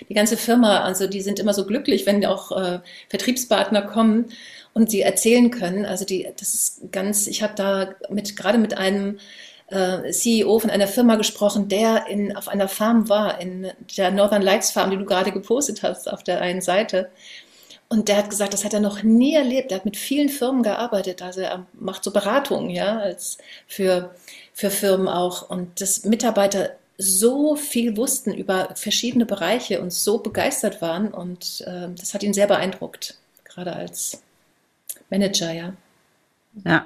Die 0.09 0.13
ganze 0.13 0.37
Firma, 0.37 0.81
also 0.81 1.07
die 1.07 1.21
sind 1.21 1.39
immer 1.39 1.53
so 1.53 1.65
glücklich, 1.65 2.05
wenn 2.05 2.25
auch 2.25 2.51
äh, 2.51 2.79
Vertriebspartner 3.09 3.81
kommen 3.83 4.25
und 4.73 4.91
sie 4.91 5.01
erzählen 5.01 5.51
können. 5.51 5.85
Also 5.85 6.05
die, 6.05 6.27
das 6.37 6.53
ist 6.53 6.91
ganz, 6.91 7.27
ich 7.27 7.43
habe 7.43 7.53
da 7.55 7.95
mit 8.09 8.35
gerade 8.35 8.57
mit 8.57 8.77
einem 8.77 9.19
äh, 9.67 10.11
CEO 10.11 10.59
von 10.59 10.69
einer 10.69 10.87
Firma 10.87 11.15
gesprochen, 11.15 11.67
der 11.67 12.07
in, 12.07 12.35
auf 12.35 12.47
einer 12.47 12.67
Farm 12.67 13.09
war, 13.09 13.41
in 13.41 13.71
der 13.97 14.11
Northern 14.11 14.41
Lights 14.41 14.71
Farm, 14.71 14.91
die 14.91 14.97
du 14.97 15.05
gerade 15.05 15.31
gepostet 15.31 15.81
hast 15.81 16.11
auf 16.11 16.23
der 16.23 16.41
einen 16.41 16.61
Seite. 16.61 17.09
Und 17.91 18.07
der 18.07 18.15
hat 18.15 18.29
gesagt, 18.29 18.53
das 18.53 18.63
hat 18.63 18.73
er 18.73 18.79
noch 18.79 19.03
nie 19.03 19.35
erlebt. 19.35 19.69
Er 19.69 19.79
hat 19.79 19.83
mit 19.83 19.97
vielen 19.97 20.29
Firmen 20.29 20.63
gearbeitet. 20.63 21.21
Also 21.21 21.41
er 21.41 21.65
macht 21.73 22.05
so 22.05 22.11
Beratungen, 22.11 22.69
ja, 22.69 22.99
als 22.99 23.37
für, 23.67 24.15
für 24.53 24.69
Firmen 24.69 25.09
auch. 25.09 25.49
Und 25.49 25.81
dass 25.81 26.05
Mitarbeiter 26.05 26.69
so 26.97 27.57
viel 27.57 27.97
wussten 27.97 28.33
über 28.33 28.69
verschiedene 28.75 29.25
Bereiche 29.25 29.81
und 29.81 29.91
so 29.91 30.19
begeistert 30.19 30.81
waren. 30.81 31.13
Und 31.13 31.65
äh, 31.67 31.89
das 31.93 32.13
hat 32.13 32.23
ihn 32.23 32.33
sehr 32.33 32.47
beeindruckt, 32.47 33.17
gerade 33.43 33.73
als 33.73 34.23
Manager, 35.09 35.51
ja. 35.51 35.73
Ja, 36.63 36.85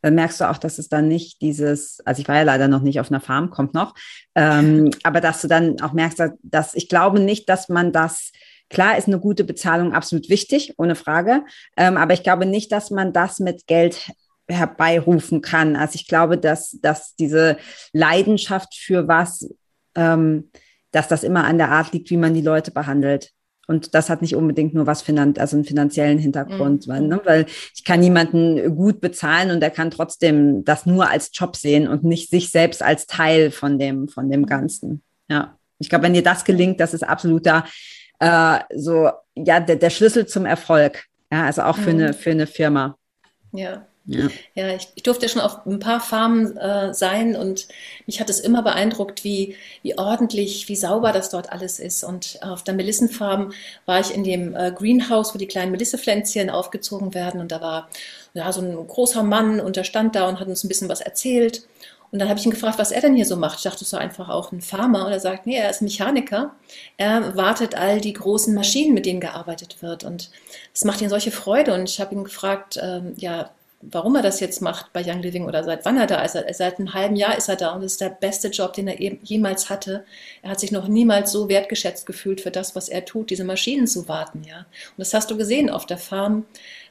dann 0.00 0.16
merkst 0.16 0.40
du 0.40 0.50
auch, 0.50 0.58
dass 0.58 0.80
es 0.80 0.88
dann 0.88 1.06
nicht 1.06 1.40
dieses, 1.40 2.00
also 2.04 2.20
ich 2.20 2.26
war 2.26 2.34
ja 2.34 2.42
leider 2.42 2.66
noch 2.66 2.82
nicht 2.82 2.98
auf 2.98 3.12
einer 3.12 3.20
Farm, 3.20 3.50
kommt 3.50 3.74
noch, 3.74 3.94
ähm, 4.34 4.90
aber 5.04 5.20
dass 5.20 5.40
du 5.40 5.46
dann 5.46 5.80
auch 5.82 5.92
merkst, 5.92 6.20
dass 6.42 6.74
ich 6.74 6.88
glaube 6.88 7.20
nicht, 7.20 7.48
dass 7.48 7.68
man 7.68 7.92
das 7.92 8.32
Klar 8.72 8.96
ist 8.96 9.06
eine 9.06 9.20
gute 9.20 9.44
Bezahlung 9.44 9.92
absolut 9.92 10.30
wichtig, 10.30 10.74
ohne 10.78 10.94
Frage. 10.94 11.44
Ähm, 11.76 11.98
aber 11.98 12.14
ich 12.14 12.22
glaube 12.22 12.46
nicht, 12.46 12.72
dass 12.72 12.90
man 12.90 13.12
das 13.12 13.38
mit 13.38 13.66
Geld 13.66 14.10
herbeirufen 14.48 15.42
kann. 15.42 15.76
Also 15.76 15.96
ich 15.96 16.08
glaube, 16.08 16.38
dass, 16.38 16.78
dass 16.80 17.14
diese 17.16 17.58
Leidenschaft 17.92 18.74
für 18.74 19.08
was, 19.08 19.54
ähm, 19.94 20.50
dass 20.90 21.06
das 21.06 21.22
immer 21.22 21.44
an 21.44 21.58
der 21.58 21.70
Art 21.70 21.92
liegt, 21.92 22.08
wie 22.08 22.16
man 22.16 22.32
die 22.32 22.40
Leute 22.40 22.70
behandelt. 22.70 23.32
Und 23.68 23.94
das 23.94 24.08
hat 24.08 24.22
nicht 24.22 24.36
unbedingt 24.36 24.72
nur 24.72 24.86
was 24.86 25.02
finan 25.02 25.34
also 25.36 25.56
einen 25.56 25.66
finanziellen 25.66 26.18
Hintergrund, 26.18 26.86
mhm. 26.86 26.90
weil, 26.90 27.02
ne, 27.02 27.20
weil 27.24 27.46
ich 27.74 27.84
kann 27.84 28.00
niemanden 28.00 28.74
gut 28.74 29.02
bezahlen 29.02 29.50
und 29.50 29.62
er 29.62 29.70
kann 29.70 29.90
trotzdem 29.90 30.64
das 30.64 30.86
nur 30.86 31.10
als 31.10 31.30
Job 31.34 31.56
sehen 31.56 31.88
und 31.88 32.04
nicht 32.04 32.30
sich 32.30 32.50
selbst 32.50 32.82
als 32.82 33.06
Teil 33.06 33.50
von 33.50 33.78
dem, 33.78 34.08
von 34.08 34.30
dem 34.30 34.46
Ganzen. 34.46 35.02
Ja. 35.28 35.58
Ich 35.78 35.90
glaube, 35.90 36.04
wenn 36.04 36.14
dir 36.14 36.22
das 36.22 36.44
gelingt, 36.44 36.80
das 36.80 36.94
ist 36.94 37.02
absoluter 37.02 37.64
äh, 38.22 38.60
so, 38.74 39.10
ja, 39.34 39.58
der, 39.58 39.76
der 39.76 39.90
Schlüssel 39.90 40.26
zum 40.26 40.46
Erfolg. 40.46 41.04
Ja, 41.32 41.44
also 41.44 41.62
auch 41.62 41.76
für, 41.76 41.92
mhm. 41.92 42.00
eine, 42.00 42.14
für 42.14 42.30
eine 42.30 42.46
Firma. 42.46 42.96
Ja. 43.52 43.86
Ja, 44.04 44.28
ja 44.54 44.74
ich, 44.74 44.88
ich, 44.96 45.04
durfte 45.04 45.28
schon 45.28 45.40
auf 45.40 45.64
ein 45.64 45.78
paar 45.78 46.00
Farmen 46.00 46.56
äh, 46.56 46.92
sein 46.92 47.36
und 47.36 47.68
mich 48.06 48.20
hat 48.20 48.28
es 48.30 48.40
immer 48.40 48.62
beeindruckt, 48.62 49.22
wie, 49.22 49.54
wie 49.82 49.96
ordentlich, 49.96 50.68
wie 50.68 50.74
sauber 50.74 51.12
das 51.12 51.30
dort 51.30 51.52
alles 51.52 51.78
ist. 51.78 52.02
Und 52.02 52.40
auf 52.42 52.64
der 52.64 52.74
Melissenfarm 52.74 53.52
war 53.86 54.00
ich 54.00 54.12
in 54.12 54.24
dem 54.24 54.56
äh, 54.56 54.72
Greenhouse, 54.72 55.34
wo 55.34 55.38
die 55.38 55.46
kleinen 55.46 55.70
Melissepflänzchen 55.70 56.50
aufgezogen 56.50 57.14
werden. 57.14 57.40
Und 57.40 57.52
da 57.52 57.60
war 57.60 57.88
ja, 58.34 58.52
so 58.52 58.60
ein 58.60 58.74
großer 58.86 59.22
Mann 59.22 59.60
und 59.60 59.76
der 59.76 59.84
stand 59.84 60.16
da 60.16 60.28
und 60.28 60.40
hat 60.40 60.48
uns 60.48 60.64
ein 60.64 60.68
bisschen 60.68 60.88
was 60.88 61.00
erzählt. 61.00 61.66
Und 62.12 62.18
dann 62.18 62.28
habe 62.28 62.38
ich 62.38 62.44
ihn 62.44 62.52
gefragt, 62.52 62.78
was 62.78 62.92
er 62.92 63.00
denn 63.00 63.16
hier 63.16 63.24
so 63.24 63.36
macht. 63.36 63.56
Ich 63.56 63.64
dachte, 63.64 63.86
so 63.86 63.96
einfach 63.96 64.28
auch 64.28 64.52
ein 64.52 64.60
Farmer. 64.60 65.06
Und 65.06 65.12
er 65.12 65.20
sagt, 65.20 65.46
nee, 65.46 65.56
er 65.56 65.70
ist 65.70 65.80
Mechaniker. 65.80 66.54
Er 66.98 67.34
wartet 67.36 67.74
all 67.74 68.02
die 68.02 68.12
großen 68.12 68.54
Maschinen, 68.54 68.92
mit 68.92 69.06
denen 69.06 69.20
gearbeitet 69.20 69.82
wird. 69.82 70.04
Und 70.04 70.30
das 70.74 70.84
macht 70.84 71.00
ihm 71.00 71.08
solche 71.08 71.30
Freude. 71.30 71.72
Und 71.72 71.88
ich 71.88 72.00
habe 72.00 72.14
ihn 72.14 72.24
gefragt, 72.24 72.78
ähm, 72.82 73.14
ja, 73.16 73.50
warum 73.82 74.14
er 74.14 74.22
das 74.22 74.40
jetzt 74.40 74.62
macht 74.62 74.92
bei 74.92 75.02
Young 75.04 75.22
Living 75.22 75.46
oder 75.46 75.64
seit 75.64 75.84
wann 75.84 75.96
er 75.96 76.06
da 76.06 76.22
ist. 76.22 76.36
Seit 76.52 76.78
einem 76.78 76.94
halben 76.94 77.16
Jahr 77.16 77.36
ist 77.36 77.48
er 77.48 77.56
da 77.56 77.72
und 77.72 77.82
das 77.82 77.92
ist 77.92 78.00
der 78.00 78.10
beste 78.10 78.48
Job, 78.48 78.72
den 78.74 78.88
er 78.88 79.00
jemals 79.22 79.70
hatte. 79.70 80.04
Er 80.42 80.50
hat 80.50 80.60
sich 80.60 80.70
noch 80.70 80.88
niemals 80.88 81.32
so 81.32 81.48
wertgeschätzt 81.48 82.06
gefühlt 82.06 82.40
für 82.40 82.50
das, 82.50 82.76
was 82.76 82.88
er 82.88 83.04
tut, 83.04 83.30
diese 83.30 83.44
Maschinen 83.44 83.86
zu 83.86 84.06
warten. 84.06 84.44
Ja. 84.48 84.58
Und 84.58 84.98
das 84.98 85.14
hast 85.14 85.30
du 85.30 85.36
gesehen 85.36 85.68
auf 85.68 85.86
der 85.86 85.98
Farm, 85.98 86.44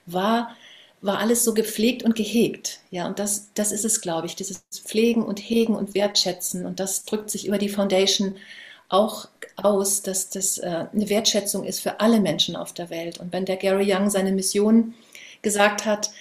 war 0.06 0.56
war 1.02 1.20
alles 1.20 1.44
so 1.44 1.54
gepflegt 1.54 2.04
und 2.04 2.16
gehegt. 2.16 2.80
Ja, 2.92 3.08
und 3.08 3.20
das, 3.20 3.50
das 3.56 3.72
ist 3.72 3.86
es, 3.86 4.02
glaube 4.02 4.28
ich, 4.28 4.36
dieses 4.36 4.64
Pflegen 4.72 5.24
und 5.24 5.40
Hegen 5.40 5.76
und 5.76 5.96
Wertschätzen. 5.96 6.66
Und 6.66 6.80
das 6.80 7.06
drückt 7.06 7.30
sich 7.30 7.48
über 7.48 7.58
die 7.58 7.70
Foundation 7.70 8.36
auch 8.90 9.28
aus, 9.56 10.02
dass 10.02 10.30
das 10.30 10.58
äh, 10.58 10.86
eine 10.94 11.10
Wertschätzung 11.10 11.64
ist 11.64 11.80
für 11.80 12.00
alle 12.00 12.20
Menschen 12.20 12.56
auf 12.56 12.74
der 12.74 12.90
Welt. 12.90 13.20
Und 13.20 13.34
wenn 13.34 13.46
der 13.46 13.58
Gary 13.58 13.92
Young 13.92 14.10
seine 14.10 14.32
Mission 14.32 14.94
gesagt 15.42 15.86
hat, 15.86 16.12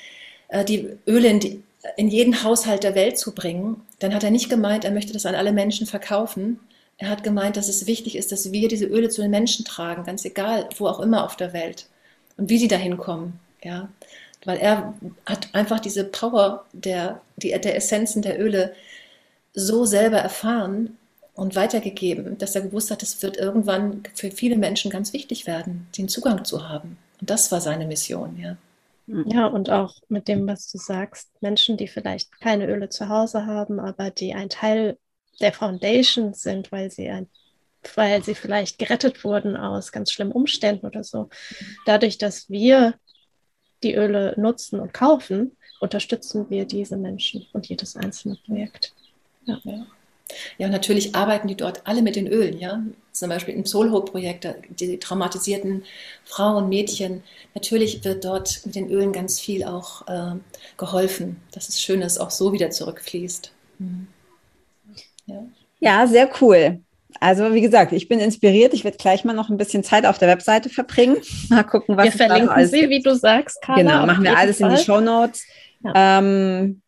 äh, 0.49 0.65
die 0.65 0.89
Öle 1.07 1.29
in, 1.29 1.41
die, 1.41 1.63
in 1.97 2.09
jeden 2.09 2.43
Haushalt 2.43 2.85
der 2.85 2.95
Welt 2.95 3.19
zu 3.19 3.35
bringen, 3.35 3.83
dann 3.99 4.15
hat 4.15 4.25
er 4.25 4.31
nicht 4.31 4.49
gemeint, 4.49 4.85
er 4.85 4.93
möchte 4.93 5.13
das 5.13 5.27
an 5.27 5.35
alle 5.35 5.53
Menschen 5.53 5.87
verkaufen. 5.87 6.61
Er 6.97 7.09
hat 7.09 7.25
gemeint, 7.25 7.57
dass 7.57 7.69
es 7.69 7.87
wichtig 7.87 8.17
ist, 8.17 8.31
dass 8.33 8.53
wir 8.53 8.69
diese 8.69 8.87
Öle 8.87 9.09
zu 9.09 9.21
den 9.23 9.31
Menschen 9.31 9.65
tragen, 9.65 10.05
ganz 10.05 10.25
egal, 10.25 10.69
wo 10.77 10.87
auch 10.87 11.01
immer 11.01 11.25
auf 11.25 11.37
der 11.37 11.53
Welt 11.53 11.87
und 12.37 12.51
wie 12.51 12.59
sie 12.59 12.69
dahin 12.69 12.99
kommen. 12.99 13.41
Ja, 13.63 13.89
weil 14.45 14.59
er 14.59 14.95
hat 15.27 15.55
einfach 15.55 15.81
diese 15.81 16.05
Power 16.05 16.67
der, 16.73 17.21
die, 17.37 17.51
der 17.51 17.77
Essenzen 17.77 18.23
der 18.23 18.41
Öle 18.41 18.75
so 19.55 19.85
selber 19.85 20.19
erfahren 20.19 20.97
und 21.35 21.57
weitergegeben, 21.57 22.39
dass 22.39 22.55
er 22.55 22.63
gewusst 22.63 22.91
hat, 22.91 23.03
es 23.03 23.23
wird 23.23 23.37
irgendwann 23.37 24.03
für 24.15 24.31
viele 24.31 24.57
Menschen 24.57 24.91
ganz 24.91 25.13
wichtig 25.13 25.47
werden, 25.47 25.89
den 25.97 26.09
Zugang 26.09 26.45
zu 26.45 26.69
haben. 26.69 26.99
Und 27.21 27.31
das 27.31 27.53
war 27.53 27.61
seine 27.61 27.87
Mission, 27.87 28.39
ja. 28.39 28.57
Ja, 29.25 29.47
und 29.47 29.71
auch 29.71 29.95
mit 30.09 30.29
dem, 30.29 30.47
was 30.47 30.71
du 30.71 30.79
sagst, 30.79 31.31
Menschen, 31.41 31.77
die 31.77 31.89
vielleicht 31.89 32.41
keine 32.41 32.67
Öle 32.69 32.89
zu 32.89 33.09
Hause 33.09 33.47
haben, 33.47 33.81
aber 33.81 34.11
die 34.11 34.35
ein 34.35 34.49
Teil 34.49 34.99
der 35.41 35.53
Foundation 35.53 36.33
sind, 36.35 36.71
weil 36.71 36.91
sie 36.91 37.09
ein, 37.09 37.29
weil 37.97 38.23
sie 38.23 38.35
vielleicht 38.35 38.79
gerettet 38.79 39.25
wurden 39.25 39.57
aus 39.57 39.93
ganz 39.93 40.13
schlimmen 40.13 40.33
Umständen 40.33 40.87
oder 40.87 41.03
so. 41.05 41.29
Dadurch, 41.87 42.19
dass 42.19 42.49
wir 42.51 42.95
die 43.83 43.95
Öle 43.95 44.35
nutzen 44.37 44.81
und 44.81 44.93
kaufen, 44.93 45.57
unterstützen 45.81 46.47
wir 46.51 46.65
diese 46.65 46.97
Menschen 46.97 47.47
und 47.53 47.69
jedes 47.69 47.97
einzelne 47.97 48.37
Projekt. 48.47 48.95
Ja. 49.47 49.61
ja. 49.65 49.87
Ja, 50.59 50.69
natürlich 50.69 51.15
arbeiten 51.15 51.49
die 51.49 51.57
dort 51.57 51.87
alle 51.87 52.03
mit 52.03 52.17
den 52.17 52.29
Ölen, 52.29 52.59
ja. 52.59 52.83
Zum 53.13 53.29
Beispiel 53.29 53.55
im 53.55 53.67
Soulhope-Projekt, 53.67 54.47
die 54.69 54.99
traumatisierten 54.99 55.85
Frauen, 56.25 56.69
Mädchen. 56.69 57.23
Natürlich 57.55 58.05
wird 58.05 58.25
dort 58.25 58.61
mit 58.65 58.77
den 58.77 58.89
Ölen 58.91 59.13
ganz 59.13 59.41
viel 59.41 59.65
auch 59.65 60.07
äh, 60.07 60.37
geholfen, 60.77 61.43
dass 61.53 61.69
es 61.69 61.81
schön 61.81 62.03
ist, 62.03 62.19
auch 62.19 62.31
so 62.31 62.53
wieder 62.53 62.71
zurückfließt. 62.71 63.53
Mhm. 63.79 64.07
Ja. 65.27 65.45
ja, 65.81 66.07
sehr 66.07 66.31
cool. 66.41 66.81
Also 67.19 67.55
wie 67.55 67.61
gesagt, 67.61 67.93
ich 67.93 68.09
bin 68.09 68.21
inspiriert. 68.21 68.75
Ich 68.75 68.85
werde 68.85 68.97
gleich 68.97 69.25
mal 69.25 69.35
noch 69.35 69.51
ein 69.51 69.57
bisschen 69.57 69.83
Zeit 69.83 70.07
auf 70.07 70.19
der 70.19 70.29
Webseite 70.29 70.69
verbringen. 70.69 71.17
Mal 71.49 71.65
gucken, 71.65 71.97
was 71.97 72.05
wir 72.05 72.13
verlinken 72.13 72.47
da 72.47 72.55
alles 72.55 72.71
sie, 72.71 72.89
wie 72.89 73.03
du 73.03 73.15
sagst, 73.15 73.61
Carla. 73.63 73.83
Genau, 73.83 74.07
machen 74.07 74.25
wir 74.25 74.37
alles 74.37 74.59
Fall. 74.59 74.71
in 74.71 74.77
die 74.77 74.83
Show 74.83 75.01
Notes. 75.01 75.45
Ja. 75.83 76.19
Ähm, 76.19 76.83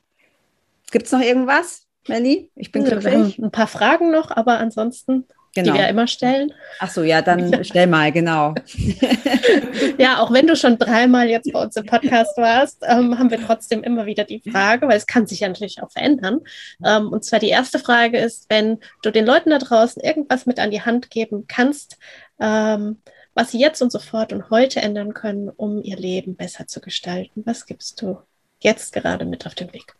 Gibt 0.91 1.07
es 1.07 1.13
noch 1.13 1.21
irgendwas? 1.21 1.87
Melli? 2.09 2.51
Ich 2.55 2.73
bin 2.73 2.85
glücklich. 2.85 3.05
Wir 3.05 3.13
haben 3.13 3.45
ein 3.45 3.51
paar 3.51 3.67
Fragen 3.67 4.11
noch, 4.11 4.31
aber 4.31 4.59
ansonsten, 4.59 5.27
genau. 5.55 5.73
die 5.73 5.79
wir 5.79 5.89
immer 5.89 6.07
stellen. 6.07 6.53
Ach 6.79 6.91
so, 6.91 7.03
ja, 7.03 7.23
dann 7.23 7.65
stell 7.65 7.87
mal, 7.87 8.13
genau. 8.13 8.55
ja, 9.99 10.21
auch 10.21 10.33
wenn 10.33 10.47
du 10.47 10.57
schon 10.57 10.79
dreimal 10.79 11.29
jetzt 11.29 11.53
bei 11.53 11.61
uns 11.61 11.77
im 11.77 11.87
Podcast 11.87 12.37
warst, 12.37 12.83
ähm, 12.83 13.19
haben 13.19 13.31
wir 13.31 13.41
trotzdem 13.41 13.83
immer 13.83 14.07
wieder 14.07 14.25
die 14.25 14.43
Frage, 14.51 14.89
weil 14.89 14.97
es 14.97 15.07
kann 15.07 15.27
sich 15.27 15.41
ja 15.41 15.49
natürlich 15.49 15.83
auch 15.83 15.91
verändern. 15.91 16.41
Ähm, 16.85 17.09
und 17.09 17.25
zwar 17.25 17.39
die 17.39 17.49
erste 17.49 17.79
Frage 17.79 18.19
ist, 18.19 18.47
wenn 18.49 18.79
du 19.03 19.11
den 19.11 19.27
Leuten 19.27 19.51
da 19.51 19.59
draußen 19.59 20.03
irgendwas 20.03 20.47
mit 20.47 20.59
an 20.59 20.71
die 20.71 20.83
Hand 20.83 21.11
geben 21.11 21.47
kannst, 21.49 21.99
ähm, 22.41 22.99
was 23.35 23.51
sie 23.51 23.61
jetzt 23.61 23.81
und 23.81 23.91
sofort 23.91 24.33
und 24.33 24.51
heute 24.51 24.81
ändern 24.83 25.15
können, 25.15 25.49
um 25.49 25.83
ihr 25.83 25.97
Leben 25.97 26.37
besser 26.37 26.67
zu 26.67 26.81
gestalten. 26.81 27.43
Was 27.47 27.67
gibst 27.67 28.03
du 28.03 28.19
jetzt 28.61 28.93
gerade 28.93 29.25
mit 29.25 29.47
auf 29.47 29.55
den 29.55 29.73
Weg? 29.73 29.95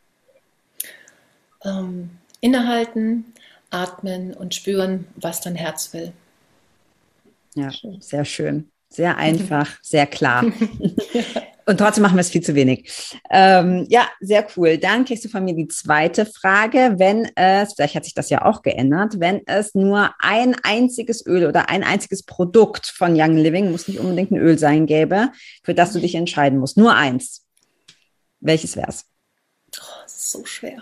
ähm, 1.65 2.11
innehalten, 2.41 3.33
atmen 3.73 4.35
und 4.35 4.55
spüren, 4.55 5.07
was 5.17 5.41
dein 5.41 5.55
Herz 5.55 5.93
will. 5.93 6.13
Ja, 7.55 7.71
sehr 8.01 8.25
schön. 8.25 8.71
Sehr 8.89 9.17
einfach, 9.17 9.69
sehr 9.83 10.07
klar. 10.07 10.45
Und 11.65 11.79
trotzdem 11.79 12.03
machen 12.03 12.17
wir 12.17 12.23
es 12.23 12.31
viel 12.31 12.43
zu 12.43 12.55
wenig. 12.55 12.91
Ähm, 13.31 13.87
ja, 13.89 14.09
sehr 14.21 14.47
cool. 14.57 14.79
Dann 14.79 15.05
kriegst 15.05 15.25
du 15.25 15.29
von 15.29 15.45
mir 15.45 15.55
die 15.55 15.69
zweite 15.69 16.27
Frage. 16.27 16.95
Wenn 16.97 17.31
es, 17.37 17.75
vielleicht 17.75 17.95
hat 17.95 18.05
sich 18.05 18.15
das 18.15 18.31
ja 18.31 18.45
auch 18.45 18.63
geändert, 18.63 19.21
wenn 19.21 19.43
es 19.47 19.75
nur 19.75 20.11
ein 20.19 20.57
einziges 20.65 21.25
Öl 21.25 21.47
oder 21.47 21.69
ein 21.69 21.85
einziges 21.85 22.25
Produkt 22.25 22.87
von 22.87 23.15
Young 23.15 23.37
Living, 23.37 23.71
muss 23.71 23.87
nicht 23.87 24.01
unbedingt 24.01 24.33
ein 24.33 24.39
Öl 24.39 24.59
sein, 24.59 24.87
gäbe, 24.87 25.31
für 25.63 25.75
das 25.75 25.93
du 25.93 26.01
dich 26.01 26.17
entscheiden 26.17 26.59
musst. 26.59 26.77
Nur 26.77 26.97
eins. 26.97 27.47
Welches 28.41 28.77
wär's? 28.77 29.05
So 30.31 30.45
schwer. 30.45 30.79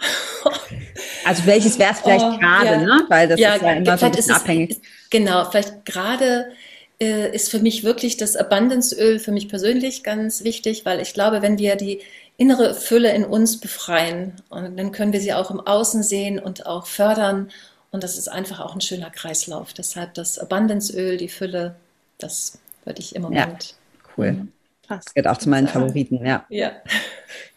also 1.24 1.46
welches 1.46 1.78
wäre 1.78 1.92
es 1.92 2.00
vielleicht 2.00 2.24
oh, 2.24 2.38
gerade, 2.38 2.66
ja. 2.66 2.78
ne? 2.78 3.04
Weil 3.08 3.28
das 3.28 3.40
ja, 3.40 3.54
ist 3.54 3.62
ja 3.62 3.72
immer 3.72 3.98
so 3.98 4.06
ein 4.06 4.12
bisschen 4.12 4.34
abhängig. 4.34 4.70
Es, 4.72 4.80
genau, 5.10 5.48
vielleicht 5.50 5.84
gerade 5.84 6.52
äh, 7.00 7.34
ist 7.34 7.50
für 7.50 7.60
mich 7.60 7.82
wirklich 7.82 8.16
das 8.16 8.36
Abundanceöl 8.36 9.18
für 9.18 9.32
mich 9.32 9.48
persönlich 9.48 10.02
ganz 10.02 10.44
wichtig, 10.44 10.84
weil 10.84 11.00
ich 11.00 11.14
glaube, 11.14 11.42
wenn 11.42 11.58
wir 11.58 11.76
die 11.76 12.00
innere 12.36 12.74
Fülle 12.74 13.12
in 13.12 13.24
uns 13.24 13.60
befreien, 13.60 14.34
und 14.48 14.76
dann 14.78 14.92
können 14.92 15.12
wir 15.12 15.20
sie 15.20 15.34
auch 15.34 15.50
im 15.50 15.60
Außen 15.60 16.02
sehen 16.02 16.38
und 16.38 16.66
auch 16.66 16.86
fördern. 16.86 17.50
Und 17.90 18.04
das 18.04 18.16
ist 18.16 18.28
einfach 18.28 18.60
auch 18.60 18.74
ein 18.74 18.80
schöner 18.80 19.10
Kreislauf. 19.10 19.72
Deshalb 19.72 20.14
das 20.14 20.38
Abundanceöl, 20.38 21.16
die 21.16 21.28
Fülle, 21.28 21.74
das 22.18 22.58
würde 22.84 23.00
ich 23.00 23.14
im 23.14 23.22
Moment. 23.22 23.74
Ja, 23.74 24.12
cool. 24.16 24.48
Passt. 24.90 25.14
Gehört 25.14 25.28
auch 25.32 25.38
zu 25.38 25.48
meinen 25.48 25.68
Favoriten, 25.68 26.26
ja. 26.26 26.44
Ja, 26.48 26.72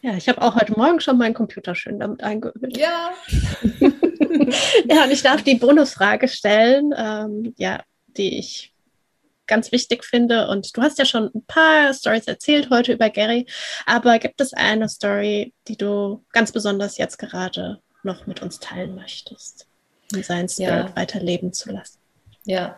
ja 0.02 0.16
ich 0.16 0.28
habe 0.28 0.40
auch 0.40 0.54
heute 0.54 0.70
Morgen 0.78 1.00
schon 1.00 1.18
meinen 1.18 1.34
Computer 1.34 1.74
schön 1.74 1.98
damit 1.98 2.22
eingeölt. 2.22 2.76
Ja. 2.76 3.10
ja, 4.88 5.02
und 5.02 5.10
ich 5.10 5.20
darf 5.24 5.42
die 5.42 5.56
Bonusfrage 5.56 6.28
stellen, 6.28 6.94
ähm, 6.96 7.52
ja, 7.56 7.82
die 8.16 8.38
ich 8.38 8.72
ganz 9.48 9.72
wichtig 9.72 10.04
finde. 10.04 10.46
Und 10.46 10.76
du 10.76 10.82
hast 10.82 10.96
ja 11.00 11.04
schon 11.04 11.32
ein 11.34 11.44
paar 11.44 11.92
Stories 11.92 12.28
erzählt 12.28 12.70
heute 12.70 12.92
über 12.92 13.10
Gary, 13.10 13.46
aber 13.84 14.20
gibt 14.20 14.40
es 14.40 14.52
eine 14.52 14.88
Story, 14.88 15.52
die 15.66 15.76
du 15.76 16.24
ganz 16.32 16.52
besonders 16.52 16.98
jetzt 16.98 17.18
gerade 17.18 17.80
noch 18.04 18.28
mit 18.28 18.42
uns 18.42 18.60
teilen 18.60 18.94
möchtest, 18.94 19.66
um 20.14 20.22
seinen 20.22 20.48
Spirit 20.48 20.90
ja. 20.90 20.96
weiterleben 20.96 21.52
zu 21.52 21.72
lassen? 21.72 21.98
Ja, 22.44 22.76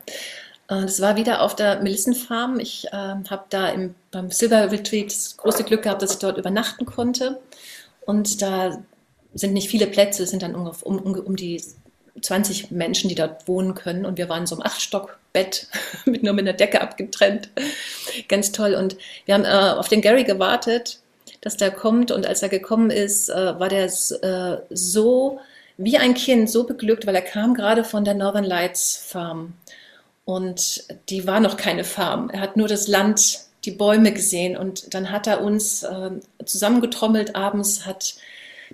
das 0.68 1.00
war 1.00 1.16
wieder 1.16 1.42
auf 1.42 1.54
der 1.54 1.82
Melissenfarm. 1.82 2.58
Ich 2.58 2.86
äh, 2.88 2.90
habe 2.92 3.44
da 3.50 3.68
im, 3.68 3.94
beim 4.10 4.30
Silver 4.30 4.70
Retreat 4.70 5.06
das 5.06 5.36
große 5.36 5.64
Glück 5.64 5.82
gehabt, 5.82 6.02
dass 6.02 6.12
ich 6.12 6.18
dort 6.18 6.38
übernachten 6.38 6.86
konnte. 6.86 7.40
Und 8.04 8.42
da 8.42 8.82
sind 9.34 9.52
nicht 9.52 9.68
viele 9.68 9.86
Plätze, 9.86 10.22
es 10.22 10.30
sind 10.30 10.42
dann 10.42 10.54
um, 10.54 10.70
um, 10.82 11.14
um 11.14 11.36
die 11.36 11.62
20 12.20 12.70
Menschen, 12.70 13.08
die 13.08 13.14
dort 13.14 13.46
wohnen 13.46 13.74
können. 13.74 14.06
Und 14.06 14.18
wir 14.18 14.28
waren 14.28 14.46
so 14.46 14.56
im 14.56 14.62
Achtstockbett 14.62 15.68
mit 16.04 16.22
nur 16.22 16.32
mit 16.32 16.48
einer 16.48 16.56
Decke 16.56 16.80
abgetrennt. 16.80 17.50
Ganz 18.28 18.52
toll. 18.52 18.74
Und 18.74 18.96
wir 19.26 19.34
haben 19.34 19.44
äh, 19.44 19.78
auf 19.78 19.88
den 19.88 20.00
Gary 20.00 20.24
gewartet, 20.24 21.00
dass 21.42 21.56
der 21.56 21.70
kommt. 21.70 22.10
Und 22.10 22.26
als 22.26 22.42
er 22.42 22.48
gekommen 22.48 22.90
ist, 22.90 23.28
äh, 23.28 23.58
war 23.58 23.68
der 23.68 23.84
äh, 23.84 24.62
so 24.70 25.38
wie 25.78 25.98
ein 25.98 26.14
Kind, 26.14 26.50
so 26.50 26.64
beglückt, 26.64 27.06
weil 27.06 27.14
er 27.14 27.22
kam 27.22 27.54
gerade 27.54 27.84
von 27.84 28.04
der 28.04 28.14
Northern 28.14 28.44
Lights 28.44 28.96
Farm. 28.96 29.52
Und 30.26 30.82
die 31.08 31.24
war 31.28 31.38
noch 31.38 31.56
keine 31.56 31.84
Farm. 31.84 32.30
Er 32.30 32.40
hat 32.40 32.56
nur 32.56 32.66
das 32.66 32.88
Land, 32.88 33.38
die 33.64 33.70
Bäume 33.70 34.12
gesehen. 34.12 34.56
Und 34.56 34.92
dann 34.92 35.12
hat 35.12 35.28
er 35.28 35.40
uns 35.40 35.84
äh, 35.84 36.10
zusammengetrommelt 36.44 37.36
abends, 37.36 37.86
hat 37.86 38.16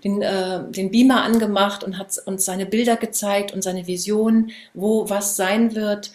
den, 0.03 0.22
äh, 0.22 0.64
den 0.70 0.90
Beamer 0.90 1.22
angemacht 1.22 1.84
und 1.84 1.98
hat 1.98 2.16
uns 2.24 2.46
seine 2.46 2.64
Bilder 2.64 2.96
gezeigt 2.96 3.53
und 3.53 3.62
seine 3.62 3.86
Vision, 3.86 4.50
wo 4.72 5.11
was 5.11 5.36
sein 5.36 5.74
wird. 5.74 6.11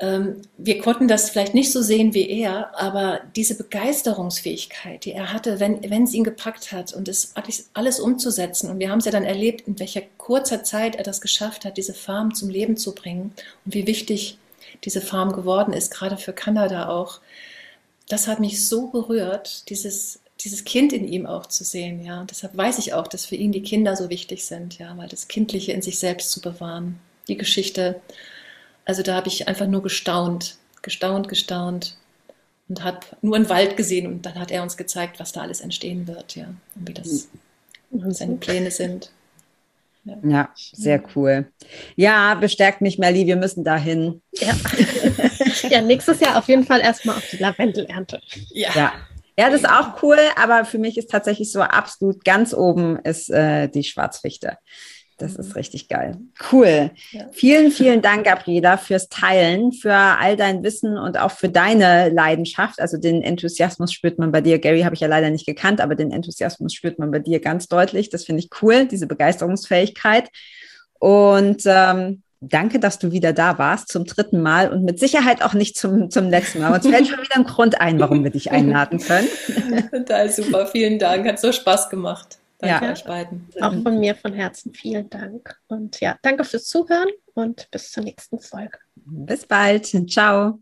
Ähm, 0.00 0.42
wir 0.56 0.80
konnten 0.80 1.06
das 1.06 1.30
vielleicht 1.30 1.54
nicht 1.54 1.70
so 1.70 1.80
sehen 1.80 2.12
wie 2.12 2.28
er, 2.28 2.76
aber 2.76 3.20
diese 3.36 3.56
Begeisterungsfähigkeit, 3.56 5.04
die 5.04 5.12
er 5.12 5.32
hatte, 5.32 5.60
wenn, 5.60 6.02
es 6.02 6.14
ihn 6.14 6.24
gepackt 6.24 6.72
hat 6.72 6.92
und 6.92 7.06
es 7.06 7.32
alles 7.74 8.00
umzusetzen. 8.00 8.72
Und 8.72 8.80
wir 8.80 8.90
haben 8.90 8.98
es 8.98 9.04
ja 9.04 9.12
dann 9.12 9.24
erlebt, 9.24 9.68
in 9.68 9.78
welcher 9.78 10.02
kurzer 10.16 10.64
Zeit 10.64 10.96
er 10.96 11.04
das 11.04 11.20
geschafft 11.20 11.64
hat, 11.64 11.76
diese 11.76 11.94
Farm 11.94 12.34
zum 12.34 12.48
Leben 12.48 12.76
zu 12.76 12.92
bringen 12.92 13.32
und 13.64 13.74
wie 13.74 13.86
wichtig 13.86 14.36
diese 14.84 15.00
Farm 15.00 15.32
geworden 15.32 15.72
ist, 15.72 15.92
gerade 15.92 16.16
für 16.16 16.32
Kanada 16.32 16.88
auch. 16.88 17.20
Das 18.08 18.26
hat 18.26 18.40
mich 18.40 18.66
so 18.66 18.88
berührt, 18.88 19.68
dieses, 19.68 20.20
dieses 20.40 20.64
Kind 20.64 20.92
in 20.92 21.06
ihm 21.06 21.26
auch 21.26 21.46
zu 21.46 21.64
sehen, 21.64 22.04
ja. 22.04 22.24
deshalb 22.24 22.56
weiß 22.56 22.78
ich 22.78 22.94
auch, 22.94 23.06
dass 23.06 23.26
für 23.26 23.34
ihn 23.36 23.52
die 23.52 23.62
Kinder 23.62 23.96
so 23.96 24.08
wichtig 24.08 24.44
sind, 24.44 24.78
ja, 24.78 24.96
weil 24.96 25.08
das 25.08 25.28
Kindliche 25.28 25.72
in 25.72 25.82
sich 25.82 25.98
selbst 25.98 26.30
zu 26.30 26.40
bewahren. 26.40 26.98
Die 27.26 27.36
Geschichte, 27.36 28.00
also 28.84 29.02
da 29.02 29.16
habe 29.16 29.28
ich 29.28 29.48
einfach 29.48 29.66
nur 29.66 29.82
gestaunt, 29.82 30.56
gestaunt, 30.82 31.28
gestaunt 31.28 31.96
und 32.68 32.84
habe 32.84 33.00
nur 33.20 33.36
einen 33.36 33.48
Wald 33.48 33.76
gesehen 33.76 34.06
und 34.06 34.24
dann 34.24 34.38
hat 34.38 34.50
er 34.50 34.62
uns 34.62 34.76
gezeigt, 34.76 35.18
was 35.20 35.32
da 35.32 35.42
alles 35.42 35.60
entstehen 35.60 36.06
wird, 36.06 36.36
ja, 36.36 36.54
und 36.76 36.88
wie 36.88 36.94
das 36.94 37.28
mhm. 37.90 38.12
seine 38.12 38.36
Pläne 38.36 38.70
sind. 38.70 39.10
Ja. 40.24 40.50
sehr 40.56 41.02
cool. 41.14 41.50
Ja, 41.96 42.34
bestärkt 42.34 42.80
mich, 42.80 42.98
Melli, 42.98 43.26
wir 43.26 43.36
müssen 43.36 43.64
dahin. 43.64 44.22
Ja. 44.32 44.54
ja, 45.70 45.80
nächstes 45.80 46.20
Jahr 46.20 46.36
auf 46.36 46.48
jeden 46.48 46.64
Fall 46.64 46.80
erstmal 46.80 47.16
auf 47.16 47.28
die 47.30 47.38
Lavendelernte. 47.38 48.20
Ja. 48.50 48.70
ja. 48.74 48.92
Ja, 49.38 49.50
das 49.50 49.60
ist 49.60 49.68
auch 49.68 50.02
cool, 50.02 50.18
aber 50.34 50.64
für 50.64 50.78
mich 50.78 50.98
ist 50.98 51.12
tatsächlich 51.12 51.52
so 51.52 51.60
absolut 51.60 52.24
ganz 52.24 52.52
oben 52.52 52.98
ist 53.04 53.30
äh, 53.30 53.68
die 53.68 53.84
Schwarzfichte. 53.84 54.58
Das 55.18 55.34
ist 55.34 55.56
richtig 55.56 55.88
geil. 55.88 56.16
Cool. 56.52 56.92
Ja. 57.10 57.26
Vielen, 57.32 57.72
vielen 57.72 58.02
Dank, 58.02 58.24
Gabriela, 58.24 58.76
fürs 58.76 59.08
Teilen, 59.08 59.72
für 59.72 59.92
all 59.92 60.36
dein 60.36 60.62
Wissen 60.62 60.96
und 60.96 61.18
auch 61.18 61.32
für 61.32 61.48
deine 61.48 62.08
Leidenschaft. 62.10 62.80
Also 62.80 62.98
den 62.98 63.22
Enthusiasmus 63.22 63.92
spürt 63.92 64.18
man 64.20 64.30
bei 64.30 64.40
dir. 64.40 64.60
Gary 64.60 64.82
habe 64.82 64.94
ich 64.94 65.00
ja 65.00 65.08
leider 65.08 65.30
nicht 65.30 65.44
gekannt, 65.44 65.80
aber 65.80 65.96
den 65.96 66.12
Enthusiasmus 66.12 66.72
spürt 66.72 67.00
man 67.00 67.10
bei 67.10 67.18
dir 67.18 67.40
ganz 67.40 67.66
deutlich. 67.66 68.10
Das 68.10 68.24
finde 68.24 68.42
ich 68.42 68.50
cool, 68.62 68.86
diese 68.86 69.08
Begeisterungsfähigkeit. 69.08 70.28
Und 71.00 71.62
ähm, 71.66 72.22
danke, 72.40 72.78
dass 72.78 73.00
du 73.00 73.10
wieder 73.10 73.32
da 73.32 73.58
warst 73.58 73.88
zum 73.88 74.04
dritten 74.04 74.40
Mal 74.40 74.70
und 74.72 74.84
mit 74.84 75.00
Sicherheit 75.00 75.42
auch 75.42 75.54
nicht 75.54 75.76
zum, 75.76 76.10
zum 76.10 76.30
letzten 76.30 76.60
Mal. 76.60 76.72
Uns 76.72 76.86
fällt 76.86 77.08
schon 77.08 77.20
wieder 77.20 77.36
ein 77.36 77.44
Grund 77.44 77.80
ein, 77.80 77.98
warum 77.98 78.22
wir 78.22 78.30
dich 78.30 78.52
einladen 78.52 79.00
können. 79.00 79.28
Total 79.90 80.30
super. 80.30 80.68
Vielen 80.68 81.00
Dank. 81.00 81.26
Hat 81.26 81.40
so 81.40 81.50
Spaß 81.50 81.90
gemacht. 81.90 82.38
Danke 82.58 82.86
ja. 82.86 82.92
euch 82.92 83.04
beiden. 83.04 83.48
Auch 83.60 83.72
von 83.82 84.00
mir 84.00 84.16
von 84.16 84.32
Herzen 84.32 84.74
vielen 84.74 85.08
Dank. 85.08 85.56
Und 85.68 86.00
ja, 86.00 86.16
danke 86.22 86.44
fürs 86.44 86.66
Zuhören 86.66 87.08
und 87.34 87.70
bis 87.70 87.92
zur 87.92 88.02
nächsten 88.02 88.40
Folge. 88.40 88.78
Bis 88.96 89.46
bald. 89.46 89.86
Ciao. 90.10 90.58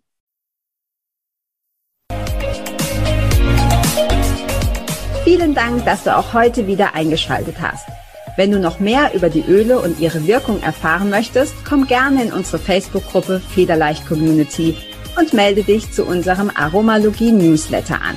Vielen 5.25 5.55
Dank, 5.55 5.85
dass 5.85 6.05
du 6.05 6.15
auch 6.15 6.35
heute 6.35 6.67
wieder 6.67 6.95
eingeschaltet 6.95 7.57
hast. 7.61 7.89
Wenn 8.37 8.51
du 8.51 8.61
noch 8.61 8.79
mehr 8.79 9.15
über 9.15 9.31
die 9.31 9.41
Öle 9.41 9.81
und 9.81 9.99
ihre 9.99 10.27
Wirkung 10.27 10.63
erfahren 10.63 11.09
möchtest, 11.09 11.55
komm 11.65 11.87
gerne 11.87 12.23
in 12.23 12.33
unsere 12.33 12.59
Facebook-Gruppe 12.59 13.41
Federleicht 13.41 14.07
Community 14.07 14.77
und 15.19 15.33
melde 15.33 15.65
dich 15.65 15.91
zu 15.91 16.05
unserem 16.05 16.51
Aromalogie-Newsletter 16.55 18.01
an. 18.03 18.17